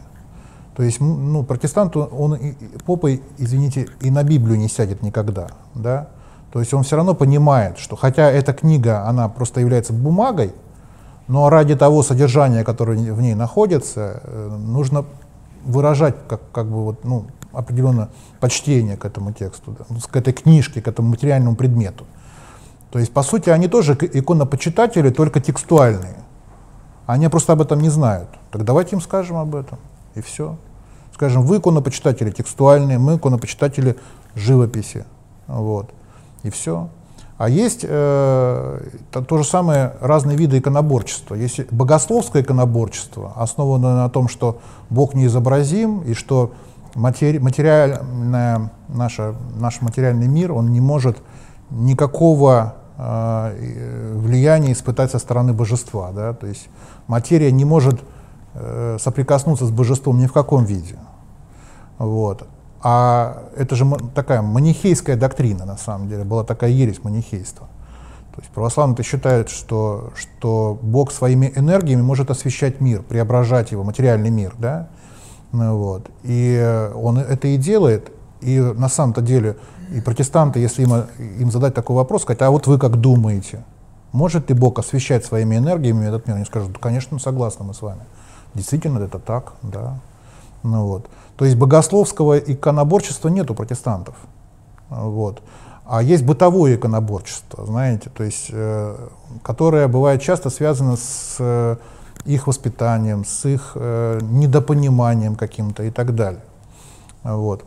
[0.76, 2.54] То есть, ну, протестант, он, и,
[2.86, 6.08] попой, извините, и на Библию не сядет никогда, да?
[6.52, 10.54] То есть он все равно понимает, что хотя эта книга, она просто является бумагой,
[11.28, 15.06] но ради того содержания, которое в ней находится, э, нужно
[15.64, 20.82] выражать как, как бы вот, ну, определенное почтение к этому тексту, да, к этой книжке,
[20.82, 22.06] к этому материальному предмету.
[22.94, 26.16] То есть, по сути, они тоже иконопочитатели, только текстуальные.
[27.08, 28.30] Они просто об этом не знают.
[28.52, 29.80] Так давайте им скажем об этом,
[30.14, 30.58] и все.
[31.12, 33.96] Скажем, вы иконопочитатели текстуальные, мы иконопочитатели
[34.36, 35.06] живописи.
[35.48, 35.90] Вот.
[36.44, 36.90] И все.
[37.40, 41.34] А есть э, то, то же самое разные виды иконоборчества.
[41.34, 44.60] Есть богословское иконоборчество, основанное на том, что
[44.92, 46.52] Бог неизобразим, и что
[46.94, 51.18] матери, материальная, наша, наш материальный мир, он не может
[51.72, 56.12] никакого влияние испытать со стороны божества.
[56.12, 56.34] Да?
[56.34, 56.70] То есть
[57.08, 58.02] материя не может
[58.54, 60.96] э, соприкоснуться с божеством ни в каком виде.
[61.98, 62.48] Вот.
[62.82, 67.68] А это же такая манихейская доктрина, на самом деле, была такая ересь манихейства.
[68.36, 74.32] То есть православные считают, что, что Бог своими энергиями может освещать мир, преображать его, материальный
[74.32, 74.54] мир.
[74.58, 74.90] Да?
[75.52, 76.10] Ну, вот.
[76.24, 78.12] И он это и делает.
[78.44, 79.58] И на самом-то деле
[79.92, 80.94] и протестанты, если им,
[81.40, 83.64] им задать такой вопрос, сказать, а вот вы как думаете,
[84.12, 86.36] может ли Бог освещать своими энергиями этот мир?
[86.38, 88.02] Они скажут, конечно, согласны мы с вами.
[88.54, 90.00] Действительно, это так, да.
[90.62, 91.10] Ну, вот.
[91.36, 94.16] То есть богословского иконоборчества нет у протестантов.
[94.90, 95.42] Вот.
[95.86, 98.96] А есть бытовое иконоборчество, знаете, то есть, э,
[99.42, 101.76] которое бывает часто связано с э,
[102.26, 106.42] их воспитанием, с их э, недопониманием каким-то и так далее.
[107.24, 107.66] Вот.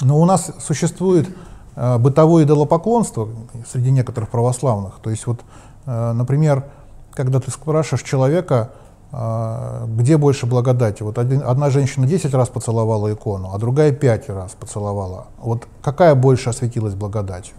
[0.00, 1.28] Но у нас существует
[1.74, 3.28] э, бытовое идолопоклонство
[3.70, 4.98] среди некоторых православных.
[5.02, 5.40] То есть вот,
[5.86, 6.64] э, например,
[7.12, 8.70] когда ты спрашиваешь человека,
[9.10, 14.28] э, где больше благодати, вот один, одна женщина 10 раз поцеловала икону, а другая 5
[14.30, 15.26] раз поцеловала.
[15.38, 17.56] Вот какая больше осветилась благодатью?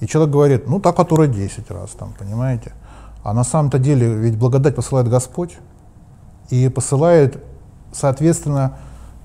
[0.00, 2.72] И человек говорит, ну та, которая 10 раз, там, понимаете?
[3.22, 5.56] А на самом-то деле ведь благодать посылает Господь
[6.50, 7.42] и посылает,
[7.92, 8.76] соответственно,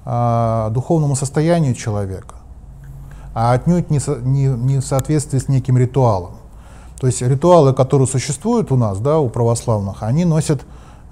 [0.06, 2.36] а, духовному состоянию человека,
[3.34, 6.34] а отнюдь не, со, не, не в соответствии с неким ритуалом.
[7.00, 10.62] То есть ритуалы, которые существуют у нас, да, у православных, они носят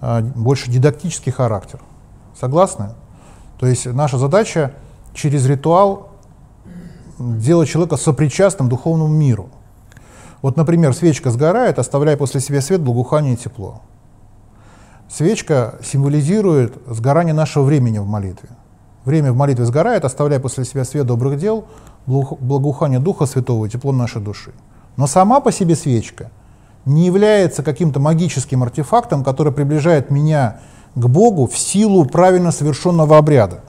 [0.02, 1.80] а, больше дидактический характер.
[2.40, 2.90] Согласны?
[3.60, 4.74] То есть наша задача
[5.14, 6.10] через ритуал
[7.20, 9.50] делать человека сопричастным духовному миру.
[10.42, 13.82] Вот, например, свечка сгорает, оставляя после себя свет, благоухание и тепло.
[15.10, 18.50] Свечка символизирует сгорание нашего времени в молитве.
[19.08, 21.64] Время в молитве сгорает, оставляя после себя свет добрых дел,
[22.06, 24.52] благоухание Духа Святого и тепло нашей души.
[24.98, 26.30] Но сама по себе свечка
[26.84, 30.60] не является каким-то магическим артефактом, который приближает меня
[30.94, 33.62] к Богу в силу правильно совершенного обряда.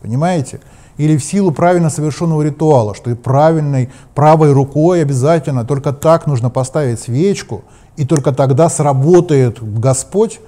[0.00, 0.58] Понимаете?
[0.96, 6.50] Или в силу правильно совершенного ритуала, что и правильной правой рукой обязательно, только так нужно
[6.50, 7.62] поставить свечку,
[7.96, 10.40] и только тогда сработает Господь.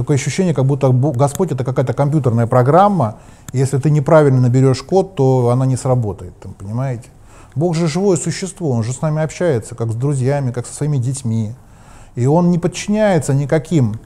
[0.00, 3.16] Такое ощущение, как будто Господь это какая-то компьютерная программа,
[3.52, 7.10] если ты неправильно наберешь код, то она не сработает, там, понимаете?
[7.54, 10.96] Бог же живое существо, Он же с нами общается, как с друзьями, как со своими
[10.96, 11.52] детьми.
[12.14, 14.00] И Он не подчиняется никаким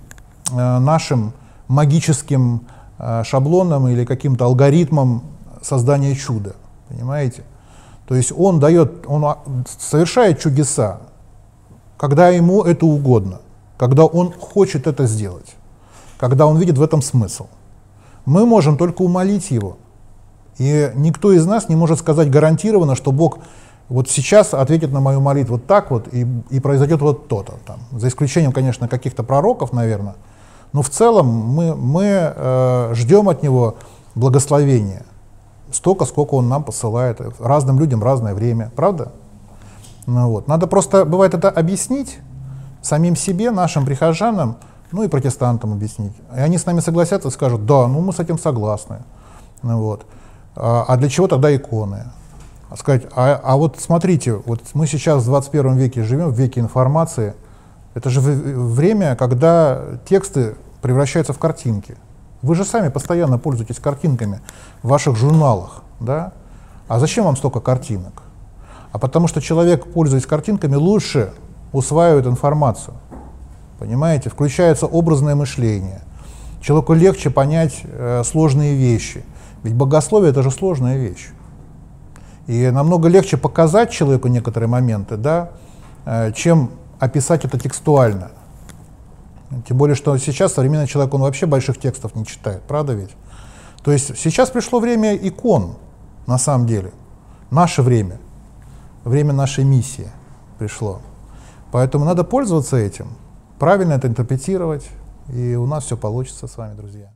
[0.50, 1.32] э, нашим
[1.68, 2.62] магическим
[2.98, 5.22] э, шаблонам или каким-то алгоритмам
[5.62, 6.56] создания чуда.
[6.88, 7.44] Понимаете?
[8.08, 9.36] То есть Он дает, Он
[9.78, 11.02] совершает чудеса,
[11.96, 13.42] когда Ему это угодно,
[13.76, 15.54] когда Он хочет это сделать,
[16.28, 17.46] когда Он видит в этом смысл.
[18.26, 19.76] Мы можем только умолить Его–
[20.58, 23.38] и никто из нас не может сказать гарантированно, что Бог
[23.88, 27.54] вот сейчас ответит на мою молитву вот так вот, и, и произойдет вот то-то.
[27.66, 27.80] Там.
[27.92, 30.14] За исключением, конечно, каких-то пророков, наверное.
[30.72, 33.76] Но в целом мы, мы э, ждем от Него
[34.14, 35.04] благословения.
[35.70, 37.20] Столько, сколько Он нам посылает.
[37.38, 38.72] Разным людям разное время.
[38.74, 39.12] Правда?
[40.06, 40.48] Ну, вот.
[40.48, 42.18] Надо просто, бывает, это объяснить
[42.80, 44.56] самим себе, нашим прихожанам,
[44.94, 46.12] ну и протестантам объяснить.
[46.36, 48.98] И они с нами согласятся и скажут, да, ну мы с этим согласны.
[49.62, 50.06] Ну, вот.
[50.54, 52.04] А, а для чего тогда иконы?
[52.70, 56.60] А сказать, а, а вот смотрите, вот мы сейчас в 21 веке живем, в веке
[56.60, 57.34] информации.
[57.94, 61.96] Это же время, когда тексты превращаются в картинки.
[62.42, 64.42] Вы же сами постоянно пользуетесь картинками
[64.84, 66.32] в ваших журналах, да?
[66.86, 68.22] А зачем вам столько картинок?
[68.92, 71.32] А потому что человек, пользуясь картинками, лучше
[71.72, 72.94] усваивает информацию.
[73.84, 74.30] Понимаете?
[74.30, 76.00] Включается образное мышление.
[76.60, 79.24] Человеку легче понять э, сложные вещи–
[79.64, 81.30] ведь богословие это же сложная вещь.
[82.46, 85.52] И намного легче показать человеку некоторые моменты, да,
[86.04, 86.70] э, чем
[87.00, 88.30] описать это текстуально.
[89.66, 93.10] Тем более, что сейчас современный человек, он вообще больших текстов не читает, правда ведь?
[93.82, 95.76] То есть сейчас пришло время икон,
[96.26, 96.92] на самом деле.
[97.50, 98.18] Наше время,
[99.04, 100.08] время нашей миссии
[100.58, 101.00] пришло.
[101.72, 103.08] Поэтому надо пользоваться этим,
[103.58, 104.88] правильно это интерпретировать,
[105.32, 107.10] и у нас все получится с вами, друзья.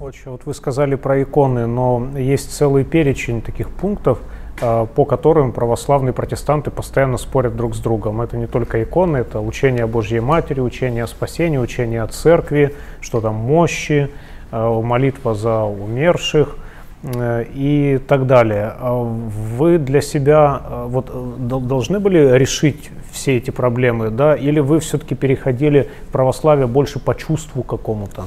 [0.00, 0.32] Очень.
[0.32, 4.18] Вот вы сказали про иконы, но есть целый перечень таких пунктов,
[4.60, 8.20] а, по которым православные протестанты постоянно спорят друг с другом.
[8.20, 12.74] Это не только иконы, это учение о Божьей Матери, учение о спасении, учение о церкви,
[13.00, 14.10] что там мощи,
[14.50, 16.56] а, молитва за умерших
[17.04, 18.72] и так далее.
[18.78, 25.14] А вы для себя вот, должны были решить все эти проблемы, да, или вы все-таки
[25.14, 28.24] переходили в православие больше по чувству какому-то?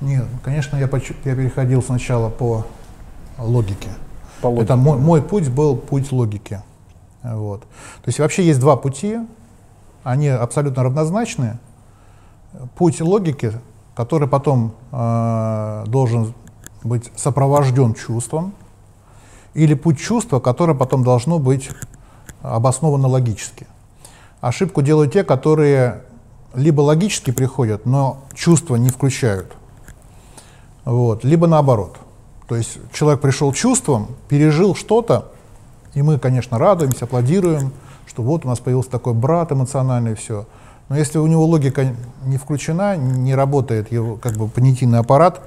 [0.00, 0.88] Нет, конечно, я,
[1.24, 2.66] я переходил сначала по
[3.38, 3.88] логике.
[4.40, 4.64] По логике.
[4.64, 6.60] Это мой, мой путь был путь логики.
[7.22, 7.60] Вот.
[7.60, 9.18] То есть вообще есть два пути,
[10.02, 11.58] они абсолютно равнозначны.
[12.76, 13.52] Путь логики,
[13.94, 16.34] который потом э, должен
[16.84, 18.54] быть сопровожден чувством,
[19.54, 21.70] или путь чувства, которое потом должно быть
[22.42, 23.66] обосновано логически.
[24.40, 26.02] Ошибку делают те, которые
[26.54, 29.52] либо логически приходят, но чувства не включают–
[30.84, 31.24] вот.
[31.24, 31.96] Либо наоборот.
[32.46, 35.32] То есть человек пришел чувством, пережил что-то,
[35.94, 37.72] и мы, конечно, радуемся, аплодируем,
[38.06, 40.46] что вот у нас появился такой брат эмоциональный, все.
[40.90, 41.94] Но если у него логика
[42.26, 45.40] не включена, не работает его как бы понятийный аппарат,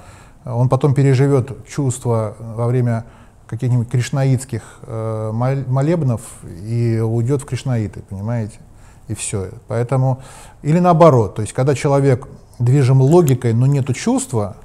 [0.54, 3.06] он потом переживет чувство во время
[3.48, 6.22] каких-нибудь кришнаитских э, молебнов
[6.64, 8.60] и уйдет в кришнаиты, понимаете?
[9.08, 9.50] И все.
[9.68, 10.22] Поэтому,
[10.64, 12.28] или наоборот, то есть когда человек
[12.60, 14.58] движим логикой, но нету чувства,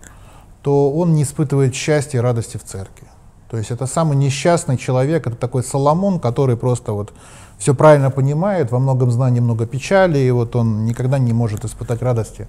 [0.63, 3.07] то он не испытывает счастья и радости в церкви.
[3.51, 7.13] То есть это самый несчастный человек, это такой Соломон, который просто вот
[7.59, 12.03] все правильно понимает, во многом знаний много печали, и вот он никогда не может испытать
[12.03, 12.49] радости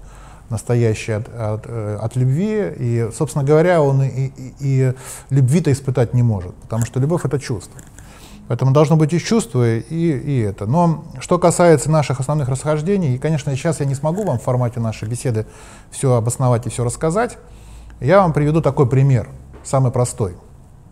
[0.49, 4.93] настоящей от, от, э, от любви, и, собственно говоря, он и, и, и
[5.29, 7.79] любви-то испытать не может, потому что любовь— это чувство.
[8.47, 10.65] Поэтому должно быть и чувство, и, и это.
[10.65, 14.79] Но что касается наших основных расхождений, и, конечно, сейчас я не смогу вам в формате
[14.79, 15.45] нашей беседы
[15.91, 17.37] все обосновать и все рассказать,
[17.99, 19.29] я вам приведу такой пример,
[19.63, 20.35] самый простой.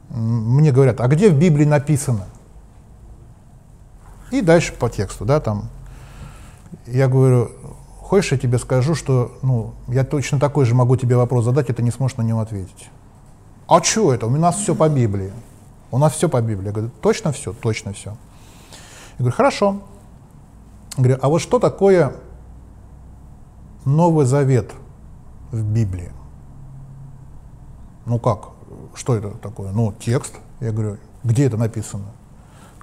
[0.10, 2.26] Мне говорят, а где в Библии написано?
[4.32, 5.70] И дальше по тексту, да, там.
[6.88, 7.52] Я говорю,
[8.12, 11.74] хочешь, я тебе скажу, что ну, я точно такой же могу тебе вопрос задать, и
[11.74, 12.90] ты не сможешь на него ответить.
[13.68, 14.28] А что это?
[14.28, 15.32] У нас все по Библии.
[15.92, 16.66] У нас все по Библии.
[16.66, 17.54] Я говорю, точно все?
[17.54, 18.10] Точно все.
[18.10, 19.82] Я говорю, хорошо.
[20.98, 22.16] Я говорю, а вот что такое
[23.86, 24.74] Новый Завет
[25.54, 26.12] в Библии?
[28.06, 28.50] Ну как?
[28.94, 29.72] Что это такое?
[29.72, 30.34] Ну, текст.
[30.60, 32.08] Я говорю, где это написано?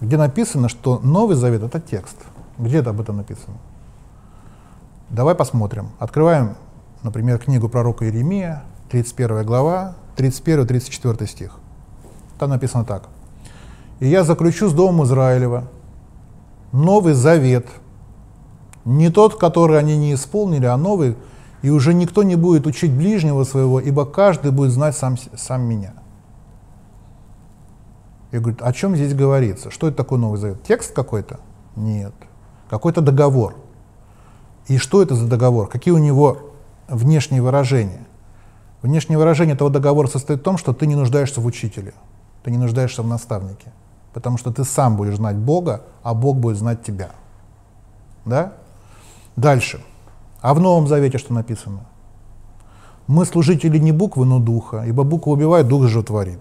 [0.01, 2.17] Где написано, что Новый Завет— это текст?
[2.57, 3.59] Где это об этом написано?
[5.11, 5.91] Давай посмотрим.
[5.99, 6.57] Открываем,
[7.03, 11.59] например, книгу пророка Иеремия, 31 глава, 31-34 стих.
[12.39, 13.09] Там написано так.
[14.01, 15.65] «И я заключу с Домом Израилева
[16.73, 17.67] новый завет,
[18.85, 21.17] не тот, который они не исполнили, а новый,
[21.63, 25.95] и уже никто не будет учить ближнего своего, ибо каждый будет знать сам, сам меня».
[28.31, 29.71] Я говорю, о чем здесь говорится?
[29.71, 30.63] Что это такое Новый Завет?
[30.63, 31.41] Текст какой-то?
[31.77, 32.13] Нет.
[32.69, 33.57] Какой-то договор.
[34.69, 35.69] И что это за договор?
[35.69, 36.53] Какие у него
[36.89, 38.07] внешние выражения?
[38.83, 41.95] Внешнее выражение этого договора состоит в том, что ты не нуждаешься в учителе,
[42.45, 43.73] ты не нуждаешься в наставнике,
[44.13, 47.11] потому что ты сам будешь знать Бога, а Бог будет знать тебя.
[48.25, 48.53] Да?
[49.37, 49.83] Дальше.
[50.41, 51.81] А в Новом Завете что написано?
[53.09, 56.41] Мы служители не буквы, но духа, ибо буква убивает, дух же творит.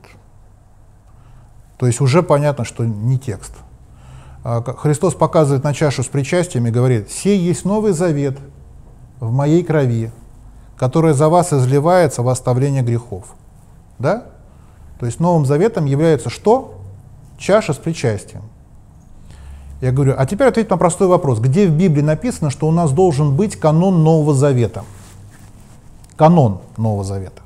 [1.77, 3.53] То есть уже понятно, что не текст.
[4.43, 8.37] А Христос показывает на чашу с причастием и говорит, «Сей есть новый завет
[9.19, 10.11] в моей крови,
[10.77, 13.35] которое за вас изливается в оставление грехов.
[13.99, 14.25] Да?
[14.99, 16.75] То есть Новым Заветом является что?
[17.37, 18.43] Чаша с причастием.
[19.81, 21.39] Я говорю, а теперь ответь на простой вопрос.
[21.39, 24.83] Где в Библии написано, что у нас должен быть канон Нового Завета?
[26.15, 27.41] Канон Нового Завета.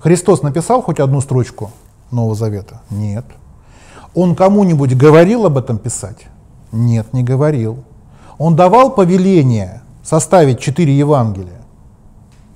[0.00, 1.70] Христос написал хоть одну строчку
[2.10, 2.82] Нового Завета?
[2.90, 3.24] Нет.
[4.14, 6.26] Он кому-нибудь говорил об этом писать?
[6.72, 7.78] Нет, не говорил.
[8.38, 11.64] Он давал повеление составить четыре Евангелия?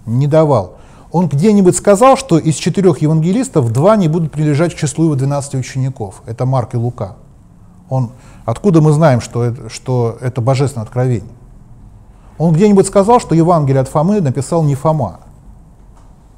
[0.09, 0.75] не давал.
[1.11, 5.55] Он где-нибудь сказал, что из четырех евангелистов два не будут прилежать к числу его 12
[5.55, 6.23] учеников.
[6.27, 7.17] Это Марк и Лука.
[7.89, 8.11] Он,
[8.45, 11.31] откуда мы знаем, что это, что это божественное откровение?
[12.37, 15.21] Он где-нибудь сказал, что Евангелие от Фомы написал не Фома.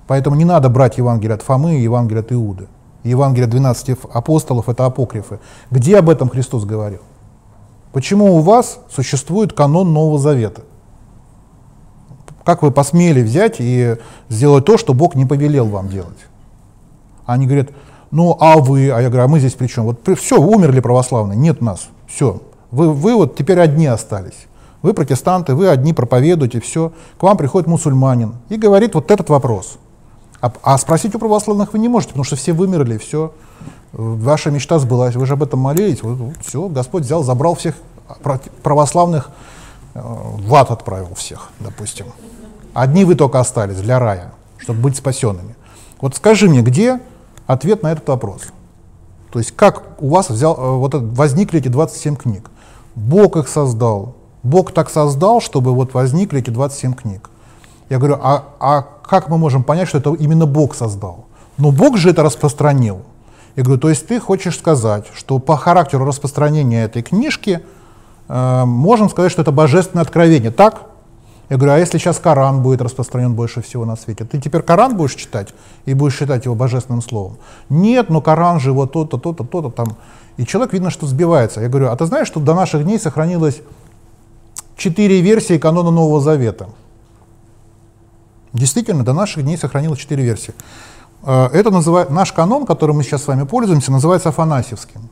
[0.07, 2.69] Поэтому не надо брать Евангелие от Фомы и Евангелие от Иуды.
[3.05, 5.39] Евангелие 12 апостолов— это апокрифы.
[5.71, 7.01] Где об этом Христос говорил?
[7.93, 10.63] Почему у вас существует канон Нового Завета?
[12.45, 13.97] Как вы посмели взять и
[14.29, 16.19] сделать то, что Бог не повелел вам делать?
[17.27, 17.71] Они говорят,
[18.11, 19.85] ну а вы, а я говорю, а мы здесь при чем?
[19.85, 22.41] Вот все, умерли православные, нет нас, все.
[22.71, 24.47] Вы, вы вот теперь одни остались.
[24.83, 26.93] Вы протестанты, вы одни проповедуете, все.
[27.19, 29.79] К вам приходит мусульманин и говорит вот этот вопрос.
[30.41, 33.33] А, а спросить у православных вы не можете, потому что все вымерли, все.
[33.93, 36.03] Ваша мечта сбылась, вы же об этом молились.
[36.03, 37.75] Вот, вот, все, Господь взял, забрал всех
[38.63, 39.31] православных
[39.95, 42.07] Э, в ад отправил всех, допустим.
[42.75, 45.57] Одни вы только остались для рая, чтобы быть спасенными.
[46.01, 47.01] Вот скажи мне, где
[47.47, 48.43] ответ на этот вопрос?
[49.31, 52.51] То есть как у вас взял, э, вот возникли эти 27 книг?
[52.95, 54.15] Бог их создал.
[54.43, 57.30] Бог так создал, чтобы вот возникли эти 27 книг.
[57.91, 61.27] Я говорю, а, а как мы можем понять, что это именно Бог создал?
[61.59, 63.03] Но Бог же это распространил.
[63.57, 67.61] Я говорю, то есть ты хочешь сказать, что по характеру распространения этой книжки–
[68.31, 70.53] Э, можем сказать, что это божественное откровение.
[70.53, 70.83] Так?
[71.49, 74.97] Я говорю, а если сейчас Коран будет распространен больше всего на свете, ты теперь Коран
[74.97, 75.49] будешь читать
[75.85, 77.39] и будешь считать его божественным словом?
[77.69, 79.97] Нет, но Коран же вот то-то, то-то, то-то там.
[80.37, 81.61] И человек, видно, что сбивается.
[81.61, 83.63] Я говорю, а ты знаешь, что до наших дней сохранилось
[84.77, 86.69] четыре версии канона Нового Завета?
[88.53, 90.55] Действительно, до наших дней сохранилось четыре версии.
[91.23, 95.09] Э, это называет, наш канон, которым мы сейчас с вами пользуемся, называется Афанасьевским.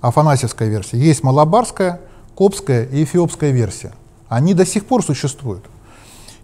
[0.00, 0.98] Афанасьевская версия.
[0.98, 2.00] Есть Малабарская,
[2.36, 3.92] коптская и эфиопская версия.
[4.28, 5.64] Они до сих пор существуют.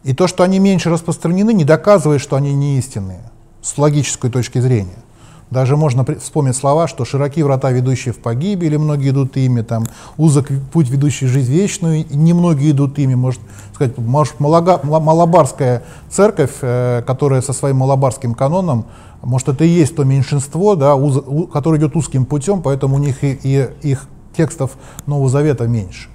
[0.02, 3.30] И то, что они меньше распространены, не доказывает, что они не истинные
[3.62, 4.98] с логической точки зрения.
[5.50, 9.84] Даже можно вспомнить слова, что широки врата, ведущие в погибель, или многие идут ими, там,
[10.16, 13.14] узок путь, ведущий в жизнь вечную, и немногие идут ими.
[13.14, 13.40] Может
[13.72, 18.86] сказать, может, Малага, Малабарская церковь, э, которая со своим малабарским каноном,
[19.22, 22.98] может, это и есть то меньшинство, да, уз, у, которое идет узким путем, поэтому у
[22.98, 24.72] них и, и их текстов
[25.06, 26.08] Нового Завета меньше.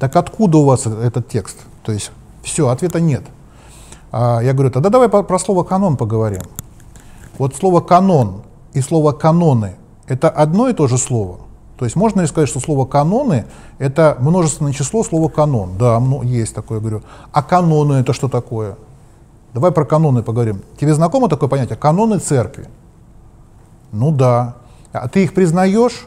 [0.00, 1.58] Так откуда у вас этот текст?
[1.84, 2.10] То есть
[2.42, 3.22] все, ответа нет.
[4.10, 6.42] А я говорю, тогда давай про, про слово канон поговорим.
[7.38, 8.42] Вот слово канон
[8.72, 11.38] и слово каноны это одно и то же слово.
[11.78, 13.46] То есть можно ли сказать, что слово каноны
[13.78, 15.78] это множественное число слова канон?
[15.78, 17.02] Да, есть такое, говорю.
[17.32, 18.76] А каноны это что такое?
[19.54, 20.62] Давай про каноны поговорим.
[20.80, 21.76] Тебе знакомо такое понятие?
[21.76, 22.68] Каноны церкви.
[23.90, 24.56] Ну да.
[24.92, 26.06] А ты их признаешь?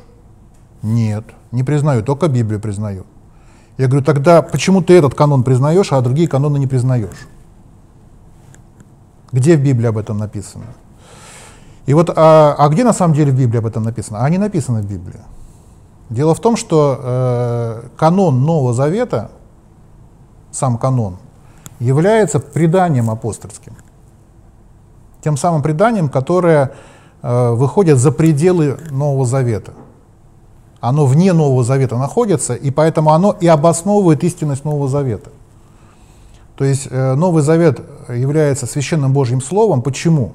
[0.81, 1.25] Нет.
[1.51, 3.05] Не признаю, только Библию признаю.
[3.77, 7.27] Я говорю, тогда почему ты этот канон признаешь, а другие каноны не признаешь?
[9.31, 10.65] Где в Библии об этом написано?
[11.85, 14.23] И вот, а, а где на самом деле в Библии об этом написано?
[14.23, 15.21] А не написано в Библии.
[16.09, 19.31] Дело в том, что э, канон Нового Завета,
[20.51, 21.17] сам канон,
[21.79, 23.73] является преданием апостольским.
[25.23, 26.73] Тем самым преданием, которое
[27.21, 29.73] э, выходит за пределы Нового Завета.
[30.79, 35.31] Оно вне Нового Завета находится, и поэтому оно и обосновывает истинность Нового Завета.
[36.55, 39.81] То есть э, Новый Завет является священным Божьим Словом.
[39.81, 40.33] Почему?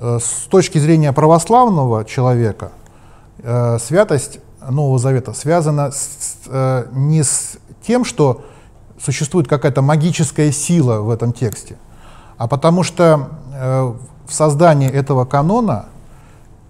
[0.00, 2.70] Э, с точки зрения православного человека,
[3.38, 4.38] э, святость
[4.68, 8.44] Нового Завета связана с, э, не с тем, что
[9.00, 11.76] существует какая-то магическая сила в этом тексте,
[12.36, 13.28] а потому что
[14.26, 15.86] в создании этого канона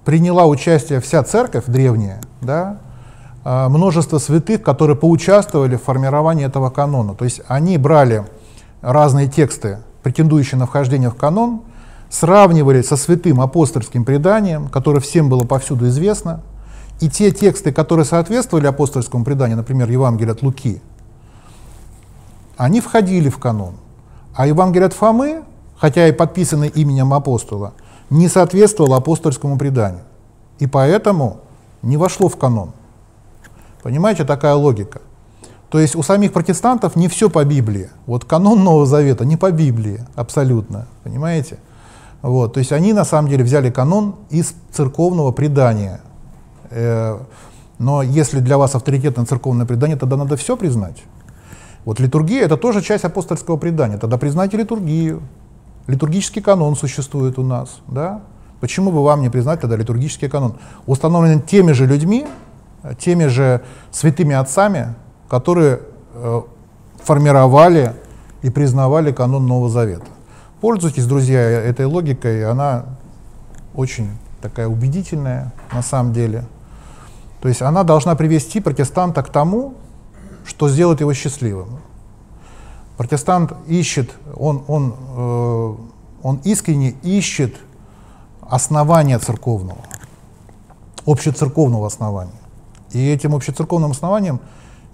[0.04, 2.78] приняла участие вся церковь древняя, да,
[3.44, 7.14] множество святых, которые поучаствовали в формировании этого канона.
[7.14, 8.26] То есть они брали
[8.80, 11.62] разные тексты, претендующие на вхождение в канон,
[12.10, 16.42] сравнивали со святым апостольским преданием, которое всем было повсюду известно,
[17.00, 20.80] и те тексты, которые соответствовали апостольскому преданию, например, Евангелие от Луки,
[22.56, 23.74] они входили в канон.
[24.34, 25.44] А Евангелие от Фомы,
[25.76, 27.74] хотя и подписаны именем апостола,
[28.10, 30.02] не соответствовало апостольскому преданию.
[30.58, 31.38] И поэтому
[31.82, 32.72] не вошло в канон.
[33.82, 35.00] Понимаете, такая логика.
[35.70, 37.90] То есть у самих протестантов не все по Библии.
[38.06, 40.86] Вот канон Нового Завета не по Библии абсолютно.
[41.04, 41.58] Понимаете?
[42.22, 46.00] Вот, то есть они на самом деле взяли канон из церковного предания.
[46.70, 47.18] Э,
[47.78, 51.04] но если для вас авторитетное церковное предание, тогда надо все признать.
[51.84, 53.98] Вот литургия это тоже часть апостольского предания.
[53.98, 55.22] Тогда признайте литургию.
[55.86, 57.80] Литургический канон существует у нас.
[57.86, 58.20] Да?
[58.60, 60.56] Почему бы вам не признать тогда литургический канон?
[60.86, 62.26] Установлен теми же людьми,
[62.98, 64.96] теми же святыми отцами,
[65.28, 65.80] которые
[66.14, 66.42] э,
[67.02, 67.94] формировали
[68.42, 70.06] и признавали канон Нового Завета.
[70.60, 72.86] Пользуйтесь, друзья, этой логикой, она
[73.74, 74.10] очень
[74.42, 76.44] такая убедительная на самом деле.
[77.40, 79.74] То есть она должна привести протестанта к тому,
[80.44, 81.78] что сделает его счастливым.
[82.96, 85.74] Протестант ищет, он, он, э,
[86.24, 87.54] он искренне ищет
[88.40, 89.78] основания церковного,
[91.06, 92.32] общецерковного основания.
[92.90, 94.40] И этим общецерковным основанием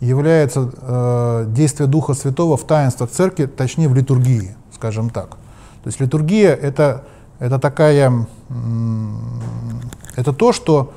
[0.00, 5.38] является э, действие Духа Святого в таинствах церкви, точнее в литургии, скажем так.
[5.85, 7.05] То есть литургия это,
[7.39, 8.26] это такая,
[10.16, 10.95] это то, что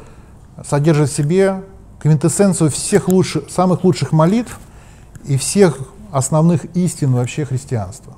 [0.66, 1.62] содержит в себе
[2.00, 4.58] квинтэссенцию всех лучших, самых лучших молитв
[5.26, 5.78] и всех
[6.14, 8.14] основных истин вообще христианства.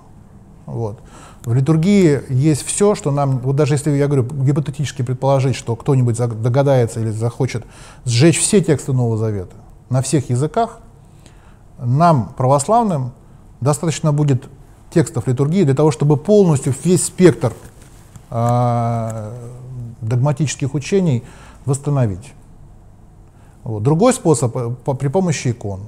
[0.67, 0.99] Вот.
[1.43, 6.17] В литургии есть все, что нам, вот даже если я говорю гипотетически предположить, что кто-нибудь
[6.17, 7.65] догадается или захочет
[8.05, 9.55] сжечь все тексты Нового Завета
[9.89, 10.81] на всех языках,
[11.79, 13.13] нам, православным,
[13.59, 14.47] достаточно будет
[14.91, 17.53] текстов литургии для того, чтобы полностью весь спектр
[18.29, 19.31] э,
[20.01, 21.23] догматических учений
[21.65, 22.33] восстановить.
[23.63, 23.83] Вот.
[23.83, 25.81] Другой способ э, по, при помощи икон.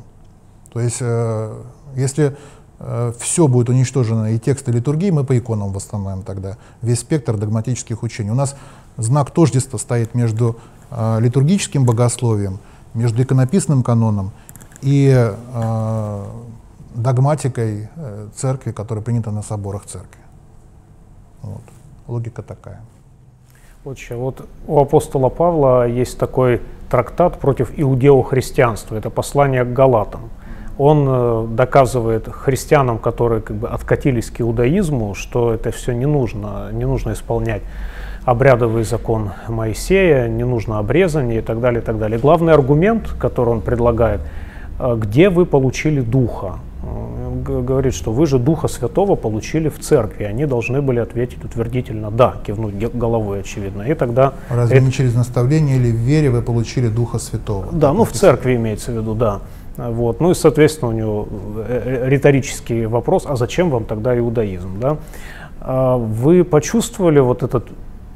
[0.71, 1.61] То есть, э,
[1.95, 2.37] если
[2.79, 8.03] э, все будет уничтожено и тексты литургии, мы по иконам восстановим тогда весь спектр догматических
[8.03, 8.31] учений.
[8.31, 8.55] У нас
[8.97, 10.57] знак тождества стоит между
[10.91, 12.59] э, литургическим богословием,
[12.93, 14.31] между иконописным каноном
[14.81, 16.25] и э,
[16.95, 20.21] догматикой э, церкви, которая принята на соборах церкви.
[21.41, 21.61] Вот.
[22.07, 22.81] Логика такая.
[23.83, 28.95] Отче, вот у апостола Павла есть такой трактат против иудео-христианства.
[28.95, 30.29] Это послание к Галатам.
[30.77, 36.69] Он э, доказывает христианам, которые как бы откатились к иудаизму, что это все не нужно,
[36.71, 37.61] не нужно исполнять
[38.25, 42.19] обрядовый закон Моисея, не нужно обрезание и так далее, и так далее.
[42.19, 44.21] Главный аргумент, который он предлагает,
[44.79, 46.59] э, где вы получили духа?
[47.43, 50.23] Говорит, что вы же Духа Святого получили в церкви.
[50.23, 53.83] Они должны были ответить утвердительно «да», кивнуть головой, очевидно.
[53.83, 54.33] И тогда...
[54.49, 54.85] Разве это...
[54.85, 57.67] не через наставление или в вере вы получили Духа Святого?
[57.71, 59.41] Да, ну в церкви имеется в виду, да.
[59.77, 60.19] Вот.
[60.19, 61.27] Ну и, соответственно, у него
[61.67, 64.79] э, э, риторический вопрос, а зачем вам тогда иудаизм?
[64.79, 64.97] Да?
[65.61, 67.67] А вы почувствовали вот этот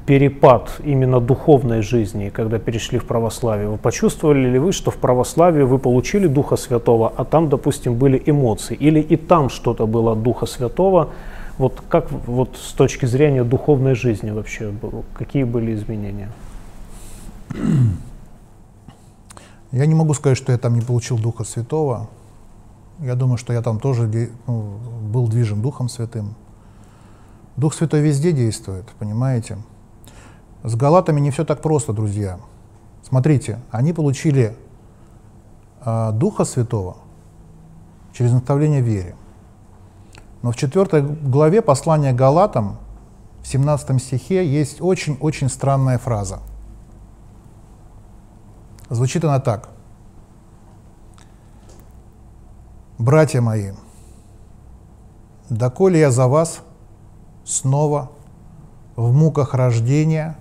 [0.06, 3.69] перепад именно духовной жизни, когда перешли в православие?
[3.69, 8.22] Вы почувствовали ли вы, что в православии вы получили Духа Святого, а там, допустим, были
[8.26, 8.76] эмоции?
[8.76, 11.10] Или и там что-то было от Духа Святого?
[11.57, 14.73] Вот как вот с точки зрения духовной жизни вообще,
[15.14, 16.30] какие были изменения?
[19.72, 22.10] Я не могу сказать, что я там не получил Духа Святого.
[22.99, 24.77] Я думаю, что я там тоже ну,
[25.11, 26.36] был движим Духом Святым.
[27.57, 29.57] Дух Святой везде действует, понимаете?
[30.66, 32.40] С галатами не все так просто, друзья.
[33.04, 34.58] Смотрите, они получили
[35.82, 36.98] э, Духа Святого
[38.14, 39.16] через наставление вере.
[40.42, 42.80] Но в 4 главе послания Галатам,
[43.44, 46.40] в 17 стихе, есть очень-очень странная фраза.
[48.90, 49.70] Звучит она так.
[52.98, 53.74] «Братья мои,
[55.48, 56.62] доколе я за вас
[57.44, 58.10] снова
[58.96, 60.38] в муках рождения,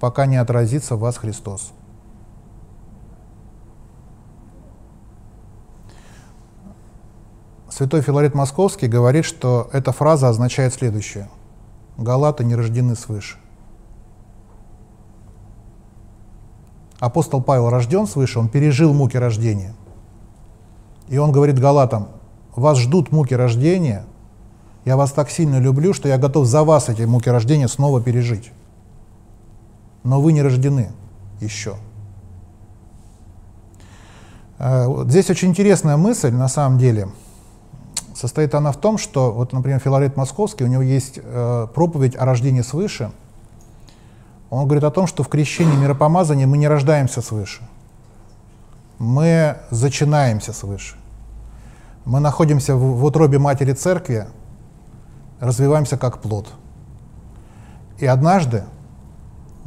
[0.00, 1.72] пока не отразится в вас Христос».
[7.78, 11.28] Святой Филарет Московский говорит, что эта фраза означает следующее.
[11.96, 13.38] Галаты не рождены свыше.
[16.98, 19.74] Апостол Павел рожден свыше, он пережил муки рождения.
[21.06, 22.08] И он говорит Галатам,
[22.56, 24.04] вас ждут муки рождения,
[24.84, 28.50] я вас так сильно люблю, что я готов за вас эти муки рождения снова пережить.
[30.08, 30.90] Но вы не рождены
[31.40, 31.76] еще.
[34.58, 37.08] Э, здесь очень интересная мысль, на самом деле–
[38.18, 42.24] состоит она в том, что, вот, например, Филарет Московский, у него есть э, проповедь о
[42.24, 43.12] рождении свыше.
[44.50, 47.62] Он говорит о том, что в крещении миропомазания мы не рождаемся свыше.
[48.98, 50.96] Мы зачинаемся свыше.
[52.04, 54.26] Мы находимся в, в утробе матери церкви,
[55.38, 56.48] развиваемся как плод.
[57.98, 58.64] И однажды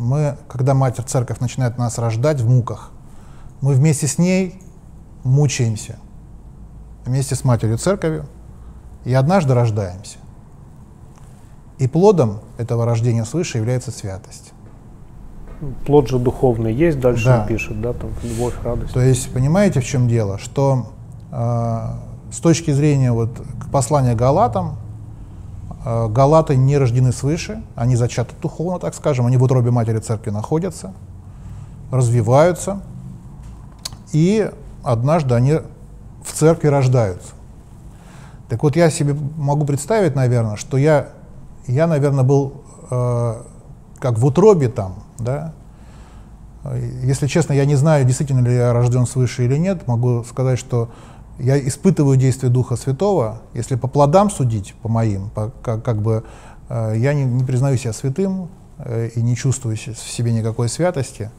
[0.01, 2.91] мы, когда Матерь Церковь начинает нас рождать в муках,
[3.61, 4.59] мы вместе с ней
[5.23, 5.99] мучаемся,
[7.05, 8.25] вместе с Матерью Церковью,
[9.05, 10.17] и однажды рождаемся.
[11.77, 14.53] И плодом этого рождения свыше является святость.
[15.85, 17.41] Плод же духовный есть, дальше да.
[17.41, 18.93] он пишет, да, там любовь, радость.
[18.93, 20.39] То есть, понимаете, в чем дело?
[20.39, 20.91] Что
[21.31, 21.79] э,
[22.31, 23.39] с точки зрения вот
[23.71, 24.77] послания Галатам,
[25.83, 30.93] Галаты не рождены свыше, они зачаты духовно, так скажем, они в утробе матери церкви находятся,
[31.91, 32.81] развиваются,
[34.11, 34.51] и
[34.83, 35.59] однажды они
[36.23, 37.33] в церкви рождаются.
[38.47, 41.09] Так вот, я себе могу представить, наверное, что я,
[41.67, 43.41] я наверное, был э,
[43.97, 45.53] как в утробе там, да.
[47.03, 49.87] Если честно, я не знаю, действительно ли я рожден свыше или нет.
[49.87, 50.91] Могу сказать, что
[51.41, 53.41] я испытываю действие Духа Святого.
[53.53, 56.23] Если по плодам судить, по моим, по, как, как бы
[56.69, 61.31] э, я не, не признаю себя святым э, и не чувствую в себе никакой святости.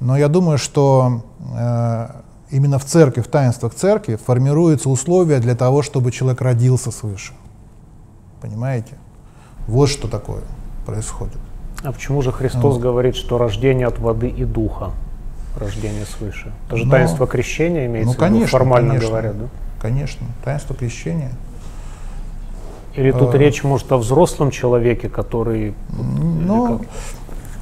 [0.00, 1.22] Но я думаю, что
[1.56, 2.08] э,
[2.50, 7.32] именно в церкви, в таинствах церкви формируются условия для того, чтобы человек родился свыше.
[8.40, 8.98] Понимаете?
[9.66, 10.42] Вот что такое
[10.84, 11.38] происходит.
[11.82, 14.92] А почему же Христос ну, говорит, что рождение от воды и духа,
[15.56, 16.52] рождение свыше?
[16.66, 19.44] Это же но, таинство крещения имеется ну, конечно, в виду, формально конечно, говоря, да?
[19.80, 21.32] Конечно, таинство крещения.
[22.94, 25.74] Или тут э, речь может о взрослом человеке, который...
[25.90, 26.80] Ну,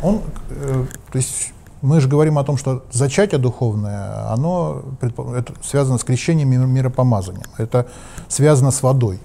[0.02, 0.20] он,
[0.51, 6.05] э, то есть мы же говорим о том, что зачатие духовное, оно это связано с
[6.05, 7.47] крещением и миропомазанием.
[7.59, 7.86] Это
[8.28, 9.19] связано с водой.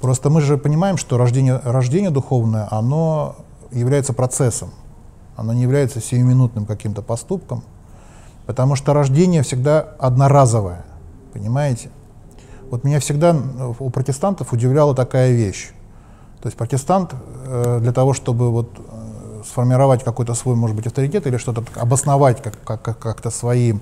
[0.00, 3.36] Просто мы же понимаем, что рождение, рождение духовное, оно
[3.72, 4.70] является процессом.
[5.40, 7.64] Оно не является сиюминутным каким-то поступком,
[8.44, 10.84] потому что рождение всегда одноразовое.
[11.32, 11.88] Понимаете?
[12.70, 13.34] Вот меня всегда
[13.78, 15.70] у протестантов удивляла такая вещь.
[16.42, 17.14] То есть протестант
[17.46, 18.70] э, для того, чтобы вот
[19.46, 23.72] сформировать какой-то свой, может быть, авторитет или что-то обосновать как, как, как-то свои,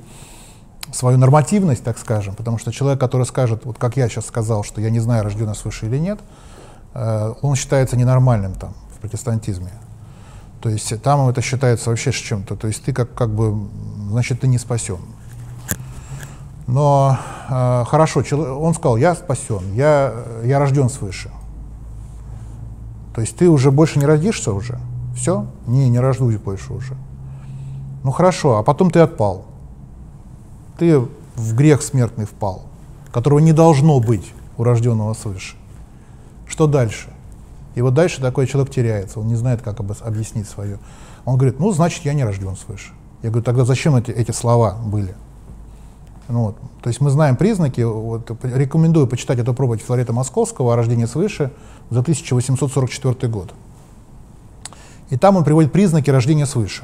[0.93, 4.80] свою нормативность, так скажем, потому что человек, который скажет, вот как я сейчас сказал, что
[4.80, 6.20] я не знаю, рожден я свыше или нет,
[6.94, 9.72] э, он считается ненормальным там в протестантизме.
[10.60, 13.68] То есть там это считается вообще чем-то, то есть ты как, как бы,
[14.10, 14.98] значит, ты не спасен.
[16.66, 17.16] Но
[17.48, 20.12] э, хорошо, он сказал, я спасен, я,
[20.44, 21.30] я рожден свыше.
[23.14, 24.78] То есть ты уже больше не родишься уже,
[25.16, 25.47] все?
[25.66, 26.94] Не, не рождусь больше уже.
[28.02, 29.44] Ну хорошо, а потом ты отпал.
[30.78, 31.01] Ты
[31.36, 32.64] в грех смертный впал,
[33.12, 35.56] которого не должно быть у рожденного свыше.
[36.47, 37.09] Что дальше?
[37.78, 40.80] И вот дальше такой человек теряется, он не знает, как объяснить свое.
[41.24, 42.90] Он говорит, ну, значит, я не рожден свыше.
[43.22, 45.14] Я говорю, тогда зачем эти, эти слова были?
[46.26, 46.56] Ну, вот.
[46.82, 51.52] То есть мы знаем признаки, вот, рекомендую почитать эту проповедь Филарета Московского о рождении свыше
[51.88, 53.55] за 1844 год.
[55.10, 56.82] И там он приводит признаки рождения свыше.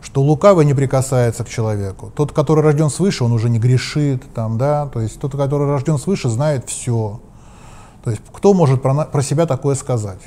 [0.00, 2.12] Что лукавый не прикасается к человеку.
[2.14, 4.22] Тот, который рожден свыше, он уже не грешит.
[4.32, 4.86] Там, да?
[4.86, 7.18] То есть тот, который рожден свыше, знает все.
[8.04, 10.20] То есть кто может про, про себя такое сказать?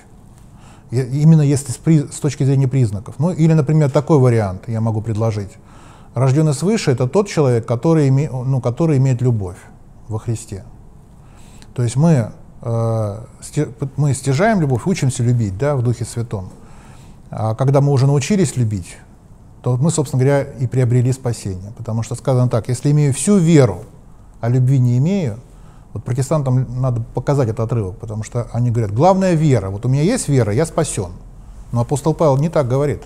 [0.90, 3.16] И, именно если с, с точки зрения признаков.
[3.20, 5.52] Ну или, например, такой вариант я могу предложить.
[6.16, 9.58] Рожденный свыше– это тот человек, который, име, ну, который имеет любовь
[10.08, 10.64] во Христе.
[11.76, 12.32] То есть мы,
[12.64, 16.50] э, сти, мы стяжаем любовь, учимся любить да, в Духе Святом.
[17.30, 18.98] А когда мы уже научились любить,
[19.62, 21.72] то мы, собственно говоря, и приобрели спасение.
[21.78, 23.84] Потому что сказано так, если имею всю веру,
[24.42, 25.38] а любви не имею,
[25.98, 29.72] Вот протестантам надо показать этот отрывок, потому что они говорят, главная вера.
[29.72, 31.10] Вот у меня есть вера, я спасен.
[31.72, 33.02] Но апостол Павел не так говорит.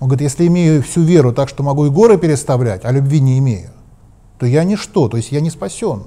[0.00, 3.38] Он говорит, если имею всю веру так, что могу и горы переставлять, а любви не
[3.38, 3.70] имею,
[4.40, 6.02] то я ничто, то есть я не спасен.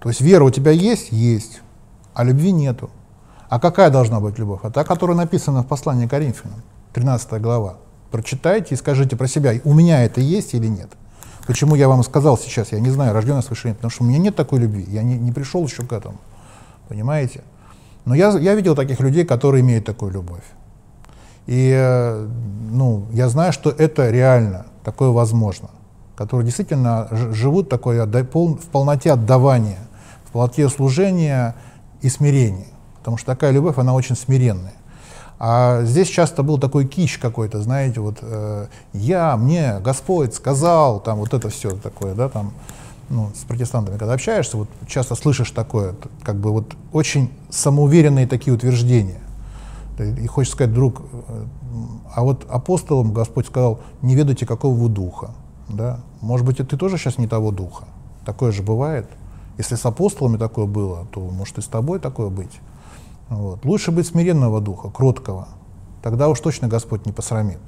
[0.00, 1.12] То есть вера у тебя есть?
[1.12, 1.62] Есть.
[2.12, 2.90] А любви нету.
[3.48, 4.60] А какая должна быть любовь?
[4.64, 6.60] А та, которая написана в послании Коринфянам,
[6.92, 7.78] 13 глава.
[8.10, 10.90] Прочитайте и скажите про себя, у меня это есть или нет.
[11.46, 14.36] Почему я вам сказал сейчас, я не знаю, рожденный свыше потому что у меня нет
[14.36, 16.16] такой любви, я не, не пришел еще к этому,
[16.88, 17.42] понимаете?
[18.04, 20.44] Но я, я видел таких людей, которые имеют такую любовь.
[21.46, 22.28] И э,
[22.70, 25.70] ну, я знаю, что это реально, такое возможно,
[26.16, 29.78] которые действительно живут такой, в полноте отдавания,
[30.24, 31.54] в полноте служения
[32.00, 32.68] и смирения.
[32.98, 34.74] Потому что такая любовь, она очень смиренная.
[35.46, 41.18] А здесь часто был такой кич какой-то, знаете, вот э, я, мне, Господь сказал, там
[41.18, 42.54] вот это все такое, да, там,
[43.10, 48.54] ну, с протестантами, когда общаешься, вот часто слышишь такое, как бы вот очень самоуверенные такие
[48.54, 49.20] утверждения.
[49.98, 51.44] И хочешь сказать, друг, э,
[52.14, 55.32] а вот апостолам Господь сказал, не ведайте, какого вы духа.
[55.68, 56.00] Да?
[56.22, 57.84] Может быть, и ты тоже сейчас не того духа.
[58.24, 59.10] Такое же бывает.
[59.58, 62.60] Если с апостолами такое было, то может и с тобой такое быть.
[63.28, 63.64] Вот.
[63.64, 65.48] Лучше быть смиренного духа, кроткого.
[66.02, 67.60] Тогда уж точно Господь не посрамит.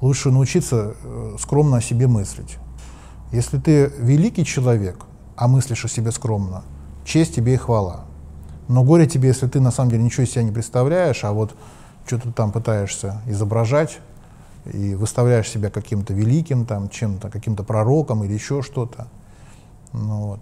[0.00, 2.56] Лучше научиться э, скромно о себе мыслить.
[3.32, 5.04] Если ты великий человек,
[5.36, 6.64] а мыслишь о себе скромно,
[7.04, 8.04] честь тебе и хвала.
[8.68, 11.54] Но горе тебе, если ты на самом деле ничего из себя не представляешь, а вот
[12.06, 14.00] что-то там пытаешься изображать
[14.64, 19.08] и выставляешь себя каким-то великим, там, чем-то, каким-то пророком или еще что-то.
[19.92, 20.40] Ну, вот.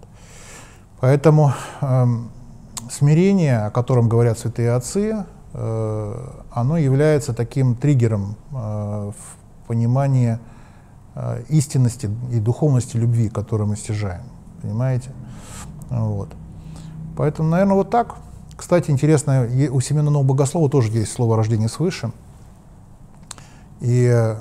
[0.99, 2.31] Поэтому эм,
[2.89, 10.39] смирение, о котором говорят святые отцы, э, оно является таким триггером э, в понимании
[11.15, 14.23] э, истинности и духовности любви, которую мы стяжаем.
[14.61, 15.11] Понимаете?
[15.89, 16.29] Вот.
[17.15, 18.15] Поэтому, наверное, вот так.
[18.55, 22.11] Кстати, интересно, у Семена Богослова тоже есть слово «рождение свыше».
[23.79, 24.35] И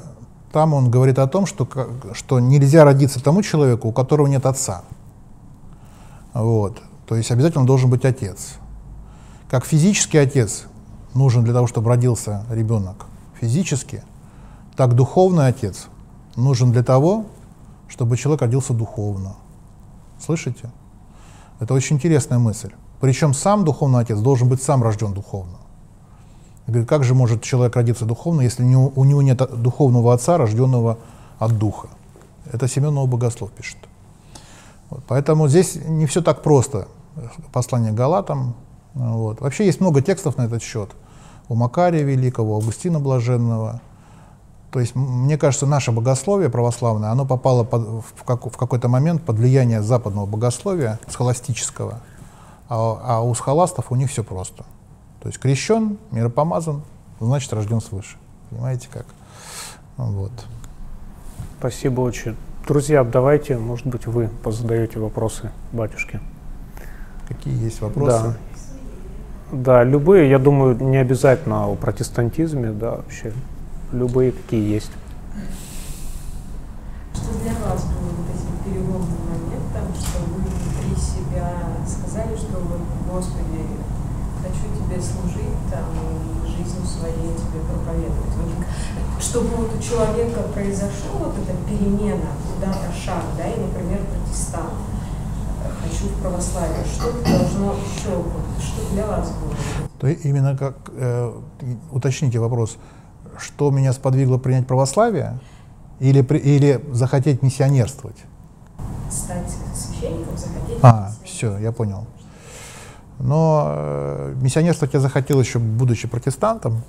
[0.52, 1.68] там он говорит о том, что,
[2.14, 4.82] что нельзя родиться тому человеку, у которого нет отца.
[6.34, 6.82] Вот.
[7.08, 8.56] То есть обязательно должен быть отец.
[9.48, 10.66] Как физический отец
[11.14, 13.06] нужен для того, чтобы родился ребенок
[13.40, 14.02] физически,
[14.76, 15.86] так духовный отец
[16.36, 17.24] нужен для того,
[17.88, 19.36] чтобы человек родился духовно.
[20.20, 20.70] Слышите?
[21.60, 22.72] Это очень интересная мысль.
[23.00, 25.56] Причем сам духовный отец должен быть сам рожден духовно.
[26.86, 30.98] Как же может человек родиться духовно, если у него нет духовного отца, рожденного
[31.38, 31.88] от духа?
[32.52, 33.78] Это Семенов Богослов пишет.
[35.06, 36.88] Поэтому здесь не все так просто
[37.52, 38.54] послание Галатам.
[38.94, 39.40] Вот.
[39.40, 40.90] Вообще есть много текстов на этот счет.
[41.48, 43.80] У Макария Великого, у Августина Блаженного.
[44.70, 49.22] То есть, мне кажется, наше богословие православное, оно попало под, в, как, в какой-то момент
[49.22, 52.00] под влияние западного богословия, схоластического.
[52.68, 54.64] А, а у схоластов у них все просто.
[55.20, 56.82] То есть крещен, миропомазан,
[57.18, 58.18] значит рожден свыше.
[58.50, 59.06] Понимаете как?
[59.96, 60.32] Вот.
[61.58, 62.36] Спасибо очень.
[62.66, 66.20] Друзья, давайте, может быть, вы позадаете вопросы батюшке.
[67.28, 68.22] Какие есть вопросы?
[68.22, 68.36] Да.
[69.50, 73.32] Да, любые, я думаю, не обязательно о протестантизме, да, вообще,
[73.92, 74.90] любые какие есть.
[77.14, 81.52] Что для вас было вот этим переломным моментом, что вы внутри себя
[81.86, 82.80] сказали, что вот,
[83.10, 83.64] Господи,
[84.42, 85.84] хочу Тебе служить, там,
[86.44, 88.36] жизнью своей Тебе проповедовать.
[88.36, 94.72] Вот, чтобы вот у человека произошла вот эта перемена, куда-то шаг, да, и, например, протестант,
[95.82, 99.54] хочу в православие, что должно еще быть, что для вас было?
[99.98, 101.32] То именно как, э,
[101.90, 102.76] уточните вопрос,
[103.38, 105.38] что меня сподвигло принять православие
[106.00, 108.16] или, или захотеть миссионерствовать?
[109.10, 112.06] Стать священником, захотеть А, все, я понял.
[113.18, 116.82] Но э, миссионерствовать я захотел еще, будучи протестантом.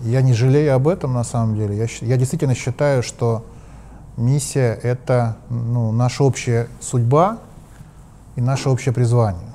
[0.00, 1.76] Я не жалею об этом на самом деле.
[1.76, 3.44] Я, я действительно считаю, что
[4.16, 7.38] миссия— это ну, наша общая судьба,
[8.36, 9.54] и наше общее призвание.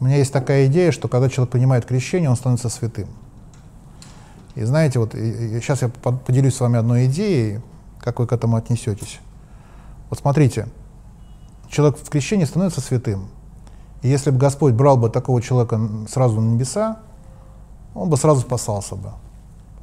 [0.00, 3.08] У меня есть такая идея, что когда человек принимает крещение, он становится святым.
[4.54, 7.60] И знаете, вот и, и сейчас я поделюсь с вами одной идеей,
[8.00, 9.20] как вы к этому отнесетесь.
[10.10, 10.68] Вот смотрите,
[11.68, 13.28] человек в крещении становится святым.
[14.02, 16.98] И если бы Господь брал бы такого человека сразу на небеса,
[17.94, 19.10] он бы сразу спасался бы.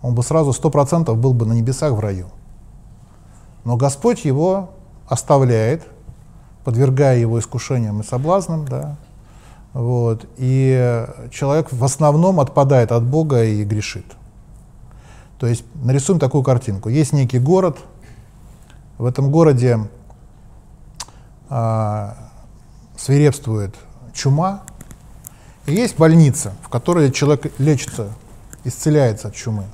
[0.02, 2.28] Он бы сразу сто процентов был бы на небесах в раю.
[3.66, 4.70] Но Господь его
[5.08, 5.86] оставляет,
[6.66, 8.98] подвергая его искушениям и соблазнам, да,
[9.74, 14.06] вот, и человек в основном отпадает от Бога и грешит.
[15.40, 16.90] То есть нарисуем такую картинку.
[16.90, 17.78] Есть некий город,
[18.98, 19.80] в этом городе
[21.50, 22.16] а,
[22.98, 23.76] свирепствует
[24.14, 24.64] чума,
[25.66, 28.10] и есть больница, в которой человек лечится,
[28.64, 29.66] исцеляется от чумы.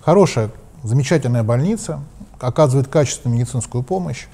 [0.00, 0.50] Хорошая,
[0.82, 2.00] замечательная больница,
[2.40, 4.26] оказывает качественную медицинскую помощь.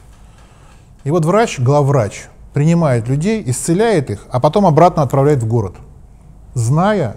[1.04, 5.76] И вот врач, главврач, принимает людей, исцеляет их, а потом обратно отправляет в город,
[6.54, 7.16] зная,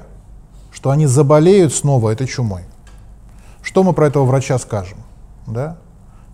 [0.71, 2.63] что они заболеют снова этой чумой.
[3.61, 4.99] Что мы про этого врача скажем?
[5.47, 5.77] Да?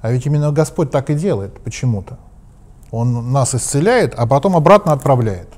[0.02, 2.18] А ведь именно Господь так и делает почему-то.
[2.92, 5.50] Он нас исцеляет, а потом обратно отправляет.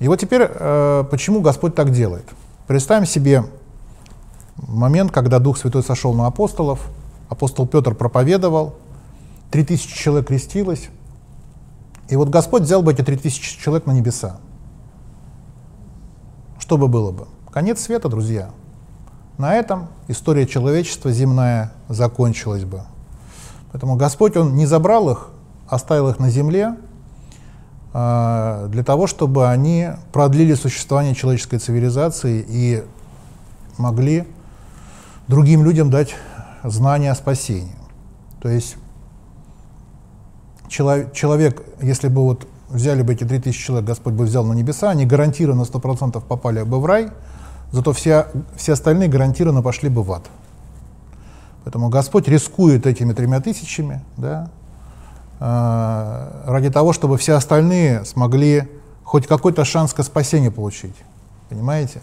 [0.00, 2.24] И вот теперь, э, почему Господь так делает?
[2.66, 3.44] Представим себе
[4.56, 6.80] момент, когда Дух Святой сошел на апостолов,
[7.28, 8.74] апостол Петр проповедовал,
[9.50, 10.88] три тысячи человек крестилось,
[12.08, 14.38] и вот Господь взял бы эти три тысячи человек на небеса.
[16.58, 17.26] Что бы было бы?
[17.52, 18.50] Конец света, друзья.
[19.38, 22.82] На этом история человечества земная закончилась бы.
[23.72, 25.30] Поэтому Господь, Он не забрал их,
[25.68, 26.76] оставил их на земле,
[27.94, 32.84] э, для того, чтобы они продлили существование человеческой цивилизации и
[33.78, 34.26] могли
[35.28, 36.14] другим людям дать
[36.64, 37.76] знания о спасении.
[38.40, 38.76] То есть
[40.70, 45.04] человек, если бы вот взяли бы эти 3000 человек, Господь бы взял на небеса, они
[45.04, 47.10] гарантированно 100% попали бы в рай,
[47.72, 48.26] зато все,
[48.56, 50.24] все остальные гарантированно пошли бы в ад.
[51.64, 54.50] Поэтому Господь рискует этими тремя тысячами, да,
[55.40, 58.68] э, ради того, чтобы все остальные смогли
[59.04, 60.94] хоть какой-то шанс к спасению получить.
[61.48, 62.00] Понимаете?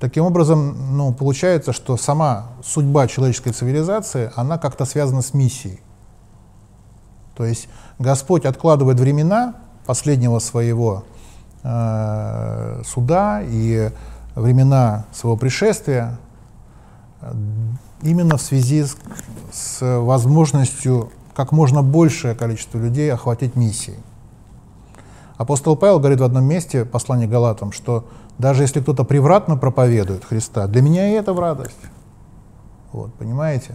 [0.00, 5.80] Таким образом, ну, получается, что сама судьба человеческой цивилизации, она как-то связана с миссией.
[7.36, 9.54] То есть Господь откладывает времена
[9.86, 11.04] последнего своего
[11.62, 13.90] э, суда и
[14.34, 16.18] времена своего пришествия
[17.20, 17.32] э,
[18.02, 18.96] именно в связи с,
[19.52, 23.98] с возможностью как можно большее количество людей охватить миссией.
[25.36, 28.06] Апостол Павел говорит в одном месте, послание Галатам, что
[28.38, 31.80] даже если кто-то превратно проповедует Христа, для меня и это в радость.
[32.92, 33.74] Вот, понимаете?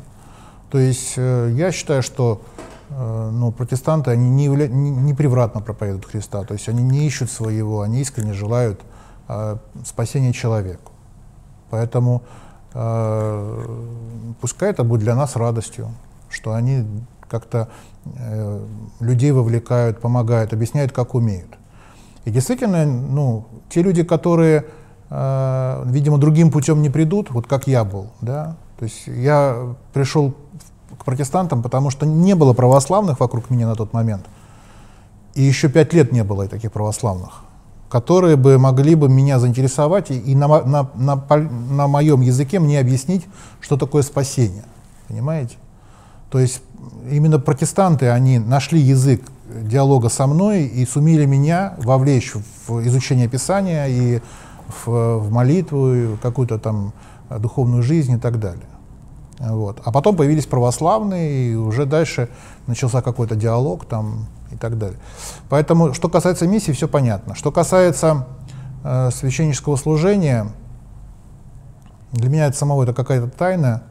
[0.69, 2.41] То есть э, я считаю, что
[2.89, 4.67] э, ну, протестанты, они не, явля...
[4.67, 8.81] не, превратно проповедуют Христа, то есть они не ищут своего, они искренне желают
[9.27, 10.91] э, спасения человеку.
[11.69, 12.23] Поэтому
[12.73, 15.89] э, пускай это будет для нас радостью,
[16.29, 16.85] что они
[17.29, 17.69] как-то
[18.99, 21.59] людей вовлекают, помогают, объясняют, как умеют.
[22.25, 24.65] И действительно, ну, те люди, которые,
[25.11, 30.33] видимо, другим путем не придут, вот как я был, да, то есть я пришел
[30.99, 34.25] к протестантам, потому что не было православных вокруг меня на тот момент,
[35.33, 37.41] и еще пять лет не было таких православных,
[37.89, 42.79] которые бы могли бы меня заинтересовать и, и на, на, на, на моем языке мне
[42.79, 43.25] объяснить,
[43.61, 44.65] что такое спасение,
[45.07, 45.55] понимаете?
[46.29, 46.61] То есть
[47.09, 52.33] именно протестанты, они нашли язык диалога со мной и сумели меня вовлечь
[52.67, 54.21] в изучение Писания и
[54.85, 56.93] в, в молитву, и какую-то там
[57.29, 58.67] духовную жизнь и так далее.
[59.39, 59.81] Вот.
[59.85, 62.29] А потом появились православные, и уже дальше
[62.67, 64.99] начался какой-то диалог там и так далее.
[65.47, 67.35] Поэтому, что касается миссии, все понятно.
[67.35, 68.27] Что касается
[68.83, 70.47] э, священнического служения,
[72.11, 73.83] для меня это самого это какая-то тайна.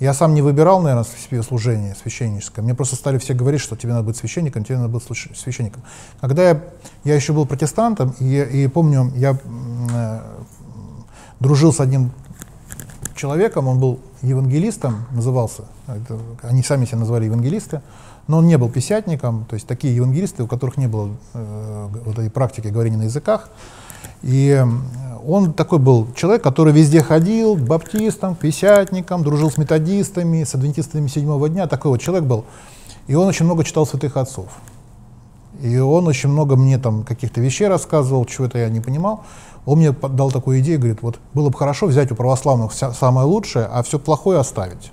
[0.00, 2.64] Я сам не выбирал, наверное, себе служение священническое.
[2.64, 5.82] Мне просто стали все говорить, что тебе надо быть священником, тебе надо быть священником.
[6.20, 6.60] Когда я,
[7.04, 9.38] я еще был протестантом, и, и помню, я
[9.94, 10.20] э,
[11.38, 12.12] дружил с одним
[13.14, 17.80] человеком, он был евангелистом, назывался, это, они сами себя назвали евангелисты,
[18.26, 22.18] но он не был писятником, то есть такие евангелисты, у которых не было э, вот
[22.18, 23.50] этой практики говорения на языках.
[24.22, 24.64] И
[25.26, 30.54] он такой был человек, который везде ходил, к баптистам, к писятникам, дружил с методистами, с
[30.54, 32.44] адвентистами седьмого дня, такой вот человек был.
[33.06, 34.48] И он очень много читал святых отцов.
[35.62, 39.24] И он очень много мне там каких-то вещей рассказывал, чего-то я не понимал.
[39.66, 43.26] Он мне дал такую идею, говорит, вот было бы хорошо взять у православных вся, самое
[43.26, 44.92] лучшее, а все плохое оставить.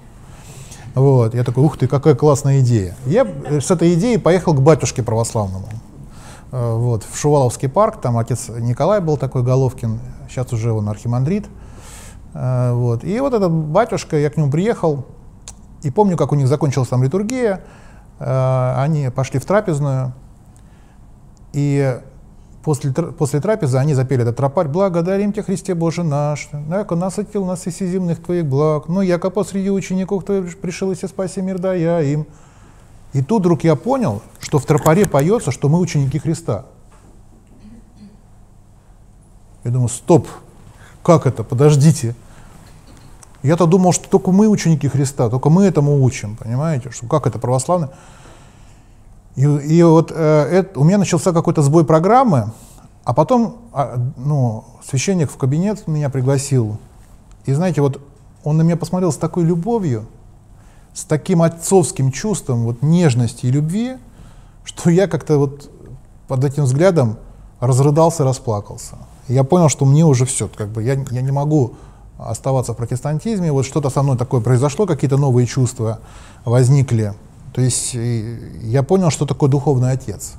[0.93, 1.35] Вот.
[1.35, 2.95] Я такой, ух ты, какая классная идея.
[3.05, 5.67] Я с этой идеей поехал к батюшке православному.
[6.51, 9.99] Э, вот, в Шуваловский парк, там отец Николай был такой Головкин,
[10.29, 11.45] сейчас уже он архимандрит.
[12.33, 13.03] Э, вот.
[13.03, 15.05] И вот этот батюшка, я к нему приехал,
[15.83, 17.63] и помню, как у них закончилась там литургия,
[18.19, 20.13] э, они пошли в трапезную,
[21.53, 21.99] и
[22.67, 27.65] после, после трапезы они запели этот тропарь «Благодарим Тебя, Христе Боже наш, яко насытил нас
[27.65, 32.25] и земных Твоих благ, но яко посреди учеников Твоих пришел и спаси мир дая им».
[33.13, 36.65] И тут вдруг я понял, что в тропаре поется, что мы ученики Христа.
[39.63, 40.27] Я думаю, стоп,
[41.03, 42.15] как это, подождите.
[43.43, 47.39] Я-то думал, что только мы ученики Христа, только мы этому учим, понимаете, что как это
[47.39, 47.91] православно.
[49.37, 52.51] И, и вот э, это, у меня начался какой-то сбой программы,
[53.03, 56.79] а потом а, ну, священник в кабинет меня пригласил.
[57.45, 58.01] И знаете, вот
[58.43, 60.05] он на меня посмотрел с такой любовью,
[60.91, 63.97] с таким отцовским чувством, вот нежности и любви,
[64.63, 65.69] что я как-то вот
[66.27, 67.17] под этим взглядом
[67.59, 68.97] разрыдался, расплакался.
[69.27, 71.75] И я понял, что мне уже все, как бы я, я не могу
[72.17, 75.99] оставаться в протестантизме, вот что-то со мной такое произошло, какие-то новые чувства
[76.43, 77.13] возникли.
[77.57, 77.97] То есть
[78.61, 80.35] я понял, что такое духовный отец,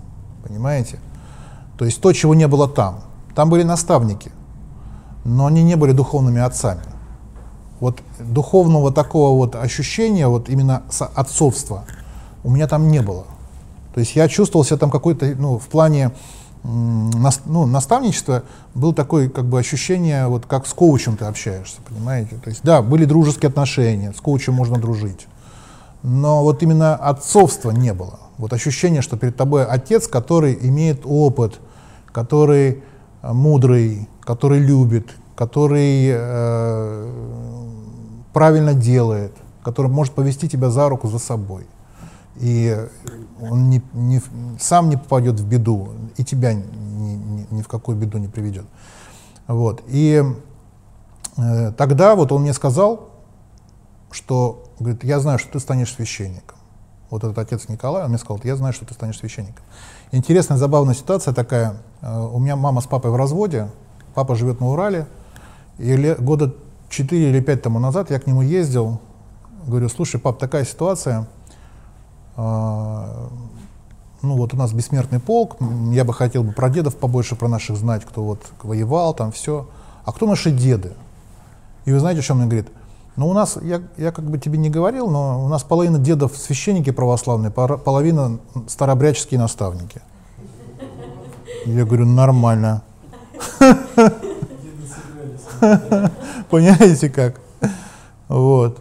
[0.46, 1.00] понимаете?
[1.76, 3.00] То есть то, чего не было там.
[3.34, 4.30] Там были наставники,
[5.24, 6.82] но они не были духовными отцами
[7.80, 10.82] вот духовного такого вот ощущения, вот именно
[11.14, 11.84] отцовства,
[12.44, 13.24] у меня там не было.
[13.94, 16.12] То есть я чувствовал себя там какой-то, ну, в плане
[16.64, 18.42] ну, наставничества
[18.74, 22.36] был такое как бы ощущение, вот как с коучем ты общаешься, понимаете?
[22.36, 25.26] То есть да, были дружеские отношения, с коучем можно дружить,
[26.08, 28.18] но вот именно отцовства не было.
[28.38, 31.60] Вот ощущение, что перед тобой отец, который имеет опыт,
[32.06, 32.82] который
[33.22, 37.10] э, мудрый, который любит, который э,
[38.32, 39.32] правильно делает,
[39.62, 41.66] который может повести тебя за руку за собой.
[42.36, 42.76] И
[43.40, 44.22] он не, не,
[44.58, 48.64] сам не попадет в беду, и тебя ни, ни, ни в какую беду не приведет.
[49.46, 49.82] Вот.
[49.88, 50.24] И
[51.36, 53.08] э, тогда вот он мне сказал,
[54.10, 56.56] что, говорит, я знаю, что ты станешь священником.
[57.10, 59.64] Вот этот отец Николай, он мне сказал, я знаю, что ты станешь священником.
[60.12, 61.76] Интересная, забавная ситуация такая.
[62.02, 63.68] Э, у меня мама с папой в разводе,
[64.14, 65.06] папа живет на Урале,
[65.78, 66.54] и года
[66.90, 69.00] 4 или 5 тому назад я к нему ездил,
[69.66, 71.26] говорю, слушай, пап, такая ситуация,
[72.36, 73.28] э,
[74.22, 75.56] ну вот у нас бессмертный полк,
[75.92, 79.68] я бы хотел бы про дедов побольше, про наших знать, кто вот воевал, там все.
[80.04, 80.94] А кто наши деды?
[81.84, 82.68] И вы знаете, что он мне говорит?
[83.18, 86.36] Ну, у нас, я, я как бы тебе не говорил, но у нас половина дедов
[86.36, 88.38] священники православные, половина
[88.68, 90.00] старообрядческие наставники.
[91.66, 92.82] Я говорю, нормально.
[96.48, 97.40] Понимаете как?
[98.28, 98.78] Вот.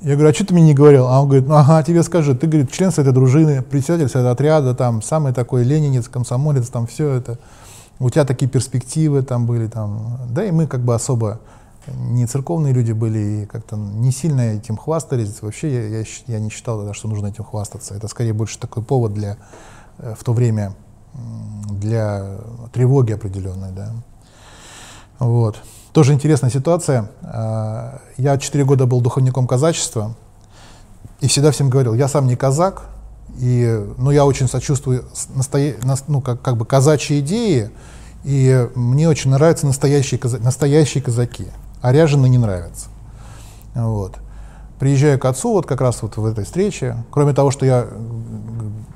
[0.00, 1.06] Я говорю, а что ты мне не говорил?
[1.06, 4.74] А он говорит, ну ага, тебе скажи, ты, говорит, член этой дружины, председатель этого отряда,
[4.74, 7.38] там, самый такой ленинец, комсомолец, там, все это.
[8.00, 10.18] У тебя такие перспективы там были, там.
[10.30, 11.38] Да, и мы как бы особо
[11.96, 15.42] не церковные люди были, и как-то не сильно этим хвастались.
[15.42, 17.94] Вообще я, я, я не считал, что нужно этим хвастаться.
[17.94, 19.36] Это скорее больше такой повод для,
[19.98, 20.74] э, в то время,
[21.70, 22.38] для
[22.72, 23.92] тревоги определенной, да.
[25.18, 25.58] Вот.
[25.92, 27.10] Тоже интересная ситуация.
[27.22, 30.14] А, я 4 года был духовником казачества
[31.20, 32.84] и всегда всем говорил, я сам не казак,
[33.38, 35.04] и, ну, я очень сочувствую
[35.34, 35.76] настоя...
[36.06, 37.70] ну, как, как бы казачьи идеи,
[38.24, 40.38] и мне очень нравятся настоящие, каза...
[40.38, 41.46] настоящие казаки,
[41.80, 42.88] а ряженые не нравятся.
[43.74, 44.16] Вот.
[44.78, 47.86] Приезжаю к отцу вот как раз вот в этой встрече, кроме того, что я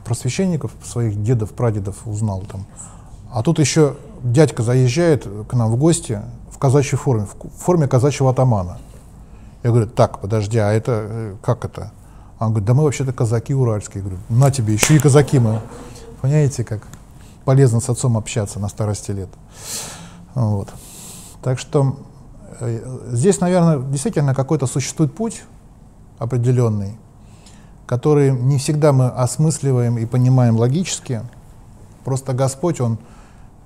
[0.05, 2.67] про священников, своих дедов, прадедов узнал там,
[3.33, 6.21] а тут еще дядька заезжает к нам в гости,
[6.63, 8.79] казачьей форме, в форме казачьего атамана.
[9.65, 11.91] Я говорю, так, подожди, а это э, как это?
[12.39, 13.97] Он говорит, да мы вообще-то казаки уральские.
[13.97, 15.61] Я говорю, на тебе, еще и казаки мы.
[16.21, 16.87] Понимаете, как
[17.45, 19.29] полезно с отцом общаться на старости лет.
[20.37, 20.69] Вот.
[21.43, 22.12] Так что э,
[23.09, 25.43] здесь, наверное, действительно какой-то существует путь
[26.19, 26.97] определенный,
[27.87, 31.23] который не всегда мы осмысливаем и понимаем логически.
[32.05, 32.99] Просто Господь, Он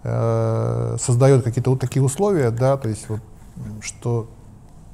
[0.02, 3.20] э, создает какие-то вот такие условия, да, то есть вот,
[3.80, 4.28] что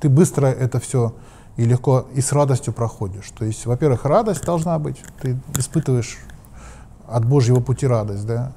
[0.00, 1.14] ты быстро это все
[1.56, 3.30] и легко и с радостью проходишь.
[3.30, 6.18] То есть, во-первых, радость должна быть, ты испытываешь
[7.06, 8.52] от Божьего пути радость, да,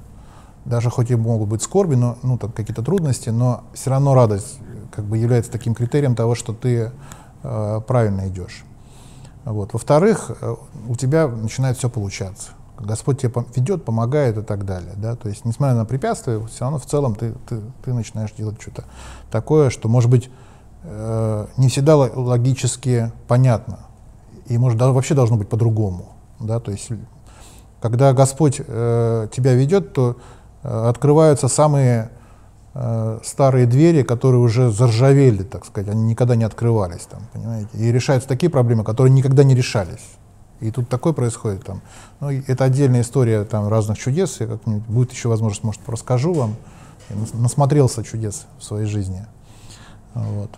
[0.66, 4.60] даже хоть и могут быть скорби, но, ну, там какие-то трудности, но все равно радость
[4.96, 6.92] как бы является таким критерием того, что ты
[7.44, 8.64] э, правильно идешь.
[9.46, 9.74] Вот.
[9.74, 10.56] Во-вторых, э,
[10.88, 12.52] у тебя начинает все получаться.
[12.80, 14.94] Господь тебе ведет, помогает и так далее.
[14.98, 15.16] Да?
[15.16, 18.84] То есть, несмотря на препятствия, все равно в целом ты, ты, ты начинаешь делать что-то
[19.32, 20.30] такое, что, может быть,
[20.84, 23.80] э, не всегда логически понятно.
[24.48, 26.14] И, может, да, вообще должно быть по-другому.
[26.40, 26.60] Да?
[26.60, 26.90] То есть,
[27.82, 30.18] когда Господь э, тебя ведет, то
[30.64, 32.10] э, открываются самые
[33.23, 37.06] старые двери, которые уже заржавели, так сказать, они никогда не открывались.
[37.10, 37.69] Там, понимаете?
[37.73, 40.03] И решаются такие проблемы, которые никогда не решались.
[40.60, 41.81] И тут такое происходит там.
[42.19, 44.39] Ну, это отдельная история там разных чудес.
[44.39, 46.56] Я как-нибудь будет еще возможность, может, расскажу вам.
[47.10, 49.26] Я насмотрелся чудес в своей жизни.
[50.14, 50.52] Вот.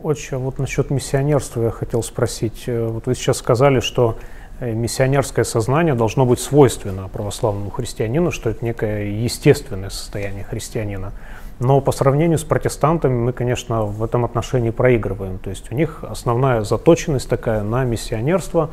[0.00, 2.64] Очень вот насчет миссионерства я хотел спросить.
[2.66, 4.22] Э, вот вы сейчас сказали, что э,
[4.62, 11.12] миссионерское сознание должно быть свойственно православному христианину, что это некое естественное состояние христианина.
[11.58, 15.38] Но по сравнению с протестантами мы, конечно, в этом отношении проигрываем.
[15.38, 18.70] То есть у них основная заточенность такая на миссионерство,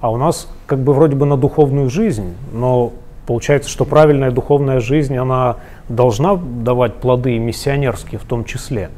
[0.00, 2.92] А у нас как бы вроде бы на духовную жизнь, но
[3.26, 5.56] получается, что правильная духовная жизнь, она
[5.88, 8.90] должна давать плоды миссионерские в том числе.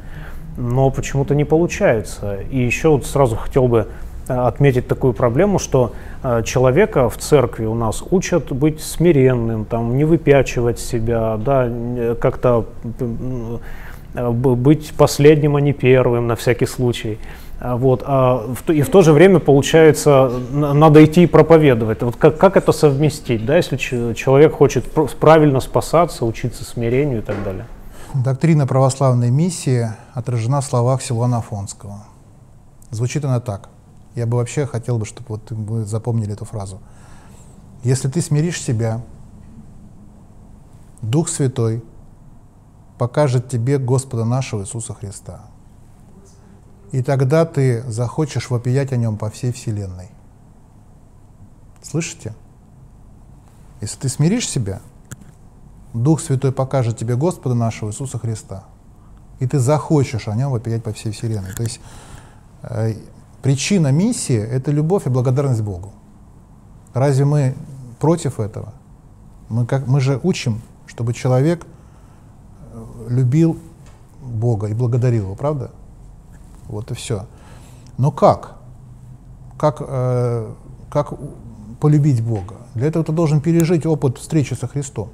[0.57, 2.37] Но почему-то не получается.
[2.51, 5.93] И еще вот сразу хотел бы э, отметить такую проблему, что
[6.23, 11.69] э, человека в церкви у нас учат быть смиренным, там, не выпячивать себя, да,
[12.19, 12.65] как-то
[14.13, 17.17] э, быть последним, а не первым на всякий случай.
[17.59, 22.01] А, вот, а в, и в то же время, получается, надо идти и проповедовать.
[22.01, 24.85] Вот как, как это совместить, да, если человек хочет
[25.19, 27.65] правильно спасаться, учиться смирению и так далее?
[28.15, 32.03] Доктрина православной миссии отражена в словах Силуана Афонского.
[32.89, 33.69] Звучит она так.
[34.15, 36.79] Я бы вообще хотел бы, чтобы вот вы запомнили эту фразу.
[37.83, 39.01] Если ты смиришь себя,
[41.01, 41.83] Дух Святой
[42.97, 45.41] покажет тебе Господа нашего Иисуса Христа.
[46.91, 50.09] И тогда ты захочешь вопиять о нем по всей вселенной.
[51.81, 52.35] Слышите?
[53.79, 54.81] Если ты смиришь себя,
[55.93, 58.65] Дух Святой покажет тебе Господа нашего Иисуса Христа.
[59.39, 61.53] И ты захочешь о нем вопиять по всей вселенной.
[61.53, 61.79] То есть
[62.61, 62.93] э,
[63.41, 65.93] причина миссии— это любовь и благодарность Богу.
[66.93, 67.55] Разве мы
[67.99, 68.73] против этого?
[69.49, 71.65] Мы, как, мы же учим, чтобы человек
[72.73, 73.57] э, любил
[74.21, 75.71] Бога и благодарил Его, правда?
[76.67, 77.25] Вот и все.
[77.97, 78.55] Но как?
[79.57, 80.53] Как, э,
[80.89, 81.13] как
[81.79, 82.55] полюбить Бога?
[82.75, 85.09] Для этого ты должен пережить опыт встречи со Христом.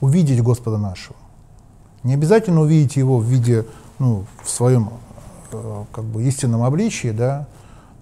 [0.00, 1.16] Увидеть Господа нашего.
[2.04, 3.66] Не обязательно увидеть Его в виде,
[3.98, 4.90] ну, в своем
[5.50, 7.46] как бы истинном обличии, да,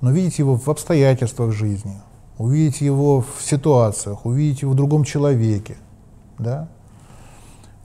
[0.00, 2.00] но видеть Его в обстоятельствах жизни,
[2.38, 5.76] увидеть Его в ситуациях, увидеть Его в другом человеке.
[6.38, 6.68] Да?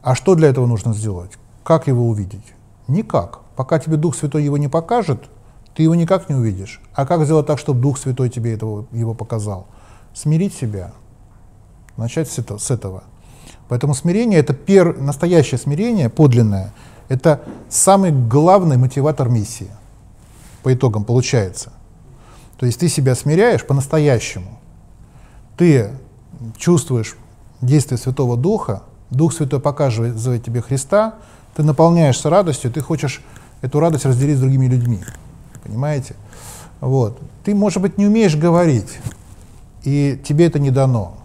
[0.02, 1.32] А что для этого нужно сделать?
[1.64, 2.54] Как Его увидеть?
[2.88, 3.42] Никак.
[3.56, 5.30] Пока тебе Дух Святой его не покажет,
[5.76, 6.82] ты его никак не увидишь.
[6.94, 9.68] А как сделать так, чтобы Дух Святой тебе этого, его показал?
[10.14, 10.92] Смирить себя.
[11.96, 12.58] Начать с этого.
[12.58, 13.04] С этого.
[13.70, 16.74] Поэтому смирение, это пер, настоящее смирение, подлинное,
[17.12, 19.70] это самый главный мотиватор миссии.
[20.64, 21.74] По итогам получается.
[22.58, 24.60] То есть ты себя смиряешь по-настоящему.
[25.58, 25.92] Ты
[26.56, 27.18] чувствуешь
[27.60, 31.16] действие Святого Духа, Дух Святой показывает тебе Христа,
[31.54, 33.22] ты наполняешься радостью, ты хочешь
[33.62, 35.02] эту радость разделить с другими людьми.
[35.64, 36.16] Понимаете?
[36.80, 37.20] Вот.
[37.44, 39.00] Ты, может быть, не умеешь говорить,
[39.84, 41.18] и тебе это не дано.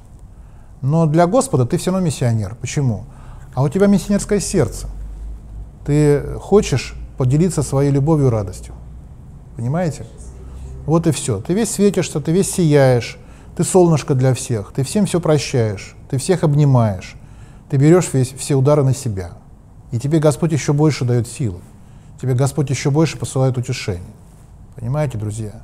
[0.82, 2.56] Но для Господа ты все равно миссионер.
[2.60, 3.04] Почему?
[3.54, 4.88] А у тебя миссионерское сердце.
[5.86, 8.74] Ты хочешь поделиться своей любовью и радостью.
[9.56, 10.04] Понимаете?
[10.84, 11.40] Вот и все.
[11.40, 13.18] Ты весь светишься, ты весь сияешь,
[13.56, 17.14] ты солнышко для всех, ты всем все прощаешь, ты всех обнимаешь,
[17.70, 19.32] ты берешь весь, все удары на себя.
[19.92, 21.60] И тебе Господь еще больше дает силы.
[22.20, 24.02] Тебе Господь еще больше посылает утешение.
[24.74, 25.62] Понимаете, друзья?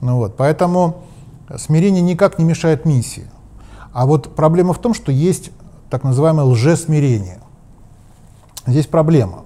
[0.00, 1.04] Ну вот, поэтому
[1.58, 3.28] смирение никак не мешает миссии.
[3.92, 5.50] А вот проблема в том, что есть
[5.90, 7.40] так называемое лжесмирение.
[8.70, 9.44] Здесь проблема.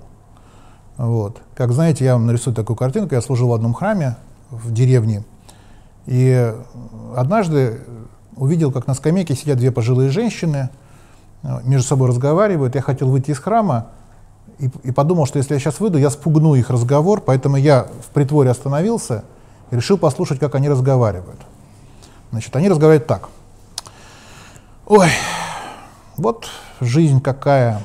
[0.96, 1.40] Вот.
[1.54, 3.14] Как знаете, я вам нарисую такую картинку.
[3.14, 4.16] Я служил в одном храме
[4.50, 5.24] в деревне.
[6.06, 6.54] И
[7.16, 7.80] однажды
[8.36, 10.68] увидел, как на скамейке сидят две пожилые женщины,
[11.64, 12.74] между собой разговаривают.
[12.74, 13.88] Я хотел выйти из храма,
[14.58, 18.12] и, и подумал, что если я сейчас выйду, я спугну их разговор, поэтому я в
[18.12, 19.24] притворе остановился
[19.70, 21.40] и решил послушать, как они разговаривают.
[22.30, 23.28] Значит, они разговаривают так.
[24.86, 25.08] Ой,
[26.16, 26.48] вот
[26.80, 27.82] жизнь какая.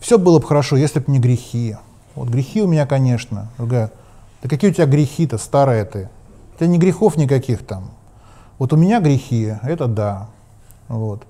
[0.00, 1.76] Все было бы хорошо, если бы не грехи.
[2.14, 3.48] Вот грехи у меня, конечно.
[3.58, 3.92] Другая,
[4.42, 6.08] да какие у тебя грехи-то, старые ты?
[6.54, 7.90] У тебя не грехов никаких там.
[8.58, 10.28] Вот у меня грехи, это да.
[10.88, 11.22] Вот.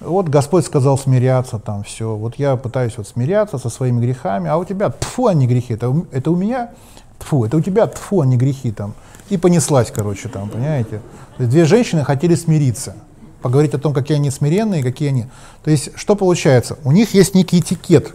[0.00, 2.14] Вот Господь сказал смиряться, там все.
[2.14, 5.74] Вот я пытаюсь вот смиряться со своими грехами, а у тебя тфу, они грехи.
[5.74, 6.70] Это, это у меня
[7.18, 8.94] тфу, это у тебя тфу, они грехи там.
[9.28, 11.00] И понеслась, короче, там, понимаете.
[11.38, 12.96] Две женщины хотели смириться,
[13.42, 15.26] поговорить о том, какие они смиренные, какие они.
[15.64, 16.78] То есть, что получается?
[16.84, 18.14] У них есть некий этикет.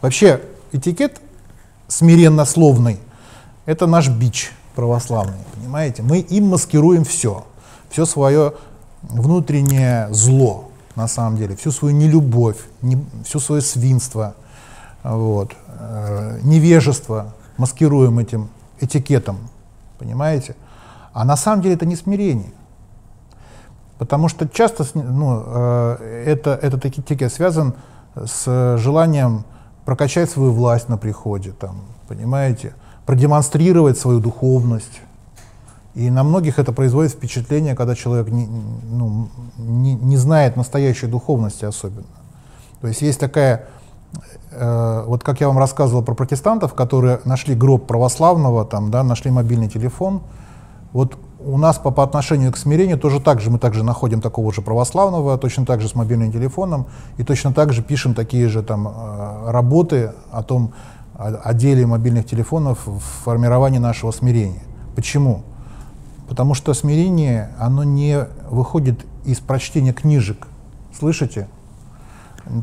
[0.00, 0.40] Вообще,
[0.72, 1.20] этикет
[1.88, 2.98] смиренно-словный–
[3.66, 6.02] это наш бич православный, понимаете?
[6.02, 7.44] Мы им маскируем все,
[7.90, 8.54] все свое
[9.02, 14.34] внутреннее зло, на самом деле, всю свою нелюбовь, не, всю свое свинство,
[15.02, 18.48] вот, э, невежество маскируем этим
[18.80, 19.38] этикетом,
[19.98, 20.56] понимаете?
[21.12, 22.52] А на самом деле это не смирение.
[24.02, 27.74] Потому что часто ну, э, это, этот этикет связан
[28.16, 29.44] с желанием
[29.84, 32.74] прокачать свою власть на приходе, там, понимаете,
[33.06, 35.02] продемонстрировать свою духовность,
[35.94, 38.48] и на многих это производит впечатление, когда человек не,
[38.90, 42.08] ну, не, не знает настоящей духовности особенно.
[42.80, 43.66] То есть есть такая,
[44.50, 49.30] э, вот как я вам рассказывал про протестантов, которые нашли гроб православного, там, да, нашли
[49.30, 50.22] мобильный телефон,
[50.92, 54.52] Вот у нас по, по отношению к смирению тоже так же, мы также находим такого
[54.52, 56.86] же православного, точно так же с мобильным телефоном,
[57.16, 60.72] и точно так же пишем такие же там э, работы о том,
[61.14, 64.62] о, о деле мобильных телефонов в формировании нашего смирения.
[64.94, 65.42] Почему?
[66.28, 70.46] Потому что смирение, оно не выходит из прочтения книжек.
[70.98, 71.48] Слышите?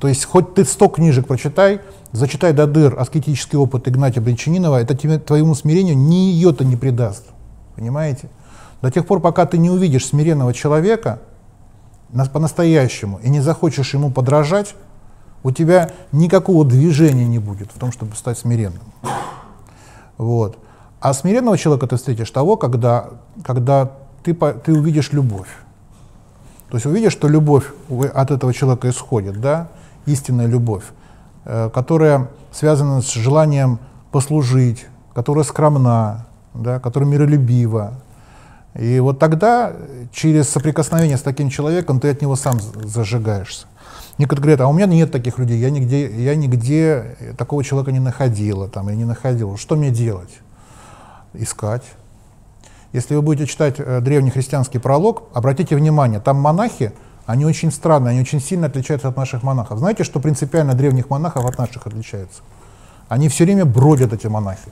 [0.02, 1.82] То есть хоть ты 100 книжек прочитай,
[2.12, 7.26] зачитай до дыр аскетический опыт Игнатия Бринчанинова, это тебе, твоему смирению ни ее-то не придаст.
[7.76, 8.30] Понимаете?
[8.82, 11.20] До тех пор, пока ты не увидишь смиренного человека
[12.34, 14.76] по-настоящему и не захочешь ему подражать,
[15.44, 18.82] у тебя никакого движения не будет в том, чтобы стать смиренным.
[20.18, 20.58] Вот.
[21.00, 23.12] А смиренного человека ты встретишь того, когда,
[23.44, 23.92] когда
[24.24, 25.48] ты, ты увидишь любовь.
[26.70, 27.66] То есть увидишь, что любовь
[28.14, 29.70] от этого человека исходит, да,
[30.06, 30.84] истинная любовь,
[31.46, 33.80] э, которая связана с желанием
[34.12, 37.94] послужить, которая скромна, да, которая миролюбива.
[38.76, 39.74] И вот тогда
[40.12, 43.68] через соприкосновение с таким человеком ты от него сам зажигаешься.
[44.18, 48.00] Некоторые говорят, а у меня нет таких людей, я нигде, я нигде такого человека не
[48.00, 49.58] находила, там, я не находила.
[49.58, 50.40] Что мне делать?
[51.34, 51.84] Искать.
[52.92, 56.92] Если вы будете читать э, древний христианский пролог, обратите внимание, там монахи,
[57.26, 59.80] они очень странные, они очень сильно отличаются от наших монахов.
[59.80, 62.42] Знаете, что принципиально древних монахов от наших отличается?
[63.08, 64.72] Они все время бродят, эти монахи.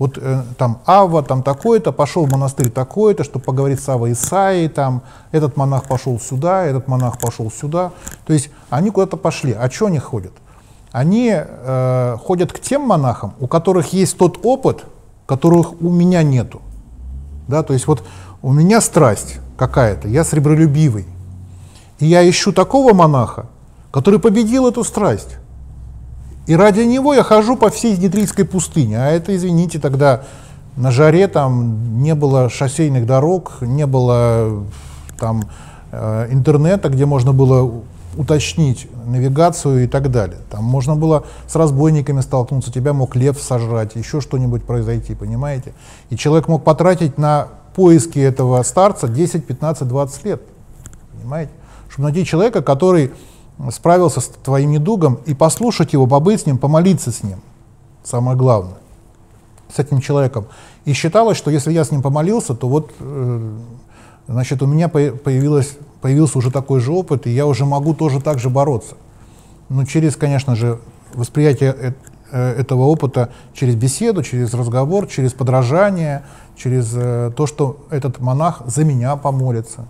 [0.00, 4.70] Вот э, там Ава, там такой-то, пошел в монастырь такой-то, чтобы поговорить с Авой Исаией,
[4.70, 7.92] там, этот монах пошел сюда, этот монах пошел сюда.
[8.26, 9.52] То есть они куда-то пошли.
[9.52, 10.32] А что они ходят?
[10.90, 14.86] Они э, ходят к тем монахам, у которых есть тот опыт,
[15.26, 16.62] которых у меня нету.
[17.46, 18.02] Да, то есть вот
[18.40, 21.04] у меня страсть какая-то, я сребролюбивый.
[21.98, 23.48] И я ищу такого монаха,
[23.90, 25.36] который победил эту страсть.
[26.46, 28.98] И ради него я хожу по всей Нитрийской пустыне.
[28.98, 30.24] А это, извините, тогда
[30.76, 34.64] на жаре там не было шоссейных дорог, не было
[35.18, 35.42] там
[35.92, 37.82] э, интернета, где можно было
[38.16, 40.38] уточнить навигацию и так далее.
[40.50, 45.72] Там можно было с разбойниками столкнуться, тебя мог лев сожрать, еще что-нибудь произойти, понимаете?
[46.10, 50.42] И человек мог потратить на поиски этого старца 10, 15, 20 лет,
[51.12, 51.52] понимаете?
[51.88, 53.12] Чтобы найти человека, который
[53.70, 57.40] справился с твоим недугом, и послушать его, побыть с ним, помолиться с ним,
[58.02, 58.78] самое главное,
[59.74, 60.46] с этим человеком.
[60.84, 63.58] И считалось, что если я с ним помолился, то вот, э,
[64.26, 68.38] значит, у меня появилось появился уже такой же опыт, и я уже могу тоже так
[68.38, 68.94] же бороться.
[69.68, 70.78] Но через, конечно же,
[71.14, 71.94] восприятие
[72.30, 76.22] э, этого опыта через беседу, через разговор, через подражание,
[76.56, 79.86] через э, то, что этот монах за меня помолится.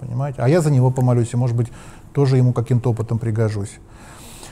[0.00, 0.40] Понимаете?
[0.42, 1.68] А я за него помолюсь, и, может быть,
[2.14, 3.72] тоже ему каким-то опытом пригожусь.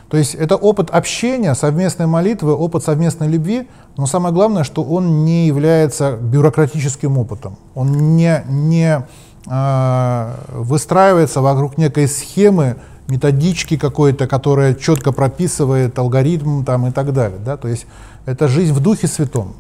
[0.09, 3.67] То есть это опыт общения, совместной молитвы, опыт совместной любви,
[3.97, 7.57] но самое главное, что он не является бюрократическим опытом.
[7.75, 9.07] Он не, не
[9.47, 12.77] э, выстраивается вокруг некой схемы,
[13.09, 17.39] методички какой-то, которая четко прописывает алгоритм там, и так далее.
[17.43, 17.57] Да?
[17.57, 17.87] То есть
[18.27, 19.55] это жизнь в Духе Святом,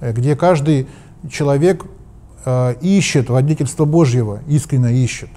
[0.00, 0.86] э, где каждый
[1.28, 1.84] человек
[2.44, 5.30] э, ищет водительство Божьего, искренне ищет,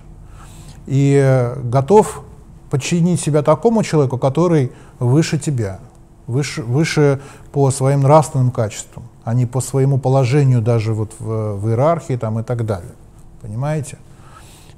[0.88, 2.24] и э, готов
[2.70, 5.80] подчинить себя такому человеку, который выше тебя,
[6.28, 7.22] выше, выше
[7.52, 12.40] по своим нравственным качествам, а не по своему положению даже вот в, в иерархии там,
[12.40, 12.94] и так далее.
[13.41, 13.98] Понимаете?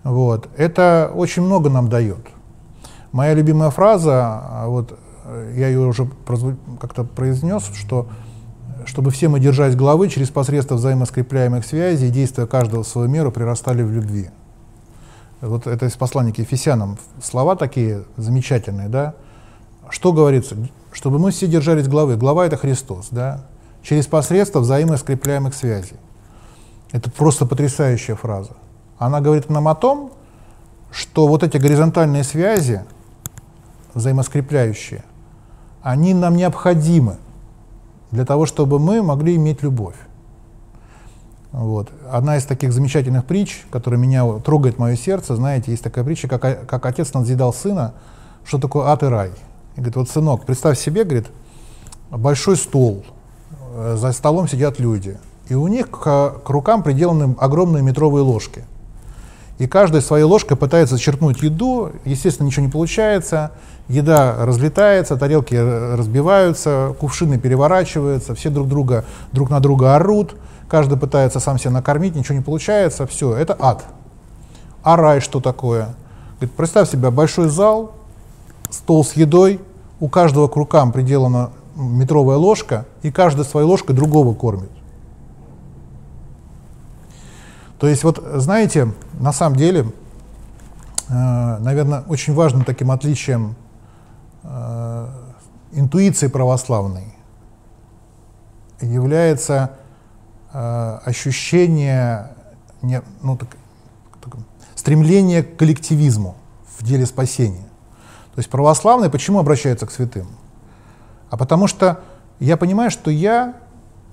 [0.04, 0.48] Вот.
[0.58, 2.26] Это очень много нам дает.
[3.12, 6.08] Моя любимая фраза, а вот э, я ее уже
[6.80, 8.08] как-то произнес, что
[8.86, 13.84] чтобы все мы, держась головы, через посредство взаимоскрепляемых связей, действия каждого в свою меру, прирастали
[13.84, 14.30] в любви.
[15.42, 16.98] Вот это из послания к Ефесянам.
[17.22, 19.14] Слова такие замечательные, да?
[19.90, 20.56] Что говорится?
[20.92, 22.18] Чтобы мы все держались главы.
[22.18, 23.46] Глава— это Христос, да?
[23.84, 25.98] Через посредство взаимоскрепляемых связей.
[26.92, 28.54] Это просто потрясающая фраза.
[28.98, 30.12] Она говорит нам о том,
[30.92, 32.84] что вот эти горизонтальные связи,
[33.94, 35.04] взаимоскрепляющие,
[35.84, 37.18] они нам необходимы
[38.10, 39.96] для того, чтобы мы могли иметь любовь.
[41.58, 41.90] Вот.
[42.12, 46.68] Одна из таких замечательных притч, которая меня трогает мое сердце, знаете, есть такая притча, как,
[46.68, 47.96] как отец надзидал сына,
[48.46, 49.32] что такое ад и рай.
[49.76, 51.26] И говорит, вот, сынок, представь себе, говорит,
[52.12, 53.04] большой стол,
[53.74, 55.18] э, за столом сидят люди,
[55.50, 58.64] и у них к, к рукам приделаны огромные метровые ложки.
[59.58, 63.50] И каждая своей ложкой пытается зачерпнуть еду, естественно, ничего не получается,
[63.88, 70.36] еда разлетается, тарелки разбиваются, кувшины переворачиваются, все друг друга друг на друга орут,
[70.68, 73.86] каждый пытается сам себя накормить, ничего не получается, все, это ад.
[74.84, 75.96] А рай что такое?
[76.38, 77.94] Говорит, представь себе большой зал,
[78.70, 79.60] стол с едой,
[80.00, 84.70] у каждого к рукам приделана метровая ложка, и каждый своей ложкой другого кормит.
[87.80, 89.86] То есть вот, знаете, на самом деле,
[91.10, 93.56] э, наверное, очень важным таким отличием
[94.44, 95.08] э,
[95.74, 97.14] интуиции православной
[98.82, 99.78] является
[100.58, 102.30] э, ощущение,
[102.82, 103.50] не, ну, так,
[104.22, 104.36] так,
[104.76, 106.36] стремление к коллективизму
[106.78, 107.68] в деле спасения.
[108.34, 110.28] То есть православные почему обращаются к святым?
[111.30, 112.02] А потому что
[112.40, 113.56] я понимаю, что я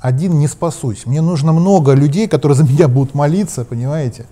[0.01, 1.07] один не спасусь.
[1.07, 4.27] Мне нужно много людей, которые за меня будут молиться, понимаете?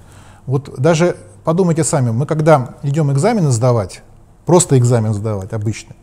[0.44, 4.02] Вот даже подумайте сами, мы когда идем экзамены сдавать,
[4.44, 5.96] просто экзамен сдавать обычный,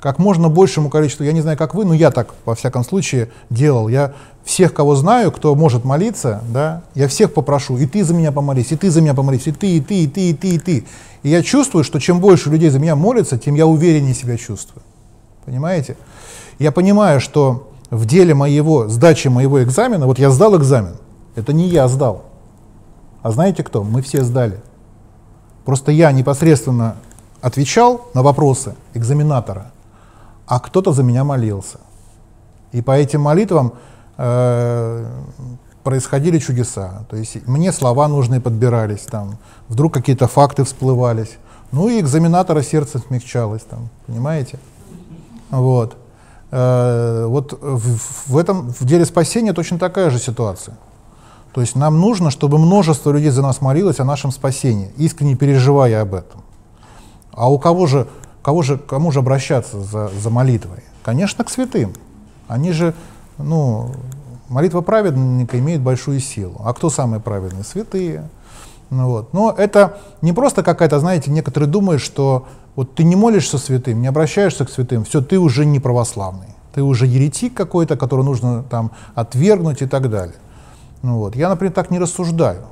[0.00, 3.30] как можно большему количеству, я не знаю, как вы, но я так, во всяком случае,
[3.50, 3.88] делал.
[3.88, 4.14] Я
[4.44, 8.72] всех, кого знаю, кто может молиться, да, я всех попрошу, и ты за меня помолись,
[8.72, 10.84] и ты за меня помолись, и ты, и ты, и ты, и ты, и ты.
[11.22, 14.82] И я чувствую, что чем больше людей за меня молятся, тем я увереннее себя чувствую.
[15.44, 15.96] Понимаете?
[16.58, 20.96] Я понимаю, что в деле моего, сдачи моего экзамена, вот я сдал экзамен,
[21.34, 22.24] это не я сдал.
[23.22, 23.82] А знаете кто?
[23.82, 24.60] Мы все сдали.
[25.64, 26.96] Просто я непосредственно
[27.42, 29.72] отвечал на вопросы экзаменатора,
[30.50, 31.78] а кто-то за меня молился.
[32.72, 33.74] И по этим молитвам
[34.16, 35.06] э,
[35.84, 37.04] происходили чудеса.
[37.08, 41.38] То есть мне слова нужные подбирались, там, вдруг какие-то факты всплывались.
[41.70, 44.58] Ну и экзаменатора сердце смягчалось, там, понимаете?
[45.50, 45.96] Вот.
[46.50, 50.76] Э, вот в, в этом в деле спасения точно такая же ситуация.
[51.52, 56.02] То есть нам нужно, чтобы множество людей за нас молилось о нашем спасении, искренне переживая
[56.02, 56.42] об этом.
[57.30, 58.08] А у кого же
[58.42, 60.84] кого же, кому же обращаться за, за молитвой?
[61.02, 61.92] Конечно, к святым.
[62.48, 62.94] Они же,
[63.38, 63.90] ну,
[64.48, 66.60] молитва праведника имеет большую силу.
[66.64, 67.64] А кто самые праведные?
[67.64, 68.28] Святые.
[68.90, 69.32] Ну, вот.
[69.32, 72.46] Но это не просто какая-то, знаете, некоторые думают, что
[72.76, 76.48] вот ты не молишься святым, не обращаешься к святым, все, ты уже не православный.
[76.74, 80.36] Ты уже еретик какой-то, который нужно там отвергнуть и так далее.
[81.02, 81.34] Ну, вот.
[81.36, 82.66] Я, например, так не рассуждаю.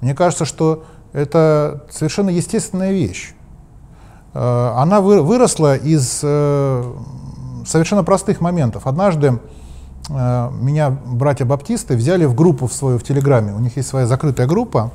[0.00, 3.34] Мне кажется, что это совершенно естественная вещь.
[4.34, 6.92] Э, она выросла из э,
[7.66, 8.86] совершенно простых моментов.
[8.86, 9.38] Однажды
[10.08, 13.52] э, меня братья-баптисты взяли в группу в свою в Телеграме.
[13.52, 14.90] У них есть своя закрытая группа.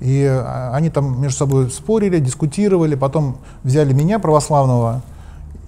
[0.00, 0.24] И
[0.72, 5.02] они там между собой спорили, дискутировали, потом взяли меня, православного,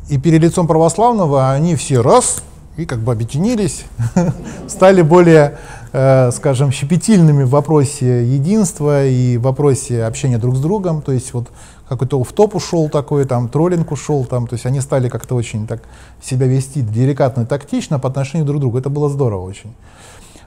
[0.08, 2.44] и перед лицом православного они все раз
[2.76, 3.86] и как бы объединились,
[4.68, 5.58] стали более,
[5.90, 11.02] скажем, щепетильными в вопросе единства и в вопросе общения друг с другом.
[11.02, 11.48] То есть вот
[11.90, 15.66] какой-то в топ ушел такой, там, троллинг ушел, там, то есть они стали как-то очень
[15.66, 15.82] так
[16.22, 18.78] себя вести деликатно и тактично по отношению друг к другу.
[18.78, 19.74] Это было здорово очень.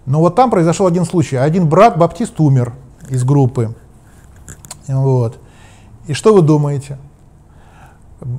[0.06, 1.36] Но вот там произошел один случай.
[1.36, 2.72] Один брат баптист умер
[3.10, 3.76] из группы.
[4.88, 5.38] Вот.
[6.08, 6.98] И что вы думаете?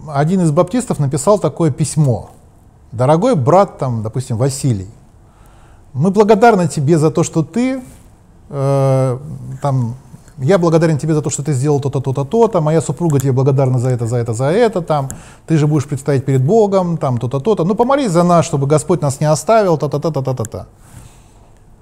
[0.09, 2.31] Один из баптистов написал такое письмо.
[2.91, 4.89] Дорогой брат, там, допустим, Василий,
[5.93, 7.83] мы благодарны тебе за то, что ты
[8.49, 9.19] э,
[9.61, 9.95] там
[10.39, 13.79] я благодарен тебе за то, что ты сделал то-то, то-то, то-то, моя супруга тебе благодарна
[13.79, 15.09] за это, за это, за это, там,
[15.47, 19.03] ты же будешь предстоять перед Богом, там, то-то, то-то, ну, помолись за нас, чтобы Господь
[19.03, 20.67] нас не оставил, та-та, та-та, та-та, та.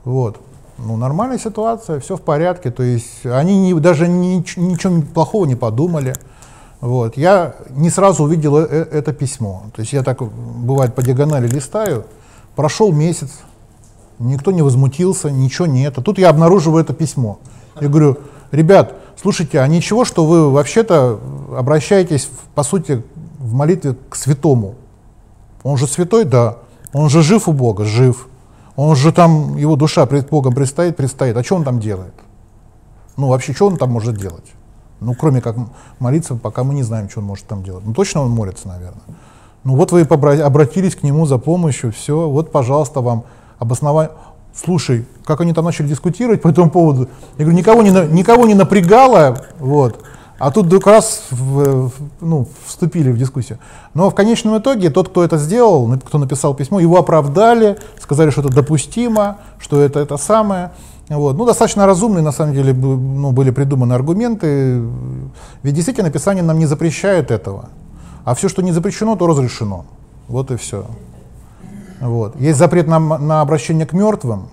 [0.04, 0.36] Вот.
[0.78, 5.54] Ну, нормальная ситуация, все в порядке, то есть они не, даже ни, ничего плохого не
[5.54, 6.14] подумали.
[6.80, 7.16] Вот.
[7.16, 9.62] Я не сразу увидел э -э это письмо.
[9.72, 12.04] То есть я так, бывает, по диагонали листаю,
[12.56, 13.30] прошел месяц,
[14.18, 15.98] никто не возмутился, ничего нет.
[15.98, 17.38] А тут я обнаруживаю это письмо.
[17.80, 18.16] Я говорю,
[18.52, 21.18] ребят, слушайте, а ничего, что вы вообще-то
[21.56, 23.02] обращаетесь, по сути,
[23.38, 24.76] в молитве к святому?
[25.64, 26.58] Он же святой, да.
[26.92, 28.28] Он же жив у Бога, жив.
[28.76, 31.36] Он же там, его душа пред Богом предстоит, предстоит.
[31.36, 32.14] А что он там делает?
[33.16, 34.52] Ну, вообще, что он там может делать?
[35.00, 35.56] Ну, кроме как
[35.98, 37.84] молиться, пока мы не знаем, что он может там делать.
[37.84, 39.02] Ну, точно он молится, наверное.
[39.64, 43.24] Ну, вот вы обратились к нему за помощью, все, вот, пожалуйста, вам
[43.58, 44.12] обоснование
[44.54, 47.08] слушай, как они там начали дискутировать по этому поводу,
[47.38, 50.00] я говорю, никого не, никого не напрягало, вот,
[50.42, 53.60] а тут вдруг раз в, в, ну, вступили в дискуссию.
[53.94, 58.40] Но в конечном итоге тот, кто это сделал, кто написал письмо, его оправдали, сказали, что
[58.40, 60.72] это допустимо, что это это самое.
[61.08, 61.36] Вот.
[61.36, 64.82] Ну, достаточно разумные, на самом деле, ну, были придуманы аргументы.
[65.62, 67.68] Ведь действительно Писание нам не запрещает этого.
[68.24, 69.84] А все, что не запрещено, то разрешено.
[70.26, 70.86] Вот и все.
[72.02, 72.34] Вот.
[72.34, 74.48] Есть запрет на, на обращение к мертвым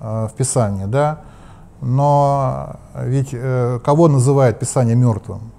[0.00, 1.20] э, в Писании, да,
[1.80, 5.52] но ведь э, кого называет Писание мертвым?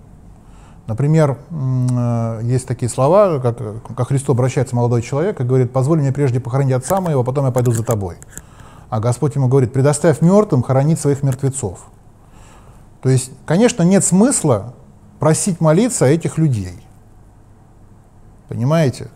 [0.85, 3.57] Например, э, есть такие слова, как,
[3.95, 7.51] как Христу обращается молодой человек и говорит, позволь мне прежде похоронить отца моего, потом я
[7.51, 8.17] пойду за тобой.
[8.89, 11.85] А Господь ему говорит, предоставь мертвым хоронить своих мертвецов.
[13.01, 14.73] То есть, конечно, нет смысла
[15.19, 16.85] просить молиться этих людей.
[18.49, 19.07] Понимаете?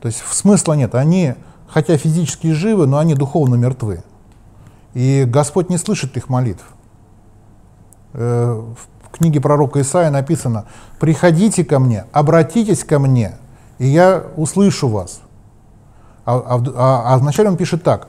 [0.00, 0.94] То есть смысла нет.
[0.94, 1.34] Они
[1.74, 4.04] хотя физически живы, но они духовно мертвы.
[4.94, 6.64] И Господь не слышит их молитв.
[8.12, 8.62] Э,
[9.02, 10.66] в книге пророка Исаия написано,
[11.00, 13.38] «Приходите ко мне, обратитесь ко мне,
[13.78, 15.20] и я услышу вас».
[16.24, 18.06] А, а, а, а вначале он пишет так,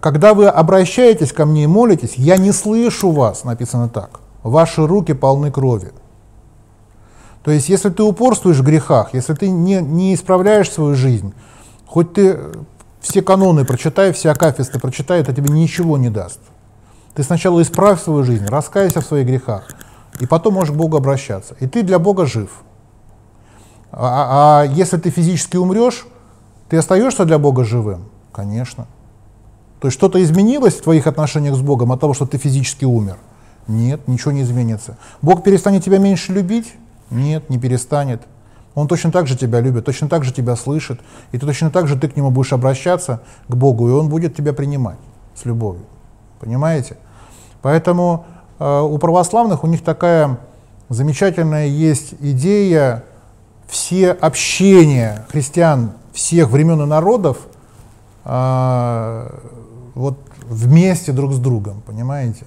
[0.00, 5.12] «Когда вы обращаетесь ко мне и молитесь, я не слышу вас», написано так, «ваши руки
[5.12, 5.92] полны крови».
[7.42, 11.34] То есть, если ты упорствуешь в грехах, если ты не, не исправляешь свою жизнь,
[11.86, 12.38] хоть ты
[13.00, 16.40] все каноны прочитай, все акафисты прочитай, это тебе ничего не даст.
[17.14, 19.68] Ты сначала исправь свою жизнь, раскайся в своих грехах,
[20.20, 21.54] и потом можешь к Богу обращаться.
[21.60, 22.50] И ты для Бога жив.
[23.90, 26.06] А, а если ты физически умрешь,
[26.68, 28.08] ты остаешься для Бога живым?
[28.32, 28.86] Конечно.
[29.80, 33.16] То есть что-то изменилось в твоих отношениях с Богом от того, что ты физически умер?
[33.68, 34.96] Нет, ничего не изменится.
[35.22, 36.74] Бог перестанет тебя меньше любить?
[37.10, 38.22] Нет, не перестанет.
[38.74, 41.00] Он точно так же тебя любит, точно так же тебя слышит,
[41.32, 44.36] и ты точно так же ты к нему будешь обращаться, к Богу, и он будет
[44.36, 44.98] тебя принимать
[45.34, 45.84] с любовью.
[46.40, 46.96] Понимаете?
[47.62, 48.26] Поэтому
[48.58, 50.38] э, у православных у них такая
[50.88, 53.04] замечательная есть идея
[53.66, 57.38] все общения христиан всех времен и народов
[58.24, 59.30] э,
[59.94, 60.18] вот
[60.48, 62.46] вместе друг с другом, понимаете?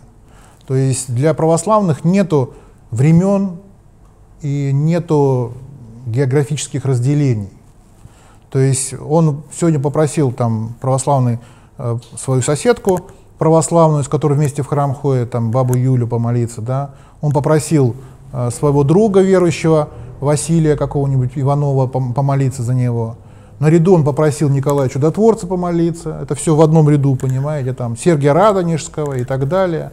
[0.66, 2.54] То есть для православных нету
[2.92, 3.58] времен
[4.42, 5.54] и нету
[6.06, 7.50] географических разделений.
[8.50, 11.40] То есть он сегодня попросил там православный
[11.78, 13.02] э, свою соседку
[13.42, 16.92] православную, с которой вместе в храм ходит, там бабу Юлю помолиться, да.
[17.22, 17.96] Он попросил
[18.34, 23.16] э, своего друга верующего Василия какого-нибудь Иванова пом помолиться за него.
[23.58, 26.20] Наряду он попросил Николая Чудотворца помолиться.
[26.22, 29.90] Это все в одном ряду, понимаете, там Сергия Радонежского и так далее.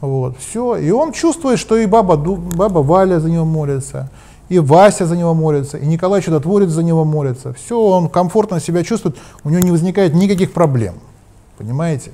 [0.00, 0.76] Вот, все.
[0.76, 4.08] И он чувствует, что и баба, баба Валя за него молится,
[4.48, 7.52] и Вася за него молится, и Николай Чудотворец за него молится.
[7.54, 10.94] Все, он комфортно себя чувствует, у него не возникает никаких проблем.
[11.56, 12.12] Понимаете?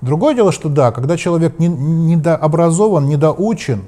[0.00, 3.82] Другое дело, что да, когда человек недообразован, недоучен,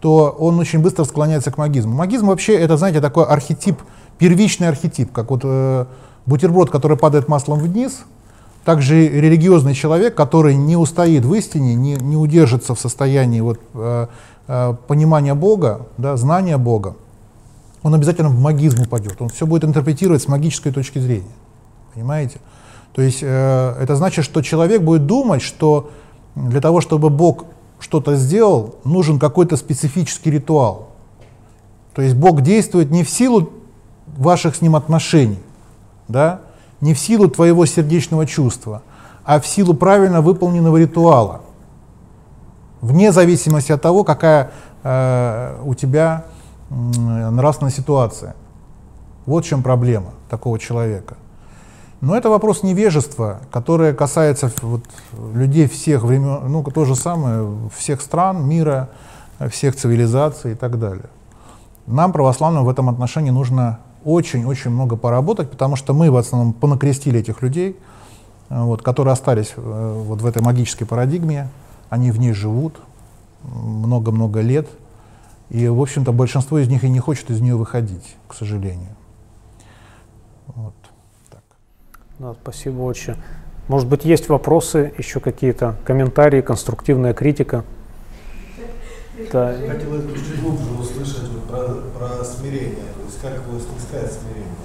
[0.00, 1.94] то он очень быстро склоняется к магизму.
[1.94, 3.80] Магизм вообще это, знаете, такой архетип,
[4.18, 5.86] первичный архетип, как вот э,
[6.26, 8.04] бутерброд, который падает маслом вниз,
[8.64, 14.06] также религиозный человек, который не устоит в истине, не, не удержится в состоянии вот, э,
[14.48, 16.96] э, понимания Бога, да, знания Бога,
[17.84, 19.20] он обязательно в магизм упадет.
[19.20, 21.30] Он все будет интерпретировать с магической точки зрения.
[21.92, 22.40] Понимаете?
[22.94, 25.90] То есть э, это значит, что человек будет думать, что
[26.34, 27.44] для того, чтобы Бог
[27.78, 30.88] что-то сделал, нужен какой-то специфический ритуал.
[31.94, 33.50] То есть Бог действует не в силу
[34.16, 35.38] ваших с Ним отношений,
[36.08, 36.40] да?
[36.80, 38.82] не в силу твоего сердечного чувства,
[39.24, 41.42] а в силу правильно выполненного ритуала,
[42.80, 44.52] вне зависимости от того, какая
[44.82, 46.24] э, у тебя
[46.74, 48.34] нравственная ситуация.
[49.26, 51.16] Вот в чем проблема такого человека.
[52.00, 54.84] Но это вопрос невежества, которое касается вот,
[55.32, 58.90] людей всех времен, ну то же самое, всех стран мира,
[59.50, 61.08] всех цивилизаций и так далее.
[61.86, 67.20] Нам, православным, в этом отношении нужно очень-очень много поработать, потому что мы в основном понакрестили
[67.20, 67.78] этих людей,
[68.50, 71.48] вот, которые остались э, вот в этой магической парадигме,
[71.88, 72.80] они в ней живут
[73.42, 74.68] много-много лет,
[75.54, 78.90] и, в общем-то, большинство из них и не хочет из нее выходить, к сожалению.
[80.48, 80.74] Вот.
[81.30, 81.42] Так.
[82.18, 83.14] Да, спасибо очень.
[83.68, 87.64] Может быть, есть вопросы, еще какие-то комментарии, конструктивная критика?
[89.30, 89.54] Да.
[89.68, 92.86] Хотелось бы чуть глубже услышать про, про смирение.
[92.96, 94.56] То есть как его снискать смирение?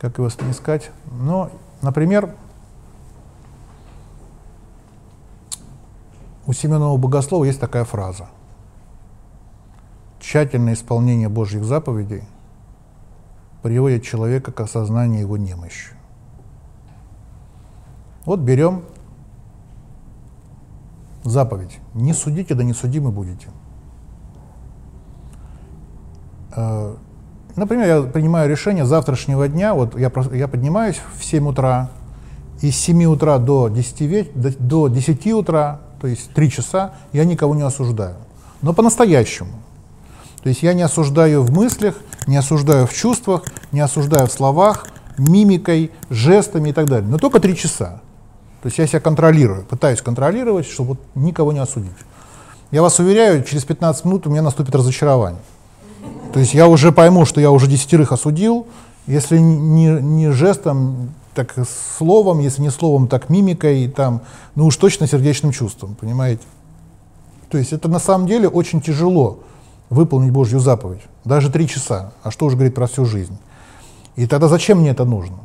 [0.00, 0.90] Как его снискать?
[1.20, 1.52] Ну,
[1.82, 2.34] например,
[6.48, 8.28] у Семенова Богослова есть такая фраза–
[10.26, 12.24] Тщательное исполнение Божьих заповедей
[13.62, 15.92] приводит человека к осознанию его немощи.
[18.24, 18.82] Вот берем
[21.22, 21.78] заповедь.
[21.94, 23.46] Не судите, да не судимы будете.
[26.56, 26.96] Э,
[27.54, 31.90] например, я принимаю решение завтрашнего дня, вот я, я поднимаюсь в 7 утра,
[32.62, 36.94] и с 7 утра до 10, веч, до, до 10 утра, то есть 3 часа,
[37.12, 38.16] я никого не осуждаю.
[38.60, 39.52] Но по-настоящему.
[40.46, 41.96] То есть я не осуждаю в мыслях,
[42.28, 43.42] не осуждаю в чувствах,
[43.72, 44.86] не осуждаю в словах,
[45.18, 47.10] мимикой, жестами и так далее.
[47.10, 48.00] Но только три часа.
[48.62, 51.90] То есть я себя контролирую, пытаюсь контролировать, чтобы вот никого не осудить.
[52.70, 55.42] Я вас уверяю, через 15 минут у меня наступит разочарование.
[56.32, 58.68] То есть я уже пойму, что я уже десятерых осудил,
[59.08, 61.56] если не, не жестом, так
[61.98, 64.20] словом, если не словом, так мимикой, там,
[64.54, 66.44] ну уж точно сердечным чувством, понимаете?
[67.50, 69.40] То есть это на самом деле очень тяжело
[69.90, 71.02] выполнить Божью заповедь.
[71.24, 72.12] Даже три часа.
[72.22, 73.38] А что уже говорить про всю жизнь?
[74.16, 75.38] И тогда зачем мне это нужно?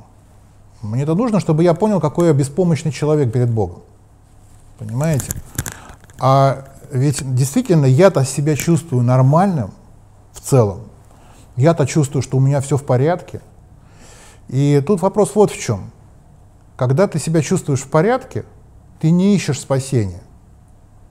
[0.81, 3.81] Мне это нужно, чтобы я понял, какой я беспомощный человек перед Богом.
[4.80, 5.31] Понимаете?
[6.19, 9.72] А ведь действительно я-то себя чувствую нормальным
[10.34, 10.81] в целом.
[11.55, 13.41] Я-то чувствую, что у меня все в порядке.
[14.47, 15.91] И тут вопрос вот в чем.
[16.76, 18.43] Когда ты себя чувствуешь в порядке,
[18.99, 20.22] ты не ищешь спасения.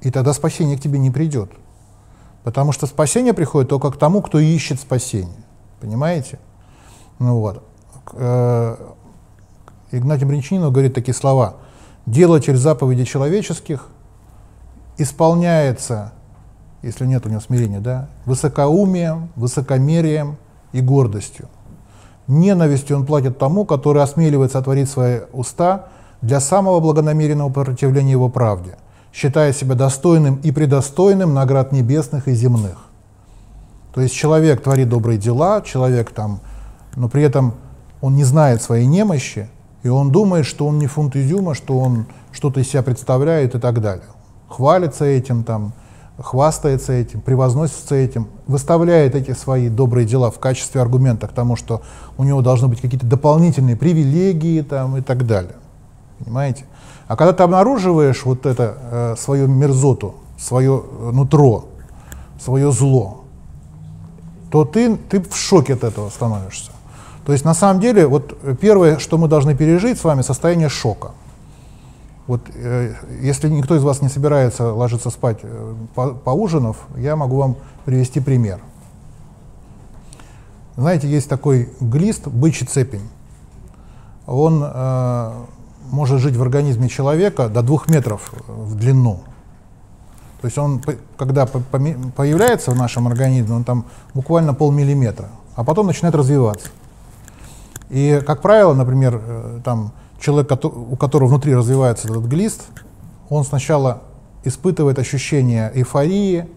[0.01, 1.51] И тогда спасение к тебе не придет.
[2.45, 5.45] Потому что спасение приходит только к тому, кто ищет спасение.
[5.81, 6.39] Понимаете?
[7.19, 7.63] Ну вот.
[8.13, 8.77] Э,
[9.93, 11.57] Игнатий Бринчанинов говорит такие слова.
[12.07, 13.89] «Дело через заповеди человеческих
[14.97, 16.13] исполняется,
[16.83, 20.37] если нет у него смирения, да, высокоумием, высокомерием
[20.73, 21.49] и гордостью.
[22.27, 25.89] Ненавистью он платит тому, который осмеливается отворить свои уста
[26.23, 28.77] для самого благонамеренного противления его правде,
[29.13, 32.79] считая себя достойным и предостойным наград небесных и земных.
[33.95, 36.41] То есть человек творит добрые дела, человек там,
[36.97, 37.55] но при этом
[38.01, 39.49] он не знает своей немощи,
[39.83, 43.59] и он думает, что он не фунт изюма, что он что-то из себя представляет и
[43.59, 44.07] так далее.
[44.49, 45.73] Хвалится этим, там,
[46.19, 51.83] хвастается этим, превозносится этим, выставляет эти свои добрые дела в качестве аргумента к тому, что
[52.19, 55.57] у него должны быть какие-то дополнительные привилегии там, и так далее.
[56.19, 56.65] Понимаете?
[57.11, 61.65] А когда ты обнаруживаешь вот это э, свою мерзоту, свое э, нутро,
[62.41, 63.25] свое зло,
[64.53, 66.71] то ты, ты в шоке от этого становишься.
[67.27, 71.11] То есть на самом деле вот первое, что мы должны пережить с вами, состояние шока.
[72.29, 77.39] Вот э, если никто из вас не собирается ложиться спать э, по, поужинав, я могу
[77.39, 77.57] вам
[77.87, 78.61] привести пример.
[80.77, 83.09] Знаете, есть такой глист, бычий цепень.
[84.29, 85.33] Он э,
[85.91, 89.21] может жить в организме человека до двух метров в длину.
[90.41, 90.83] То есть он,
[91.19, 93.85] когда появляется в нашем организме, он там
[94.15, 96.69] буквально полмиллиметра, а потом начинает развиваться.
[97.91, 102.63] И, как правило, например, э, там, человек, у которого внутри развивается этот глист,
[103.29, 104.03] он сначала
[104.45, 106.49] испытывает ощущение эйфории,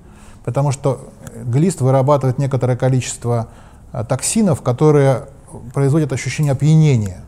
[0.45, 1.09] потому что
[1.43, 3.47] глист вырабатывает некоторое количество
[3.91, 5.27] э, токсинов, которые
[5.73, 7.23] производят ощущение опьянения.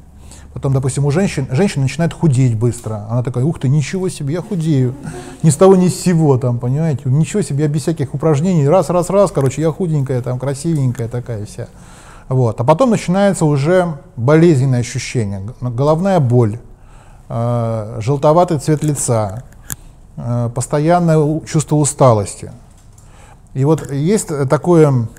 [0.56, 3.06] Потом, допустим, у женщин, женщина начинает худеть быстро.
[3.10, 4.96] Она такая, ух ты, ничего себе, я худею.
[5.44, 7.02] Ни с того, ни с сего, там, понимаете.
[7.10, 8.66] Ничего себе, я без всяких упражнений.
[8.66, 11.68] Раз, раз, раз, короче, я худенькая, там, красивенькая такая вся.
[12.30, 12.62] Вот.
[12.62, 16.58] А потом начинается уже болезненное ощущение, головная боль,
[17.28, 19.44] э, желтоватый цвет лица,
[20.16, 22.54] э, постоянное чувство усталости.
[23.54, 25.10] И вот есть такое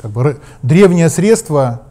[0.00, 1.87] как бы, древнее средство,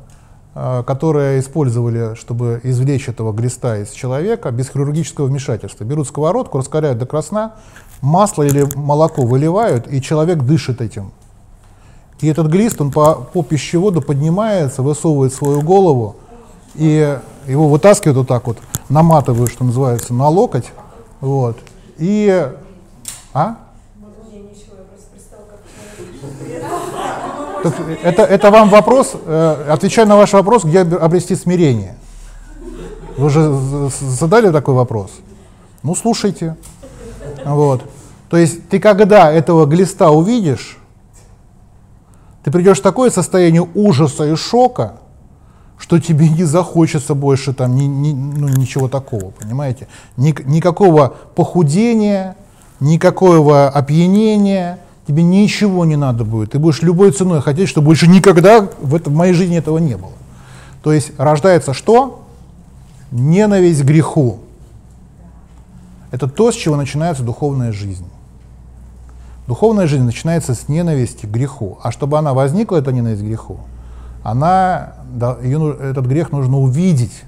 [0.58, 5.84] э, которое использовали, чтобы извлечь этого глиста из человека без хирургического вмешательства.
[5.84, 7.54] Берут сковородку, раскаляют до красна,
[8.02, 11.12] масло или молоко выливают, и человек дышит этим.
[12.20, 16.16] И этот глист, он по, по пищеводу поднимается, высовывает свою голову,
[16.74, 17.18] и
[17.48, 18.58] его вытаскивают вот так вот,
[18.90, 20.72] наматывают, что называется, на локоть.
[21.22, 21.58] Вот.
[21.98, 22.52] И...
[23.34, 23.58] А?
[27.64, 27.74] Так,
[28.04, 31.96] это, это вам вопрос, э, отвечаю на ваш вопрос, где обрести смирение.
[33.18, 35.12] Вы же задали такой вопрос?
[35.84, 36.56] Ну, слушайте.
[37.46, 37.84] Вот.
[38.30, 40.78] То есть ты когда этого глиста увидишь,
[42.44, 44.98] ты придешь в такое состояние ужаса и шока,
[45.78, 49.88] что тебе не захочется больше там ни, ни, ну, ничего такого, понимаете?
[50.16, 52.36] Ни, никакого похудения,
[52.80, 56.52] никакого опьянения, тебе ничего не надо будет.
[56.52, 59.96] Ты будешь любой ценой хотеть, чтобы больше никогда в, этом, в моей жизни этого не
[59.96, 60.12] было.
[60.84, 62.26] То есть рождается что?
[63.12, 64.40] Ненависть к греху.
[66.12, 68.06] Это то, с чего начинается духовная жизнь.
[69.48, 71.80] Духовная жизнь начинается с ненависти к греху.
[71.82, 73.62] А чтобы она возникла, эта ненависть к греху,
[74.24, 77.24] она, да, ее, этот грех нужно увидеть.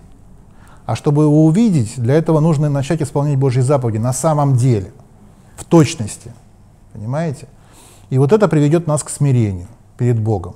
[0.86, 4.92] А чтобы его увидеть, для этого нужно начать исполнять Божьи заповеди на самом деле,
[5.56, 6.34] в точности.
[6.92, 7.48] Понимаете?
[8.10, 9.68] И вот это приведет нас к смирению
[9.98, 10.56] перед Богом.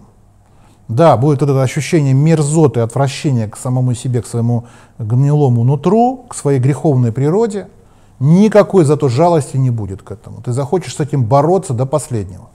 [0.88, 4.66] Да, будет это ощущение мерзоты, отвращения к самому себе, к своему
[5.00, 7.68] гнилому нутру, к своей греховной природе–
[8.24, 10.42] никакой зато жалости не будет к этому.
[10.42, 12.50] Ты захочешь с этим бороться до последнего.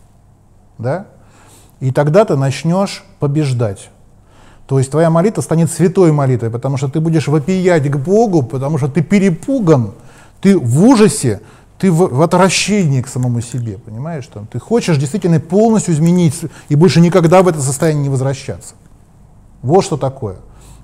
[0.78, 1.06] Да?
[1.80, 3.90] И тогда ты начнешь побеждать.
[4.66, 8.78] То есть твоя молитва станет святой молитвой, потому что ты будешь вопиять к Богу, потому
[8.78, 9.92] что ты перепуган,
[10.40, 11.40] ты в ужасе,
[11.78, 14.26] ты в, в отвращении к самому себе, понимаешь?
[14.26, 16.34] Там, ты хочешь действительно полностью изменить
[16.68, 18.74] и больше никогда в это состояние не возвращаться.
[19.62, 20.36] Вот что такое.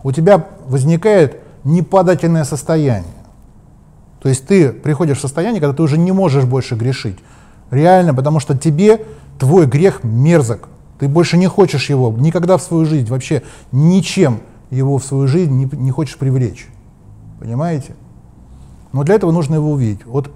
[0.02, 3.10] У тебя возникает непадательное состояние.
[4.22, 7.18] То есть ты приходишь в состояние, когда ты уже не можешь больше грешить.
[7.70, 9.04] Реально, потому что тебе
[9.38, 10.68] твой грех мерзок.
[11.00, 13.42] Ты больше не хочешь его никогда в свою жизнь, вообще
[13.72, 14.40] ничем
[14.70, 16.68] его в свою жизнь не, не хочешь привлечь.
[17.40, 17.96] Понимаете?
[18.92, 20.06] Но для этого нужно его увидеть.
[20.06, 20.30] Вот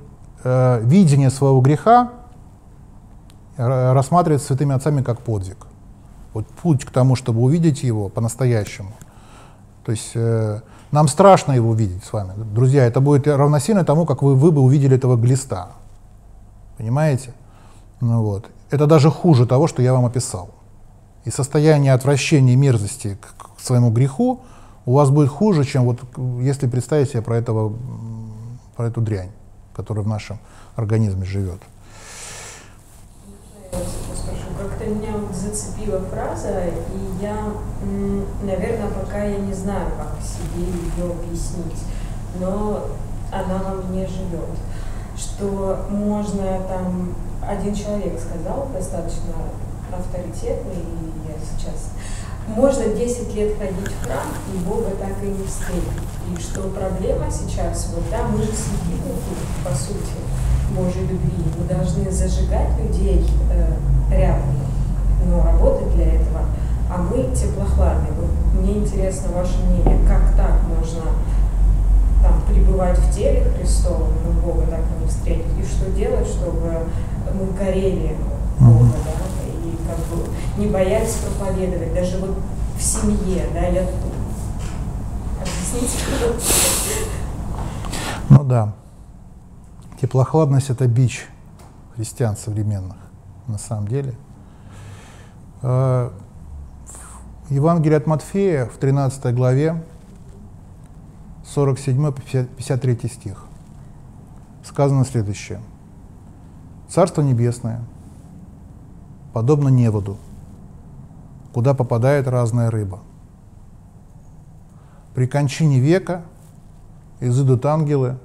[0.44, 2.12] э, видение своего греха
[3.56, 5.66] рассматривается святыми отцами как подвиг.
[6.32, 8.92] Вот путь к тому, чтобы увидеть его по-настоящему.
[9.84, 10.60] То есть э,
[10.92, 12.32] нам страшно его увидеть с вами.
[12.36, 15.70] Друзья, это будет равносильно тому, как вы, вы бы увидели этого глиста.
[16.76, 17.32] Понимаете?
[18.00, 18.46] Ну, вот.
[18.70, 20.50] Это даже хуже того, что я вам описал.
[21.24, 24.40] И состояние отвращения и мерзости к, к своему греху
[24.86, 26.00] у вас будет хуже, чем вот
[26.40, 27.72] если представить себе про, этого,
[28.76, 29.30] про эту дрянь,
[29.78, 30.38] которая в нашем
[30.74, 31.60] организме живет.
[33.70, 37.52] Как-то меня зацепила фраза, и я,
[38.42, 41.84] наверное, пока я не знаю, как себе ее объяснить,
[42.40, 42.88] но
[43.30, 44.50] она во мне живет.
[45.16, 49.34] Что можно там, один человек сказал, достаточно
[49.96, 51.92] авторитетный, и я сейчас
[52.48, 55.84] можно 10 лет ходить в храм, и Бога так и не встретить.
[56.32, 59.34] И что проблема сейчас, вот да, мы же светильники,
[59.64, 60.16] по сути,
[60.76, 61.44] Божьей любви.
[61.58, 63.72] Мы должны зажигать людей э,
[64.10, 64.56] рядом,
[65.26, 66.40] но работать для этого.
[66.90, 68.12] А мы теплохладные.
[68.12, 68.30] Вот
[68.60, 71.02] мне интересно ваше мнение, как так можно
[72.22, 76.88] там, пребывать в теле Христовом, но Бога так и не встретить, и что делать, чтобы
[77.34, 78.16] мы горели
[78.58, 80.28] Бога, да, как бы
[80.58, 82.36] не боялись проповедовать, даже вот
[82.76, 83.88] в семье, да, я
[85.40, 85.98] объясните,
[88.30, 88.74] Ну да.
[90.00, 91.26] Теплохладность– это бич
[91.96, 92.96] христиан современных,
[93.48, 94.14] на самом деле.
[95.62, 96.10] Э,
[97.48, 99.82] в Евангелии от Матфея в 13 главе
[101.54, 103.44] 47-53 стих
[104.62, 105.60] сказано следующее.
[106.88, 107.82] Царство Небесное–
[109.32, 110.16] подобно неводу,
[111.52, 113.00] куда попадает разная рыба.
[115.14, 116.22] При кончине века
[117.20, 118.18] изыдут ангелы,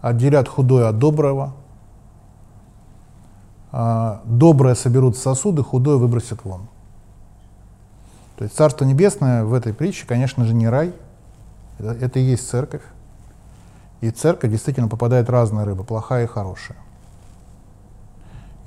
[0.00, 1.54] отделят худое от доброго,
[3.70, 6.68] а доброе соберут в сосуды, худое выбросят вон.
[8.36, 10.94] То есть Царство Небесное в этой притче, конечно же, не рай,
[11.78, 12.82] это, это и есть церковь.
[14.00, 16.78] И церковь действительно попадает разная рыба, плохая и хорошая.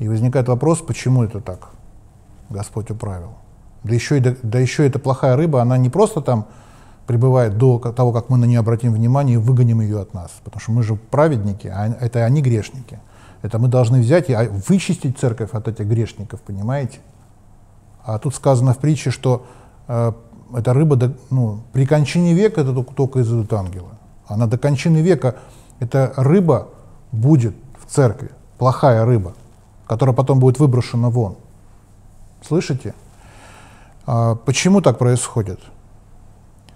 [0.02, 1.70] И возникает вопрос, почему это так
[2.50, 3.34] Господь управил.
[3.84, 6.48] Да еще, и, да, еще эта плохая рыба, она не просто там
[7.06, 10.32] пребывает до того, как мы на нее обратим внимание и выгоним ее от нас.
[10.44, 12.98] Потому что мы же праведники, а это они грешники.
[13.44, 16.98] Это мы должны взять и а, вычистить церковь от этих грешников, понимаете?
[18.04, 19.46] А тут сказано в притче, что
[19.88, 20.14] э,
[20.58, 23.90] эта рыба до, ну, при кончине века это только, только изойдут ангелы.
[24.26, 25.36] Она до кончины века,
[25.80, 26.70] эта рыба
[27.12, 29.36] будет в церкви, плохая рыба
[29.92, 31.36] которая потом будет выброшена вон.
[32.48, 32.94] Слышите?
[34.06, 35.60] А почему так происходит?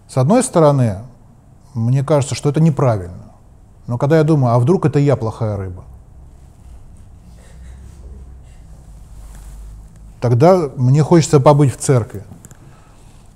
[0.10, 0.98] С одной стороны,
[1.74, 3.32] мне кажется, что это неправильно.
[3.88, 5.86] Но когда я думаю, а вдруг это я плохая рыба?
[10.20, 12.26] Тогда мне хочется побыть в церкви.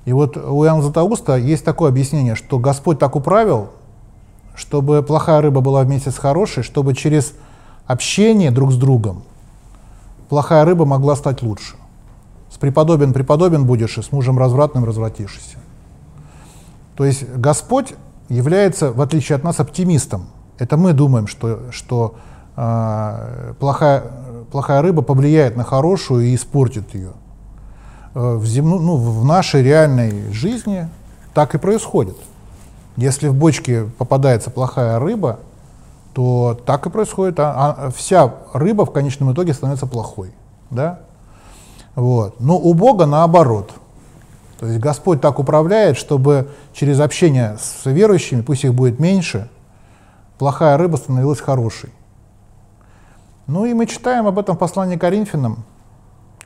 [0.03, 3.69] И вот у Иоанна Златоуста есть такое объяснение, что Господь так управил,
[4.55, 7.33] чтобы плохая рыба была вместе с хорошей, чтобы через
[7.87, 9.23] общение друг с другом
[10.29, 11.75] плохая рыба могла стать лучше.
[12.49, 15.57] С преподобен преподобен будешь, и с мужем развратным развратишься.
[16.95, 17.93] То есть Господь
[18.29, 20.27] является, в отличие от нас, оптимистом.
[20.57, 22.15] Это мы думаем, что, что
[22.55, 24.03] э, плохая,
[24.51, 27.13] плохая рыба повлияет на хорошую и испортит ее.
[28.13, 30.89] Э, в, земну, ну, в нашей реальной жизни
[31.33, 32.17] так и происходит.
[32.97, 35.39] Если в бочке попадается плохая рыба,
[36.19, 37.39] то так и происходит.
[37.39, 40.33] А, а вся рыба в конечном итоге становится плохой.
[40.69, 40.99] Да?
[41.95, 42.41] Вот.
[42.41, 43.71] Но у Бога наоборот.
[44.59, 49.49] То есть Господь так управляет, чтобы через общение с верующими, пусть их будет меньше,
[50.37, 51.91] плохая рыба становилась хорошей.
[53.47, 55.63] Ну и мы читаем об этом в послании Коринфянам.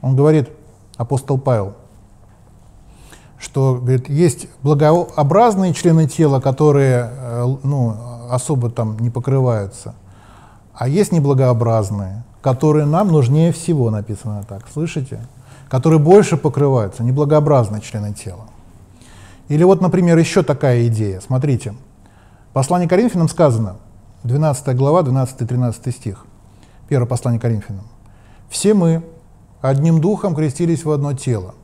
[0.02, 0.50] Он говорит,
[0.98, 1.74] апостол Павел,
[3.40, 9.93] что говорит, есть благообразные члены тела, которые э, ну, особо там не покрываются.
[10.73, 15.22] А есть неблагообразные, которые нам нужнее всего, написано так, слышите?
[15.69, 18.45] Которые больше покрываются, неблагообразные члены тела.
[19.49, 21.19] Или вот, например, еще такая идея.
[21.19, 21.76] Смотрите,
[22.49, 23.76] в послании Коринфянам сказано,
[24.23, 26.26] 12 глава, 12-13 стих,
[26.88, 27.85] первое послание Коринфянам.
[28.49, 29.03] «Все мы
[29.61, 31.55] одним духом крестились в одно тело,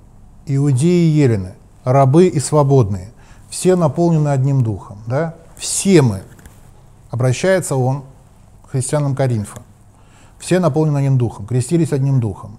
[0.46, 3.12] иудеи и елены, рабы и свободные,
[3.50, 5.00] все наполнены одним духом».
[5.08, 5.36] Да?
[5.60, 6.24] Все мы.
[7.10, 8.04] Обращается он
[8.66, 9.62] к христианам Коринфа.
[10.38, 12.58] Все наполнены одним духом, крестились одним духом.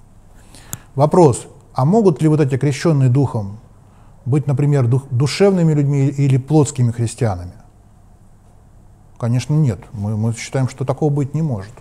[0.95, 3.59] Вопрос, а могут ли вот эти крещенные духом
[4.27, 7.53] быть, например, дух, душевными людьми или плотскими христианами?
[9.19, 9.79] Конечно, нет.
[9.93, 11.73] Мы, мы считаем, что такого быть не может.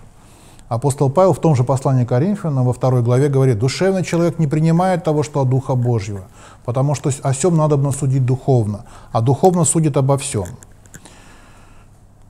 [0.68, 5.04] Апостол Павел в том же послании Коринфянам во второй главе говорит, душевный человек не принимает
[5.04, 6.26] того, что от Духа Божьего,
[6.64, 10.46] потому что о всем надо судить духовно, а духовно судит обо всем.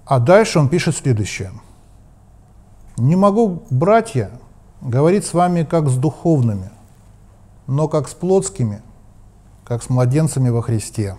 [0.10, 1.52] А дальше он пишет следующее.
[2.98, 4.32] «Не могу, братья,
[4.82, 6.72] говорить с вами как с духовными,
[7.68, 8.82] но как с плотскими,
[9.64, 11.16] как с младенцами во Христе».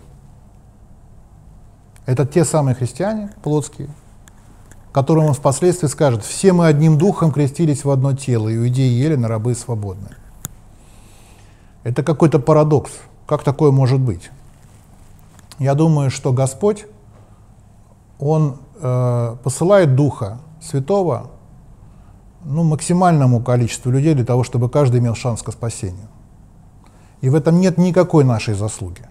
[2.04, 3.90] Это те самые христиане плотские,
[4.90, 9.28] которым он впоследствии скажет, все мы одним духом крестились в одно тело, иудеи ели на
[9.28, 10.16] рабы свободные.
[11.84, 12.90] Это какой-то парадокс.
[13.26, 14.32] Как такое может быть?
[15.60, 16.86] Я думаю, что Господь,
[18.18, 21.30] Он э, посылает Духа Святого
[22.44, 26.08] ну, максимальному количеству людей для того, чтобы каждый имел шанс к спасению.
[27.20, 29.02] И в этом нет никакой нашей заслуги.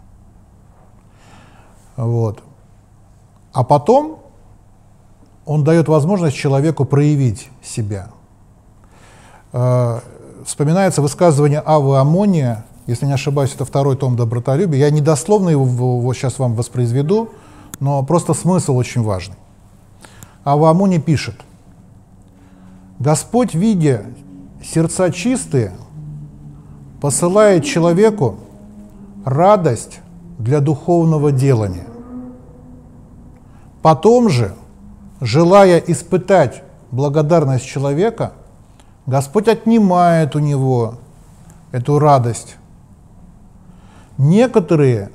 [1.96, 2.44] Вот.
[3.54, 4.20] А потом
[5.46, 8.10] он дает возможность человеку проявить себя.
[9.52, 10.00] Э,
[10.46, 14.80] вспоминается высказывание Авы Амония, если не ошибаюсь, это второй том добротолюбия.
[14.80, 17.30] Я недословно его, его сейчас вам воспроизведу,
[17.80, 19.36] но просто смысл очень важный.
[20.50, 21.36] Ава Амония пишет,
[22.98, 24.06] «Господь, видя
[24.64, 25.74] сердца чистые,
[27.00, 28.40] посылает человеку
[29.26, 30.00] радость
[30.40, 31.86] для духовного делания.
[33.84, 34.56] Потом же,
[35.22, 38.34] желая испытать благодарность человека,
[39.06, 40.96] Господь отнимает у него
[41.72, 42.56] эту радость.
[44.18, 45.12] Некоторые,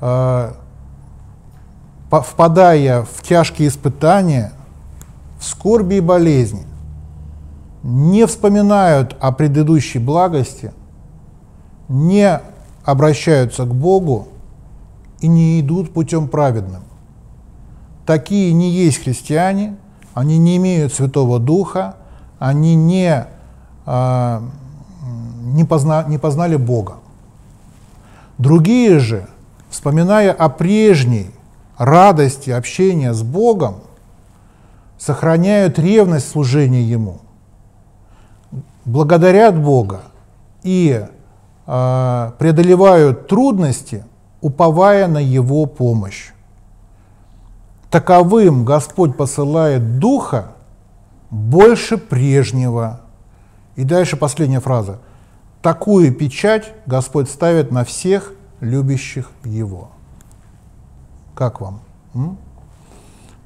[0.00, 0.52] э,
[2.10, 4.52] впадая в тяжкие испытания,
[5.38, 6.66] в скорби и болезни,
[7.82, 10.72] не вспоминают о предыдущей благости,
[11.88, 12.40] не
[12.84, 14.28] обращаются к Богу
[15.20, 16.82] и не идут путем праведным
[18.10, 19.76] такие не есть христиане,
[20.14, 21.94] они не имеют Святого Духа,
[22.40, 23.24] они не,
[23.86, 24.40] э,
[25.44, 26.94] не, позна, не познали Бога.
[28.36, 29.28] Другие же,
[29.68, 31.30] вспоминая о прежней
[31.80, 33.80] радости общения с Богом,
[34.98, 37.18] сохраняют ревность служения Ему,
[38.84, 40.02] благодарят Бога
[40.62, 41.04] и
[41.66, 44.04] э, преодолевают трудности,
[44.40, 46.30] уповая на Его помощь
[47.90, 50.52] таковым Господь посылает Духа
[51.30, 53.00] больше прежнего.
[53.76, 54.98] И дальше последняя фраза.
[55.60, 59.90] Такую печать Господь ставит на всех любящих Его.
[61.40, 61.80] Как вам?
[62.12, 62.36] М?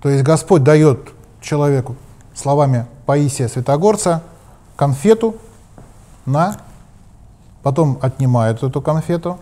[0.03, 1.95] То есть Господь дает человеку,
[2.35, 4.21] словами Паисия Святогорца,
[4.75, 5.37] конфету
[6.27, 6.57] на,
[7.63, 9.39] потом отнимает эту конфету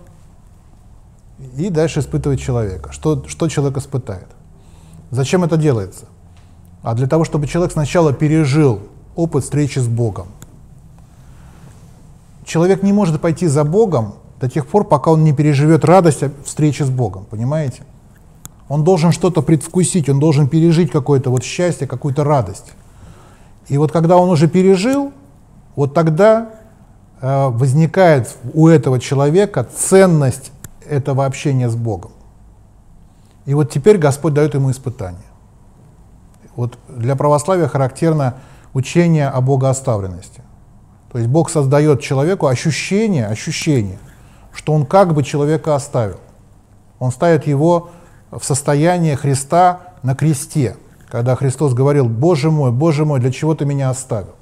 [1.56, 2.92] и дальше испытывает человека.
[2.92, 4.28] Что, что человек испытает?
[5.10, 6.04] Зачем это делается?
[6.82, 8.80] А для того, чтобы человек сначала пережил
[9.16, 10.26] опыт встречи с Богом.
[12.44, 16.82] Человек не может пойти за Богом до тех пор, пока он не переживет радость встречи
[16.82, 17.84] с Богом, понимаете?
[18.72, 22.72] Он должен что-то предвкусить, он должен пережить какое-то вот счастье, какую-то радость.
[23.68, 25.12] И вот когда он уже пережил,
[25.76, 26.52] вот тогда
[27.20, 30.52] э, возникает у этого человека ценность
[30.88, 32.12] этого общения с Богом.
[33.44, 35.20] И вот теперь Господь дает ему испытание.
[36.56, 38.36] Вот для православия характерно
[38.72, 40.40] учение о богооставленности.
[41.12, 43.98] То есть Бог создает человеку ощущение, ощущение,
[44.50, 46.20] что он как бы человека оставил.
[46.98, 47.90] Он ставит его
[48.38, 50.76] в состояние Христа на кресте,
[51.08, 54.34] когда Христос говорил, «Боже мой, Боже мой, для чего ты меня оставил?»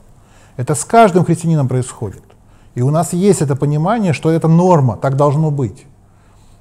[0.57, 2.23] Это с каждым христианином происходит.
[2.75, 5.85] И у нас есть это понимание, что это норма, так должно быть.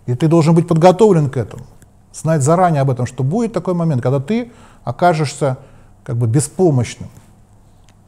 [0.07, 1.64] И ты должен быть подготовлен к этому
[2.14, 4.51] знать заранее об этом, что будет такой момент, когда ты
[4.84, 5.57] окажешься
[6.03, 7.10] как бы беспомощным.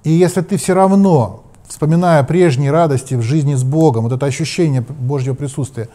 [0.04, 4.82] И если ты все равно, вспоминая прежние радости в жизни с Богом, вот это ощущение
[4.82, 5.90] Божьего присутствия,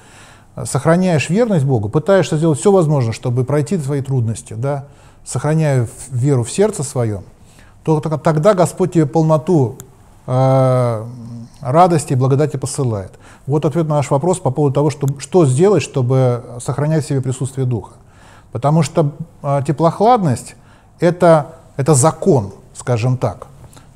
[0.65, 4.87] сохраняешь верность Богу, пытаешься сделать все возможное, чтобы пройти свои трудности, да,
[5.25, 7.25] сохраняя веру в сердце своем,
[7.85, 9.77] то тогда Господь тебе полноту
[10.27, 11.05] э,
[11.61, 13.13] радости и благодати посылает.
[13.47, 17.21] Вот ответ на наш вопрос по поводу того, что, что сделать, чтобы сохранять в себе
[17.21, 17.95] присутствие Духа.
[18.53, 19.13] Потому что
[19.43, 20.57] э, теплохладность
[21.01, 23.47] это,— это закон, скажем так.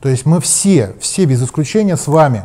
[0.00, 2.44] То есть мы все, все без исключения с вами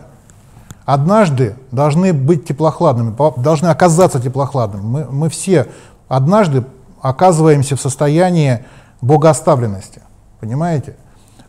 [0.85, 4.83] однажды должны быть теплохладными, должны оказаться теплохладными.
[4.83, 5.67] Мы, мы все
[6.07, 6.63] однажды
[7.01, 8.63] оказываемся в состоянии
[9.01, 10.01] богооставленности.
[10.39, 10.95] Понимаете?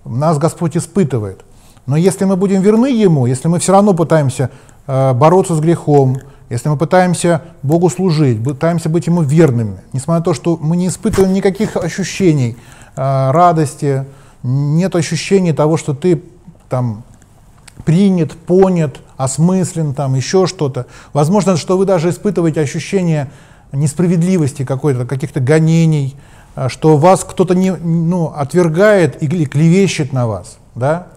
[0.05, 1.43] Нас Господь испытывает.
[1.87, 4.51] Но если мы будем верны Ему, если мы все равно пытаемся
[4.87, 6.19] э, бороться с грехом,
[6.49, 10.89] если мы пытаемся Богу служить, пытаемся быть Ему верными, несмотря на то, что мы не
[10.89, 12.57] испытываем никаких ощущений
[12.97, 14.05] э, радости,
[14.43, 16.23] нет ощущения того, что ты
[16.69, 17.05] там
[17.85, 20.87] принят, понят, осмыслен, там еще что-то.
[21.13, 23.31] Возможно, что вы даже испытываете ощущение
[23.73, 26.17] несправедливости какой-то, каких-то гонений,
[26.55, 31.09] э, что вас кто-то не, ну, отвергает или клевещет на вас, да,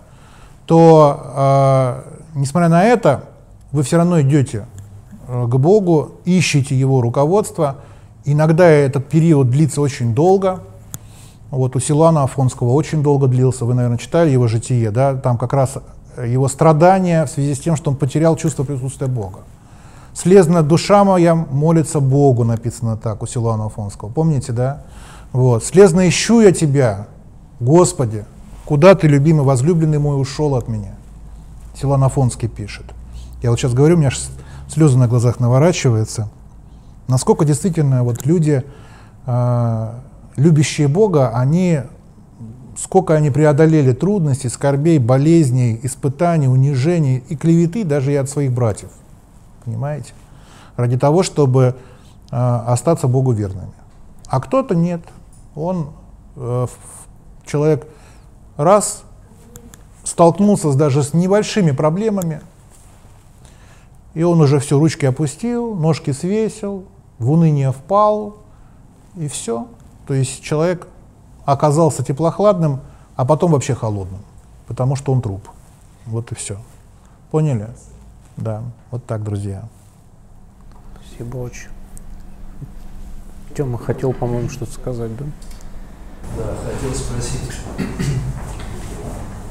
[0.66, 2.04] то,
[2.36, 3.26] э, несмотря на это,
[3.72, 4.66] вы все равно идете
[5.30, 7.78] Э, к Богу, ищите Его руководство.
[8.26, 10.62] Иногда этот период длится очень долго.
[11.52, 13.66] Вот у Силана Афонского очень долго длился.
[13.66, 15.16] Вы, наверное, читали его житие, да?
[15.16, 15.78] Там как раз
[16.26, 19.40] его страдания в связи с тем, что он потерял чувство присутствия Бога.
[20.14, 24.10] «Слезна душа моя молится Богу», написано так у Силуана Афонского.
[24.10, 24.84] Помните, да?
[25.32, 25.64] Вот.
[25.64, 27.08] «Слезно ищу я Тебя,
[27.60, 28.26] Господи,
[28.66, 30.96] куда Ты, любимый, возлюбленный мой, ушел от меня?»
[31.80, 32.86] Силуан Афонский пишет.
[33.42, 34.12] Я вот сейчас говорю, у меня
[34.68, 36.30] слезы на глазах наворачиваются.
[37.08, 38.64] Насколько действительно вот люди,
[39.26, 39.94] э,
[40.36, 41.82] любящие Бога, они,
[42.78, 48.90] сколько они преодолели трудностей, скорбей, болезней, испытаний, унижений и клеветы даже и от своих братьев.
[49.66, 50.14] Понимаете?
[50.76, 51.76] Ради того, чтобы
[52.32, 53.72] э, остаться Богу верными.
[54.28, 55.02] А кто-то нет.
[55.56, 55.90] Он,
[56.36, 56.68] э,
[57.46, 57.88] человек,
[58.58, 59.04] раз
[60.04, 62.42] столкнулся даже с небольшими проблемами,
[64.14, 66.86] и он уже все, ручки опустил, ножки свесил,
[67.20, 68.38] в уныние впал,
[69.16, 69.68] и все.
[70.08, 70.88] То есть человек
[71.52, 72.82] оказался теплохладным,
[73.16, 74.22] а потом вообще холодным,
[74.68, 75.48] потому что он труп.
[76.06, 76.58] Вот и все.
[77.32, 77.70] Поняли?
[78.38, 79.68] Да, вот так, друзья.
[80.96, 81.70] Спасибо очень.
[83.56, 85.26] Тёма хотел, по-моему, что-то сказать, да?
[86.38, 87.52] Да, хотел спросить.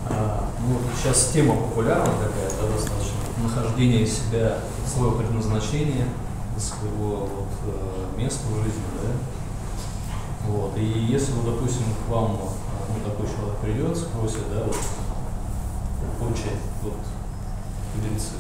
[0.09, 6.07] а, ну, сейчас тема популярна такая, да, достаточно нахождение себя, своего предназначения,
[6.57, 9.11] своего вот, э, места в жизни, да.
[10.49, 10.77] Вот.
[10.77, 12.39] И если, вот, допустим, к вам
[12.89, 14.77] ну, такой человек придет, спросит, да, вот,
[16.19, 16.95] получать, вот,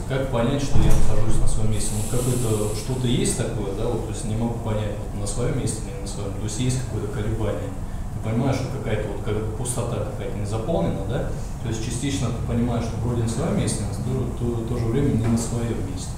[0.09, 1.90] как понять, что я нахожусь на своем месте?
[1.97, 5.59] Ну, какое-то, что-то есть такое, да, вот, то есть не могу понять, вот, на своем
[5.59, 7.68] месте или на своем, то есть есть какое-то колебание.
[8.14, 11.30] Ты понимаешь, что какая-то вот как пустота какая-то не заполнена, да,
[11.62, 14.86] то есть частично ты понимаешь, что вроде на своем месте, но в то, то же
[14.86, 16.10] время не на своем месте.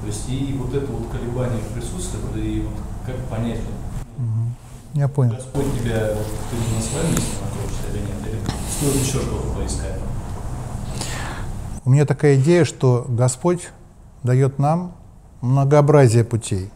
[0.00, 2.74] То есть и вот это вот колебание присутствует, и вот
[3.04, 3.60] как понять,
[4.94, 5.34] я понял.
[5.34, 8.40] Господь тебя, ты на своем месте находишься или нет, или
[8.70, 9.98] стоит еще что-то поискать?
[11.84, 13.68] У меня такая идея, что Господь
[14.22, 14.94] дает нам
[15.40, 16.70] многообразие путей.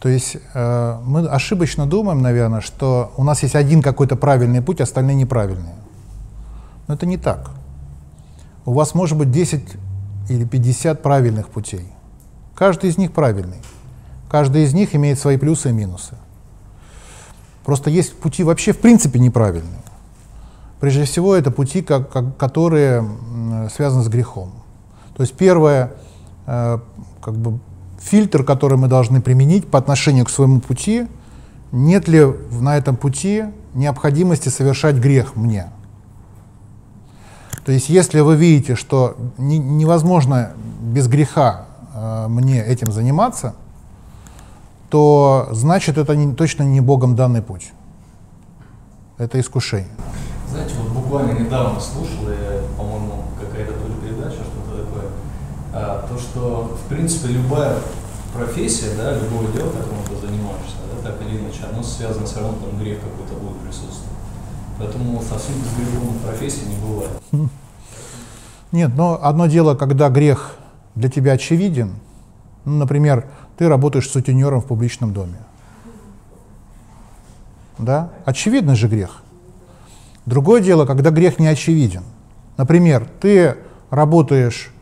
[0.00, 4.80] То есть э, мы ошибочно думаем, наверное, что у нас есть один какой-то правильный путь,
[4.80, 5.74] остальные неправильные.
[6.88, 7.50] Но это не так.
[8.64, 9.62] У вас может быть 10
[10.30, 11.86] или 50 правильных путей.
[12.54, 13.58] Каждый из них правильный.
[14.30, 16.14] Каждый из них имеет свои плюсы и минусы.
[17.64, 19.80] Просто есть пути вообще в принципе неправильные.
[20.78, 23.04] Прежде всего, это пути, как, как, которые
[23.74, 24.52] связаны с грехом.
[25.16, 25.92] То есть первое,
[26.46, 26.78] э,
[27.20, 27.58] как бы
[28.00, 31.06] фильтр, который мы должны применить по отношению к своему пути,
[31.72, 33.44] нет ли на этом пути
[33.74, 35.70] необходимости совершать грех мне.
[37.66, 43.54] То есть если вы видите, что не, невозможно без греха э, мне этим заниматься,
[44.90, 47.72] то значит это не, точно не Богом данный путь.
[49.18, 49.90] Это искушение.
[50.50, 55.04] Знаете, вот буквально недавно слушал, я, по-моему, какая-то то передача, что-то такое,
[55.72, 57.76] а, то, что, в принципе, любая
[58.34, 62.58] профессия, да, любое дело, которым ты занимаешься, да, так или иначе, оно связано все равно,
[62.58, 64.10] там грех какой-то будет присутствовать.
[64.78, 67.10] Поэтому совсем без греховной профессии не бывает.
[68.72, 70.56] Нет, но одно дело, когда грех
[70.94, 71.94] для тебя очевиден,
[72.64, 73.26] ну, например,
[73.60, 75.36] ты работаешь сутенером в публичном доме.
[77.76, 78.08] Да?
[78.24, 79.22] Очевидный же грех.
[80.24, 82.02] Другое дело, когда грех не очевиден.
[82.56, 83.58] Например, ты
[83.90, 84.72] работаешь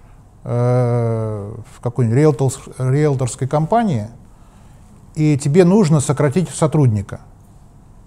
[0.45, 4.07] э, в какой-нибудь риэлторс, риэлторской компании,
[5.17, 7.19] и тебе нужно сократить сотрудника,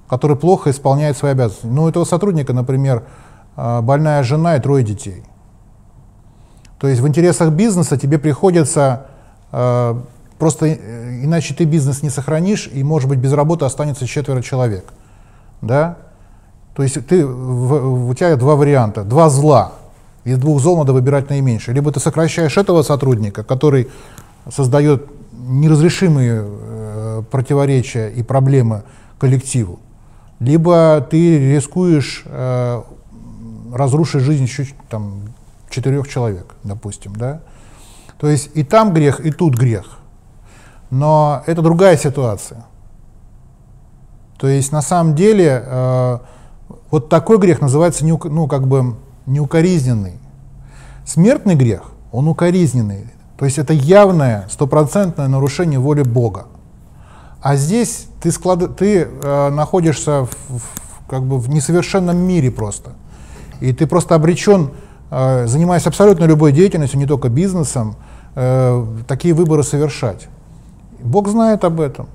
[0.07, 1.65] который плохо исполняет свои обязанности.
[1.65, 3.03] Ну, у этого сотрудника, например,
[3.57, 5.26] э, больная жена и трое детей.
[6.80, 9.07] То есть в интересах бизнеса тебе приходится
[9.52, 10.02] э,
[10.41, 14.85] просто э, иначе ты бизнес не сохранишь, и, может быть, без работы останется четверо человек.
[15.61, 15.97] Да?
[16.73, 19.73] То есть ты, в, у тебя два варианта, два зла.
[20.23, 21.76] Из двух зол надо выбирать наименьшее.
[21.76, 23.89] Либо ты сокращаешь этого сотрудника, который
[24.49, 28.81] создает неразрешимые э, противоречия и проблемы
[29.19, 29.77] коллективу,
[30.39, 32.81] либо ты рискуешь э,
[33.72, 35.22] разрушить жизнь еще там,
[35.69, 37.41] четырех человек, допустим, да?
[38.18, 40.01] То есть и там грех, и тут грех.
[40.91, 42.65] Но это другая ситуация.
[44.38, 46.19] То есть на самом деле э,
[46.91, 48.95] вот такой грех называется неук, ну, как бы
[49.26, 50.19] неукоризненный.
[51.05, 53.07] Смертный грех, он укоризненный.
[53.38, 56.47] То есть это явное, стопроцентное нарушение воли Бога.
[57.41, 58.76] А здесь ты, склад...
[58.76, 62.91] ты э, находишься в, в, как бы в несовершенном мире просто.
[63.61, 64.72] И ты просто обречен,
[65.09, 67.95] э, занимаясь абсолютно любой деятельностью, не только бизнесом,
[68.35, 70.27] э, такие выборы совершать.
[71.03, 72.07] Бог знает об этом.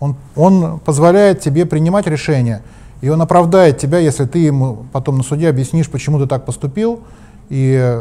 [0.00, 2.62] Он, он позволяет тебе принимать решения,
[3.00, 7.00] и он оправдает тебя, если ты ему потом на суде объяснишь, почему ты так поступил,
[7.48, 8.00] и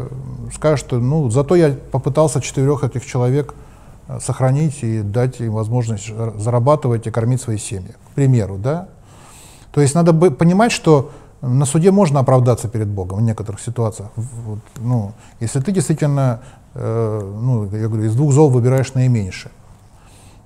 [0.53, 3.53] скажешь, что ну, зато я попытался четырех этих человек
[4.07, 8.87] э, сохранить и дать им возможность зарабатывать и кормить свои семьи, к примеру, да?
[9.73, 11.11] То есть надо понимать, что
[11.41, 14.09] на суде можно оправдаться перед Богом в некоторых ситуациях.
[14.15, 16.41] Вот, ну, если ты действительно,
[16.75, 19.51] э, ну, я говорю, из двух зол выбираешь наименьшее.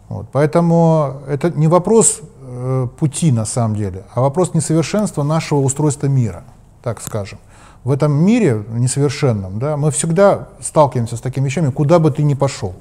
[0.10, 6.07] Вот, поэтому это не вопрос э, пути на самом деле, а вопрос несовершенства нашего устройства
[6.07, 6.44] мира,
[6.84, 7.40] так скажем.
[7.84, 12.34] В этом мире несовершенном да, мы всегда сталкиваемся с такими вещами, куда бы ты ни
[12.34, 12.73] пошел.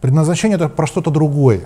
[0.00, 1.62] Предназначение это про что-то другое.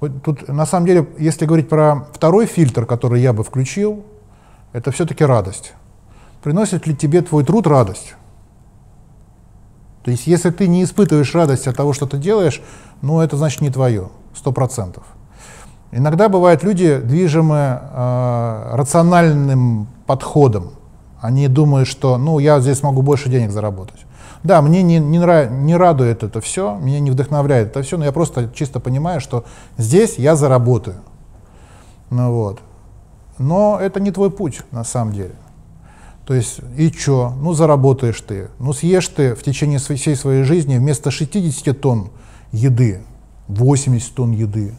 [0.00, 4.04] Вот тут на самом деле, если говорить про второй фильтр, который я бы включил,
[4.72, 5.72] это все-таки радость.
[6.42, 8.14] Приносит ли тебе твой труд радость?
[10.04, 12.62] То есть, если ты не испытываешь радость от того, что ты делаешь,
[13.00, 15.04] ну, это значит не твое, сто процентов.
[15.92, 20.72] Иногда бывают люди, движимы э, рациональным подходом.
[21.20, 24.04] Они думают, что, ну, я здесь могу больше денег заработать.
[24.42, 28.04] Да, мне не, не, нрав, не радует это все, меня не вдохновляет это все, но
[28.04, 29.44] я просто чисто понимаю, что
[29.78, 30.96] здесь я заработаю.
[32.10, 32.60] Ну вот.
[33.38, 35.34] Но это не твой путь на самом деле.
[36.26, 37.34] То есть, и что?
[37.40, 38.48] Ну, заработаешь ты.
[38.58, 42.10] Ну, съешь ты в течение всей своей жизни вместо 60 тонн
[42.52, 43.02] еды
[43.48, 44.74] 80 тонн еды.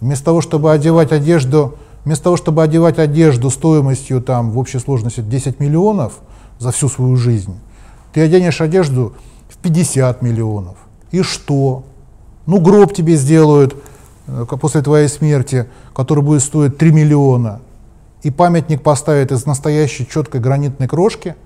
[0.00, 5.20] Вместо того, чтобы одевать одежду, вместо того, чтобы одевать одежду стоимостью там в общей сложности
[5.20, 6.20] 10 миллионов
[6.58, 7.56] за всю свою жизнь,
[8.12, 9.14] ты оденешь одежду
[9.48, 10.76] в 50 миллионов.
[11.10, 11.84] И что?
[12.46, 13.76] Ну, гроб тебе сделают
[14.26, 17.60] э, после твоей смерти, который будет стоить 3 миллиона
[18.22, 21.36] и памятник поставят из настоящей четкой гранитной крошки,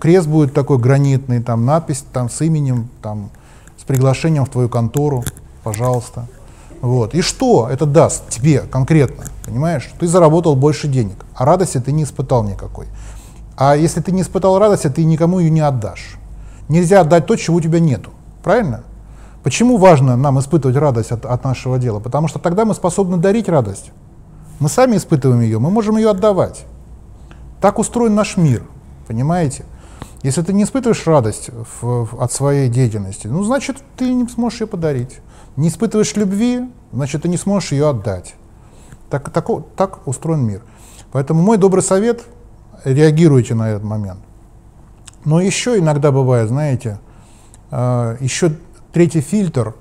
[0.00, 3.30] крест будет такой гранитный, там надпись там с именем, там
[3.78, 5.24] с приглашением в твою контору,
[5.62, 6.26] пожалуйста.
[6.80, 7.14] Вот.
[7.14, 9.24] И что это даст тебе конкретно?
[9.44, 9.90] Понимаешь?
[9.98, 12.86] Ты заработал больше денег, а радости ты не испытал никакой.
[13.56, 16.16] А если ты не испытал радости, ты никому ее не отдашь.
[16.68, 18.10] Нельзя отдать то, чего у тебя нету.
[18.42, 18.84] Правильно?
[19.42, 22.00] Почему важно нам испытывать радость от, от нашего дела?
[22.00, 23.90] Потому что тогда мы способны дарить радость.
[24.60, 26.66] Мы сами испытываем ее, мы можем ее отдавать.
[27.62, 28.62] Так устроен наш мир,
[29.08, 29.64] понимаете?
[30.22, 34.60] Если ты не испытываешь радость в, в, от своей деятельности, ну, значит, ты не сможешь
[34.60, 35.20] ее подарить.
[35.56, 38.34] Не испытываешь любви, значит, ты не сможешь ее отдать.
[39.08, 40.62] Так, так, так устроен мир.
[41.10, 42.22] Поэтому мой добрый совет–
[42.84, 44.20] реагируйте на этот момент.
[45.24, 47.00] Но еще иногда бывает, знаете,
[47.70, 48.52] э, еще
[48.92, 49.74] третий фильтр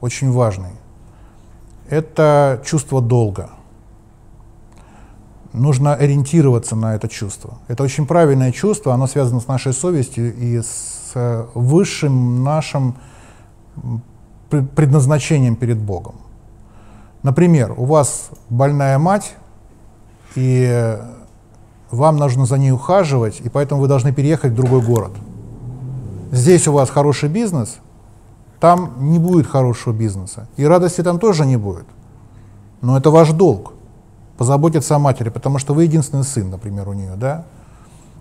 [0.00, 0.72] очень важный–
[1.88, 3.50] это чувство долга–
[5.52, 7.58] нужно ориентироваться на это чувство.
[7.68, 12.96] Это очень правильное чувство, оно связано с нашей совестью и с э, высшим нашим
[14.50, 16.16] предназначением перед Богом.
[17.22, 19.34] Например, у вас больная мать,
[20.34, 20.98] и
[21.90, 25.12] вам нужно за ней ухаживать, и поэтому вы должны переехать в другой город.
[26.32, 27.78] Здесь у вас хороший бизнес,
[28.60, 31.86] там не будет хорошего бизнеса, и радости там тоже не будет.
[32.80, 33.74] Но это ваш долг
[34.40, 37.44] позаботиться о матери, потому что вы единственный сын, например, у нее, да?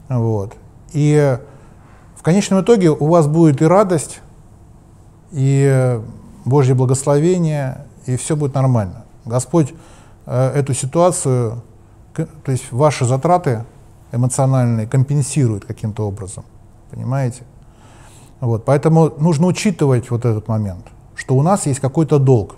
[0.10, 0.54] Вот.
[0.92, 1.40] И
[2.18, 4.20] в конечном итоге у вас будет и радость,
[5.32, 5.98] и
[6.44, 9.06] Божье благословение, и все будет нормально.
[9.24, 9.74] Господь
[10.26, 11.62] э, эту ситуацию,
[12.14, 13.64] то есть ваши затраты
[14.12, 16.44] эмоциональные компенсирует каким-то образом,
[16.92, 17.44] понимаете?
[18.42, 20.86] Вот, поэтому нужно учитывать вот этот момент,
[21.16, 22.58] что у нас есть какой-то долг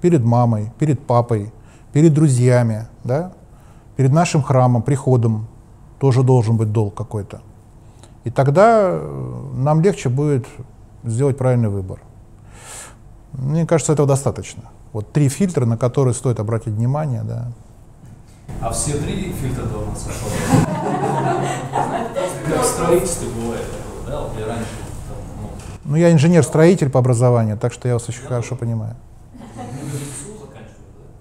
[0.00, 1.52] перед мамой, перед папой,
[1.94, 3.32] перед друзьями, да?
[3.96, 5.46] перед нашим храмом, приходом
[6.00, 7.40] тоже должен быть долг какой-то.
[8.24, 10.44] И тогда э, нам легче будет
[11.04, 12.00] сделать правильный выбор.
[13.32, 14.64] Мне кажется, этого достаточно.
[14.92, 17.52] Вот три фильтра, на которые стоит обратить внимание, да.
[18.60, 20.34] А все три фильтра должны совпадать?
[22.48, 23.66] Как в строительстве бывает
[24.06, 24.66] да, вот я раньше
[25.84, 25.90] ну.
[25.92, 28.96] ну, я инженер-строитель по образованию, так что я вас очень хорошо понимаю.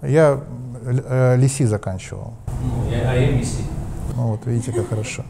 [0.01, 0.41] Я
[0.85, 2.33] Лиси заканчивал.
[2.47, 3.63] Ну, я, а я МИСИ.
[4.15, 5.23] Ну вот, видите, как хорошо.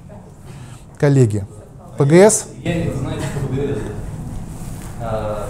[0.99, 1.45] Коллеги.
[1.97, 2.47] ПГС?
[2.63, 3.79] Я не знаю, что ПГС.
[4.99, 5.49] А,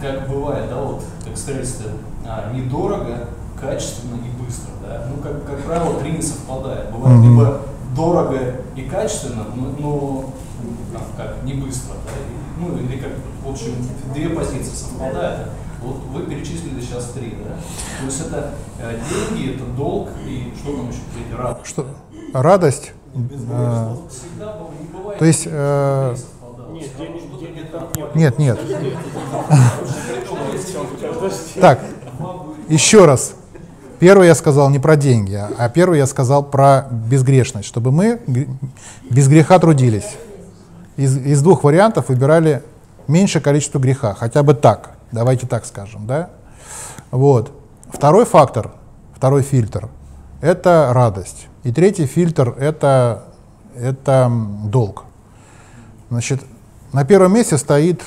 [0.00, 1.90] как бывает, да, вот как строительство,
[2.26, 3.28] а, недорого,
[3.60, 5.06] качественно и быстро, да.
[5.10, 6.90] Ну, как, как правило, три не совпадает.
[6.90, 7.30] Бывает Мгм.
[7.30, 7.60] либо
[7.94, 8.38] дорого
[8.76, 10.34] и качественно, но, но
[10.92, 12.12] там, как, не быстро, да.
[12.58, 13.12] Ну, или как,
[13.44, 13.72] в общем,
[14.14, 15.48] две позиции совпадают.
[15.82, 17.54] Вот вы перечислили сейчас три, да?
[18.00, 18.50] То есть это
[18.80, 21.66] э, деньги, это долг и что там еще третий радость.
[21.66, 21.86] Что?
[22.32, 22.92] Радость?
[23.12, 25.18] Всегда быв- не бывает.
[25.18, 26.70] То есть, э, совпадало.
[28.14, 28.58] Нет, нет.
[31.60, 31.80] Так,
[32.68, 33.34] еще раз.
[33.98, 38.20] Первый я сказал не про деньги, а- а первый я сказал про безгрешность, чтобы мы
[39.10, 40.16] без греха трудились.
[40.96, 42.62] Из, из двух вариантов выбирали
[43.08, 46.30] меньшее количество греха, хотя бы так, давайте так скажем, да?
[47.10, 47.52] Вот.
[47.92, 48.72] Второй фактор,
[49.14, 49.88] второй фильтр—
[50.40, 51.48] это радость.
[51.64, 53.24] И третий фильтр— это,
[53.76, 54.30] это
[54.64, 55.04] долг.
[56.08, 56.42] Значит,
[56.92, 58.02] на первом месте стоит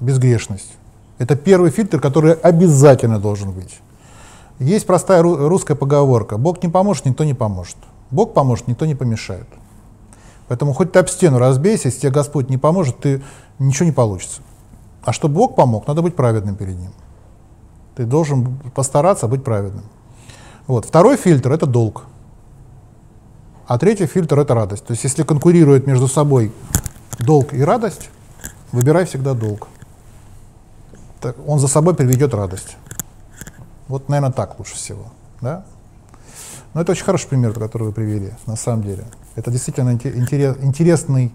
[0.00, 0.72] безгрешность.
[1.18, 3.80] Это первый фильтр, который обязательно должен быть.
[4.58, 6.38] Есть простая ру- русская поговорка.
[6.38, 7.76] Бог не поможет, никто не поможет.
[8.10, 9.46] Бог поможет, никто не помешает.
[10.48, 13.22] Поэтому хоть ты об стену разбейся, если тебе Господь не поможет, ты
[13.58, 14.42] ничего не получится.
[15.04, 16.92] А чтобы Бог помог, надо быть праведным перед Ним.
[17.94, 19.84] Ты должен постараться быть праведным.
[20.66, 20.86] Вот.
[20.86, 22.04] Второй фильтр— это долг.
[23.66, 24.84] А третий фильтр— это радость.
[24.86, 26.52] То есть если конкурируют между собой
[27.18, 28.10] долг и радость,
[28.72, 29.68] выбирай всегда долг.
[31.20, 32.76] Так, он за собой приведет радость.
[33.88, 35.12] Вот, наверное, так лучше всего.
[35.40, 35.64] Да?
[36.72, 39.04] Но это очень хороший пример, который вы привели, на самом деле.
[39.36, 41.32] Это действительно инте- интерес- интересный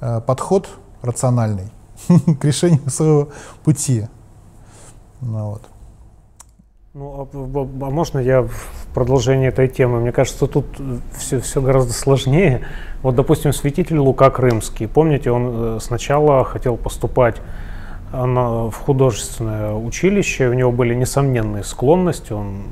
[0.00, 0.68] э, подход,
[1.02, 1.72] рациональный,
[2.40, 3.28] к решению своего
[3.64, 4.06] пути.
[5.20, 5.62] Ну, вот.
[6.94, 10.00] Ну, а, а можно я в продолжение этой темы?
[10.00, 10.66] Мне кажется, тут
[11.16, 12.62] все, все гораздо сложнее.
[13.02, 14.88] Вот, допустим, святитель Лука Крымский.
[14.88, 17.36] Помните, он э, сначала хотел поступать
[18.12, 22.62] на- в художественное училище, у него были несомненные склонности, он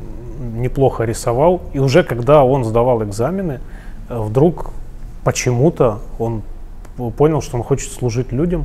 [0.57, 1.63] неплохо рисовал.
[1.73, 3.61] И уже когда он сдавал экзамены,
[4.09, 4.71] э, вдруг
[5.25, 6.43] почему-то он
[7.17, 8.65] понял, что он хочет служить людям,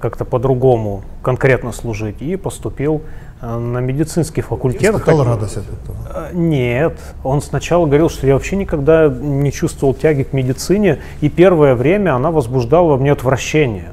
[0.00, 3.02] как-то по-другому, конкретно служить, и поступил
[3.40, 4.82] э, на медицинский факультет.
[4.82, 5.96] Испытал радость от этого.
[6.12, 11.28] Э, Нет, он сначала говорил, что я вообще никогда не чувствовал тяги к медицине, и
[11.28, 13.92] первое время она возбуждала во мне отвращение.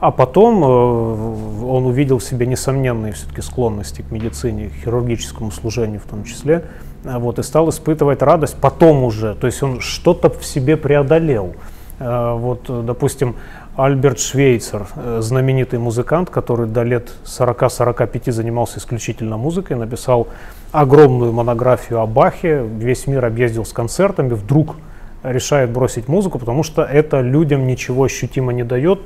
[0.00, 6.00] А потом э, он увидел в себе несомненные все-таки склонности к медицине, к хирургическому служению
[6.00, 6.64] в том числе,
[7.04, 11.54] э, вот, и стал испытывать радость потом уже, то есть он что-то в себе преодолел.
[11.98, 13.36] Э, Вот, э, допустим,
[13.76, 20.28] Альберт Швейцер, э, знаменитый музыкант, который до лет 40-45 занимался исключительно музыкой, написал
[20.70, 24.76] огромную монографию о Бахе, весь мир объездил с концертами, вдруг
[25.24, 29.00] решает бросить музыку, потому что это людям ничего ощутимо не дает,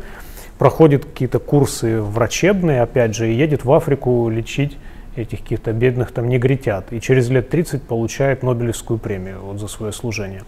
[0.59, 4.77] проходит какие-то курсы врачебные, опять же, и едет в Африку лечить
[5.17, 6.93] этих каких-то бедных там негритят.
[6.93, 10.43] И через лет 30 получает Нобелевскую премию вот за свое служение.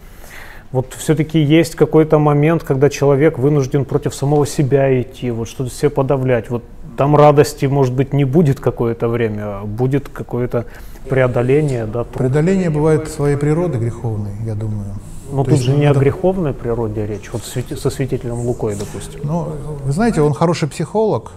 [0.72, 5.90] Вот все-таки есть какой-то момент, когда человек вынужден против самого себя идти, вот что-то себе
[5.90, 6.48] подавлять.
[6.48, 6.62] Вот
[6.96, 10.66] там радости, может быть, не будет какое-то время, а будет какое-то
[11.08, 12.04] преодоление, да.
[12.04, 14.94] Преодоление бывает своей природы греховной, я думаю.
[15.32, 19.20] Но то тут же не о надо- греховной природе речь, вот со святителем Лукой, допустим.
[19.24, 19.48] Ну,
[19.84, 21.32] вы знаете, он хороший психолог,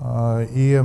[0.00, 0.82] а, и,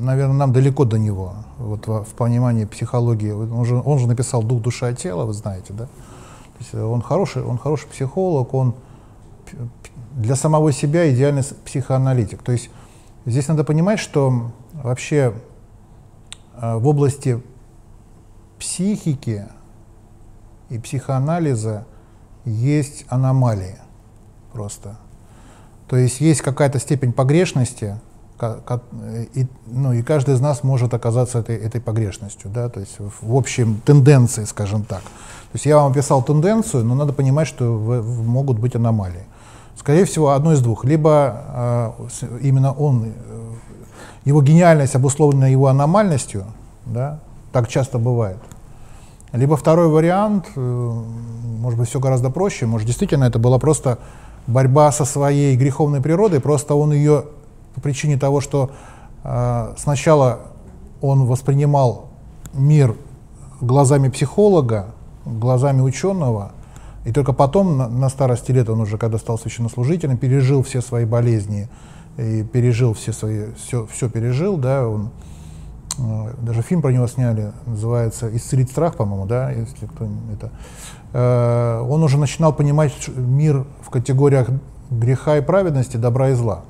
[0.00, 3.32] наверное, нам далеко до него, вот во- в понимании психологии.
[3.32, 5.88] Он же, он же написал «Дух, душа тело», вы знаете, да?
[6.72, 8.74] Э, он хороший, он хороший психолог, он
[10.14, 12.42] для самого себя идеальный психоаналитик.
[12.42, 12.70] То есть
[13.24, 15.34] здесь надо понимать, что вообще
[16.54, 17.40] э, в области
[18.58, 19.46] психики
[20.68, 21.86] и психоанализа
[22.44, 23.78] есть аномалии
[24.52, 24.98] просто.
[25.86, 27.98] То есть есть какая-то степень погрешности,
[29.34, 33.10] и, ну, и каждый из нас может оказаться этой, этой погрешностью, да, то есть в,
[33.22, 35.02] в общем тенденции, скажем так.
[35.02, 39.24] То есть я вам описал тенденцию, но надо понимать, что в- в- могут быть аномалии.
[39.76, 40.84] Скорее всего, одно из двух.
[40.84, 43.10] Либо э, именно он, э,
[44.24, 46.44] его гениальность обусловлена его аномальностью,
[46.84, 47.20] да,
[47.52, 48.38] так часто бывает.
[49.32, 53.98] Либо второй вариант, э, может быть, все гораздо проще, может, действительно это была просто
[54.46, 57.24] борьба со своей греховной природой, просто он ее
[57.74, 58.70] по причине того, что
[59.24, 60.40] э, сначала
[61.00, 62.08] он воспринимал
[62.52, 62.96] мир
[63.60, 64.86] глазами психолога,
[65.24, 66.52] глазами ученого,
[67.04, 71.04] и только потом, на, на старости лет, он уже, когда стал священнослужителем, пережил все свои
[71.04, 71.68] болезни,
[72.16, 75.10] и пережил все свои, все, все пережил, да, он
[75.98, 80.50] э, даже фильм про него сняли, называется «Исцелить страх», по-моему, да, если кто это.
[81.12, 84.48] Э, он уже начинал понимать мир в категориях
[84.90, 86.64] греха и праведности, добра и зла.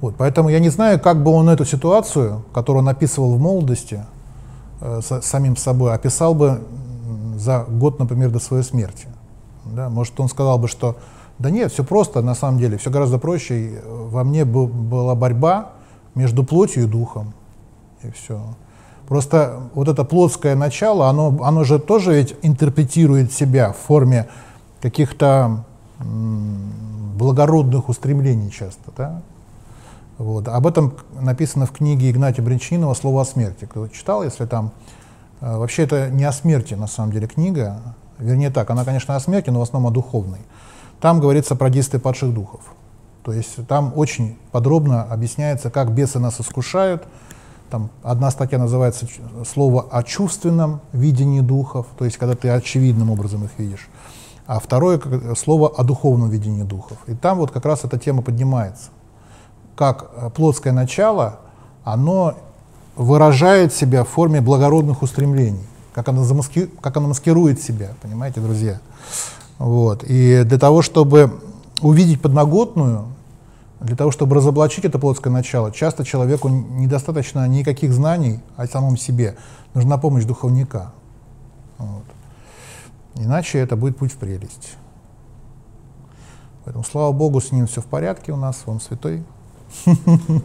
[0.00, 4.04] Вот, поэтому я не знаю, как бы он эту ситуацию, которую он описывал в молодости,
[4.80, 6.62] э, с, самим собой, описал бы
[7.36, 9.08] за год, например, до своей смерти.
[9.64, 9.88] Да?
[9.88, 10.96] Может, он сказал бы, что
[11.40, 13.58] да нет, все просто, на самом деле, все гораздо проще.
[13.58, 15.70] И во мне был, была борьба
[16.14, 17.32] между плотью и духом.
[18.02, 18.42] И все.
[19.08, 24.28] Просто вот это плотское начало, оно, оно же тоже ведь интерпретирует себя в форме
[24.82, 25.64] каких-то
[25.98, 28.92] благородных устремлений часто.
[28.96, 29.22] Да?
[30.20, 30.48] Вот.
[30.48, 33.64] Об этом написано в книге Игнатия Бринчинова «Слово о смерти».
[33.64, 34.70] Кто читал, если там...
[35.40, 37.80] Э, вообще это не о смерти, на самом деле, книга.
[38.18, 40.40] Вернее так, она, конечно, о смерти, но в основном о духовной.
[41.00, 42.60] Там говорится про действия падших духов.
[43.24, 47.04] То есть там очень подробно объясняется, как бесы нас искушают.
[47.70, 49.06] Там одна статья называется
[49.50, 53.88] «Слово о чувственном видении духов», то есть когда ты очевидным образом их видишь.
[54.46, 55.00] А второе
[55.34, 56.98] слово о духовном видении духов.
[57.06, 58.90] И там вот как раз эта тема поднимается
[59.80, 61.38] как э, плотское начало,
[61.84, 62.34] оно
[62.96, 66.66] выражает себя в форме благородных устремлений, как оно, замаски...
[66.82, 68.78] как оно маскирует себя, понимаете, друзья?
[69.56, 70.04] Вот.
[70.06, 71.40] И для того, чтобы
[71.80, 73.06] увидеть подноготную,
[73.80, 79.38] для того, чтобы разоблачить это плотское начало, часто человеку недостаточно никаких знаний о самом себе.
[79.72, 80.92] Нужна помощь духовника.
[81.78, 82.04] Вот.
[83.14, 84.76] Иначе это будет путь в прелесть.
[86.66, 89.24] Поэтому, слава Богу, с ним все в порядке у нас, он святой.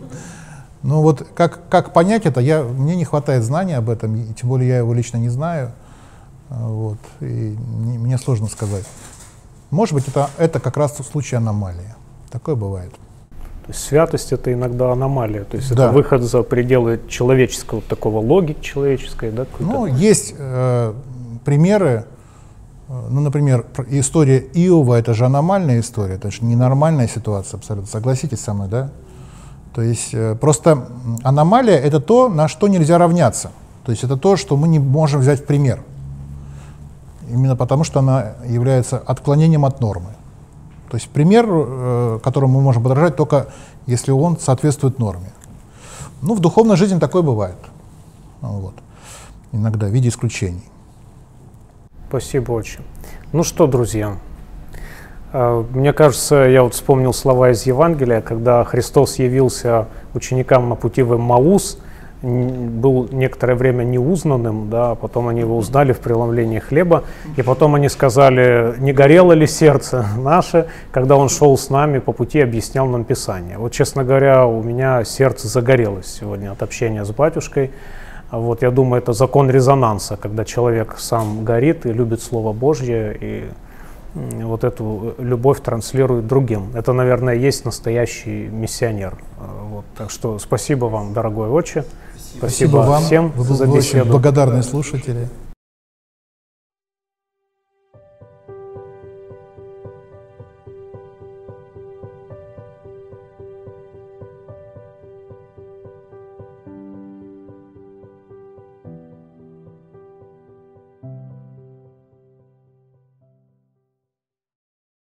[0.85, 4.49] Ну вот как, как понять это, я, мне не хватает знаний об этом, и тем
[4.49, 5.71] более я его лично не знаю.
[6.51, 8.85] А, вот, и не, мне сложно сказать.
[9.71, 11.95] Может быть, это, это как раз в случае аномалии.
[12.29, 12.91] Такое бывает.
[13.65, 15.85] То есть святость это иногда аномалия, то есть да.
[15.85, 19.47] это выход за пределы человеческого, такого логики человеческой, да?
[19.59, 20.93] Ну, есть э,
[21.43, 22.05] примеры,
[22.87, 28.39] э, ну, например, история Иова, это же аномальная история, это же ненормальная ситуация абсолютно, согласитесь
[28.39, 28.91] со мной, да?
[29.75, 30.87] То есть э, просто
[31.23, 33.51] аномалия— это то, на что нельзя равняться.
[33.83, 35.83] То есть это то, что мы не можем взять в пример.
[37.29, 40.11] Именно потому, что она является отклонением от нормы.
[40.89, 43.47] То есть пример, э, которому мы можем подражать, только
[43.85, 45.33] если он соответствует норме.
[46.21, 47.57] Ну, в духовной жизни такое бывает.
[48.39, 48.75] Вот.
[49.51, 50.63] Иногда в виде исключений.
[52.07, 52.81] Спасибо очень.
[53.33, 54.17] Ну что, друзья,
[55.35, 61.13] мне кажется, я вот вспомнил слова из Евангелия, когда Христос явился ученикам на пути в
[61.13, 61.77] Эммаус,
[62.21, 67.03] был некоторое время неузнанным, да, а потом они его узнали в преломлении хлеба,
[67.35, 72.13] и потом они сказали, не горело ли сердце наше, когда он шел с нами по
[72.13, 73.57] пути, объяснял нам Писание.
[73.57, 77.71] Вот, честно говоря, у меня сердце загорелось сегодня от общения с батюшкой.
[78.31, 83.43] Вот, я думаю, это закон резонанса, когда человек сам горит и любит Слово Божье, и
[84.15, 86.71] вот эту любовь транслирует другим.
[86.73, 89.17] Это, наверное, есть настоящий миссионер.
[89.37, 89.85] А, вот.
[89.97, 91.85] Так что спасибо вам, дорогой отче.
[92.15, 93.03] Спасибо, спасибо вам.
[93.03, 94.01] всем Вы за беседу.
[94.01, 95.29] Очень благодарные слушатели.